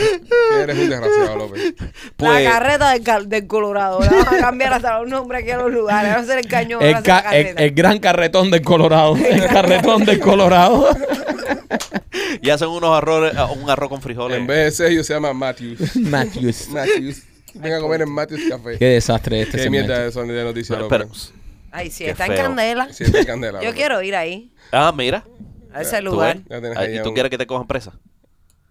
[0.61, 1.73] Eres un desgraciado, López.
[2.17, 3.99] Pues, la carreta del, cal- del Colorado.
[3.99, 6.13] Van a cambiar hasta los nombres aquí a los lugares.
[6.13, 6.81] Va a ser el cañón.
[6.83, 7.63] El, ca- carreta.
[7.63, 8.70] el gran carretón del Colorado.
[8.71, 10.87] El carretón del Colorado.
[12.41, 14.37] y hacen unos arroz, un arroz con frijoles.
[14.37, 15.95] En vez de sello se llama Matthews.
[15.97, 16.69] Matthews.
[16.69, 17.23] Matthews.
[17.53, 18.77] Venga a comer en Matthews Café.
[18.77, 21.09] Qué desastre este Qué mierda de son de noticias, Pero-.
[21.71, 22.91] Ay, sí, está en candela.
[22.93, 23.61] Sí, está en candela.
[23.61, 25.23] Yo quiero ir ahí, ah, mira.
[25.73, 26.39] a ese ¿Tú lugar.
[26.75, 27.93] Ah, ¿Y a tú un- quieres que te cojan presa?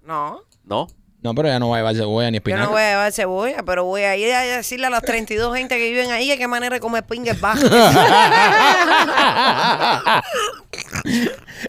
[0.02, 0.88] No, ¿No?
[1.22, 2.64] No, pero ya no va a llevar cebolla ni yo espinaca.
[2.64, 5.76] no voy a llevar cebolla, pero voy a ir a decirle a las 32 gente
[5.76, 7.60] que viven ahí que qué manera de comer pingues bajo.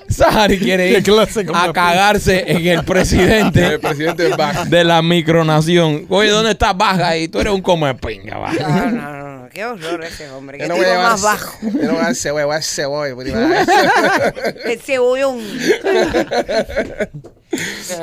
[0.10, 4.30] Sahari quiere ¿Qué ir a cagarse en el presidente El presidente
[4.68, 6.06] de la micronación.
[6.10, 7.28] Oye, ¿dónde está Baja ahí?
[7.28, 8.62] Tú eres un come pinga, Baja.
[8.62, 10.58] No, no, no, qué horror ese hombre.
[10.58, 11.58] Qué Yo no tipo voy a llevar más bajo.
[11.62, 14.34] Yo no voy a llevar cebolla, voy a llevar cebolla.
[14.66, 15.40] El cebollón.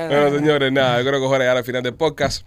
[0.09, 2.47] Bueno, señores, nada, yo creo que es hora de llegar al final del podcast.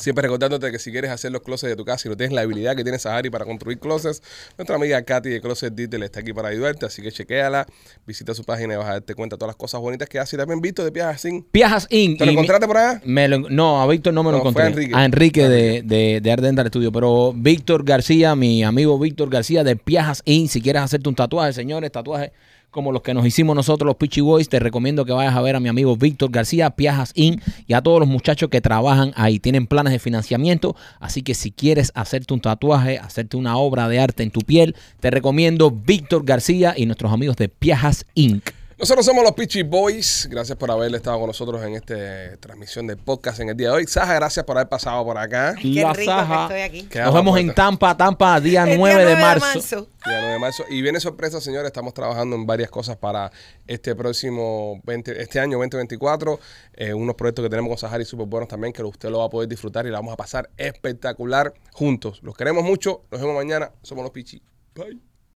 [0.00, 2.40] Siempre recordándote que si quieres hacer los closets de tu casa y no tienes la
[2.40, 4.22] habilidad que tiene Sahari para construir closets,
[4.56, 7.66] nuestra amiga Katy de Closet Detail está aquí para ayudarte, así que chequéala,
[8.06, 10.36] visita su página y vas a darte cuenta de todas las cosas bonitas que hace.
[10.36, 11.42] Y también visto de Piajas Sin.
[11.44, 12.18] Piajas Inc.
[12.18, 13.00] ¿Te lo encontraste por allá?
[13.04, 14.62] Me lo- no, a Víctor no me lo fue encontré.
[14.64, 14.92] a Enrique.
[14.96, 16.90] A Enrique de, de, de Art Dental Studio.
[16.92, 20.48] Pero Víctor García, mi amigo Víctor García de Piajas Inc.
[20.50, 22.32] Si quieres hacerte un tatuaje, señores, tatuaje
[22.70, 25.56] como los que nos hicimos nosotros los Peachy Boys, te recomiendo que vayas a ver
[25.56, 27.42] a mi amigo Víctor García, Piajas Inc.
[27.66, 29.38] y a todos los muchachos que trabajan ahí.
[29.38, 33.98] Tienen planes de financiamiento, así que si quieres hacerte un tatuaje, hacerte una obra de
[33.98, 38.59] arte en tu piel, te recomiendo Víctor García y nuestros amigos de Piajas Inc.
[38.80, 40.26] Nosotros somos los Peachy Boys.
[40.30, 43.74] Gracias por haber estado con nosotros en esta transmisión de podcast en el día de
[43.74, 43.86] hoy.
[43.86, 45.54] Saja, gracias por haber pasado por acá.
[45.60, 46.42] Qué La rico que Saja.
[46.44, 46.88] estoy aquí.
[46.98, 49.60] Nos vemos en Tampa, Tampa, día El 9 día de marzo.
[49.60, 50.64] Día 9 de marzo.
[50.70, 51.66] Y viene sorpresa, señores.
[51.66, 53.30] Estamos trabajando en varias cosas para
[53.66, 56.40] este próximo 20, este año 2024.
[56.72, 59.30] Eh, unos proyectos que tenemos con Sahari súper buenos también, que usted lo va a
[59.30, 62.20] poder disfrutar y la vamos a pasar espectacular juntos.
[62.22, 63.02] Los queremos mucho.
[63.10, 63.72] Nos vemos mañana.
[63.82, 64.42] Somos los Pichi.
[64.74, 65.09] Bye.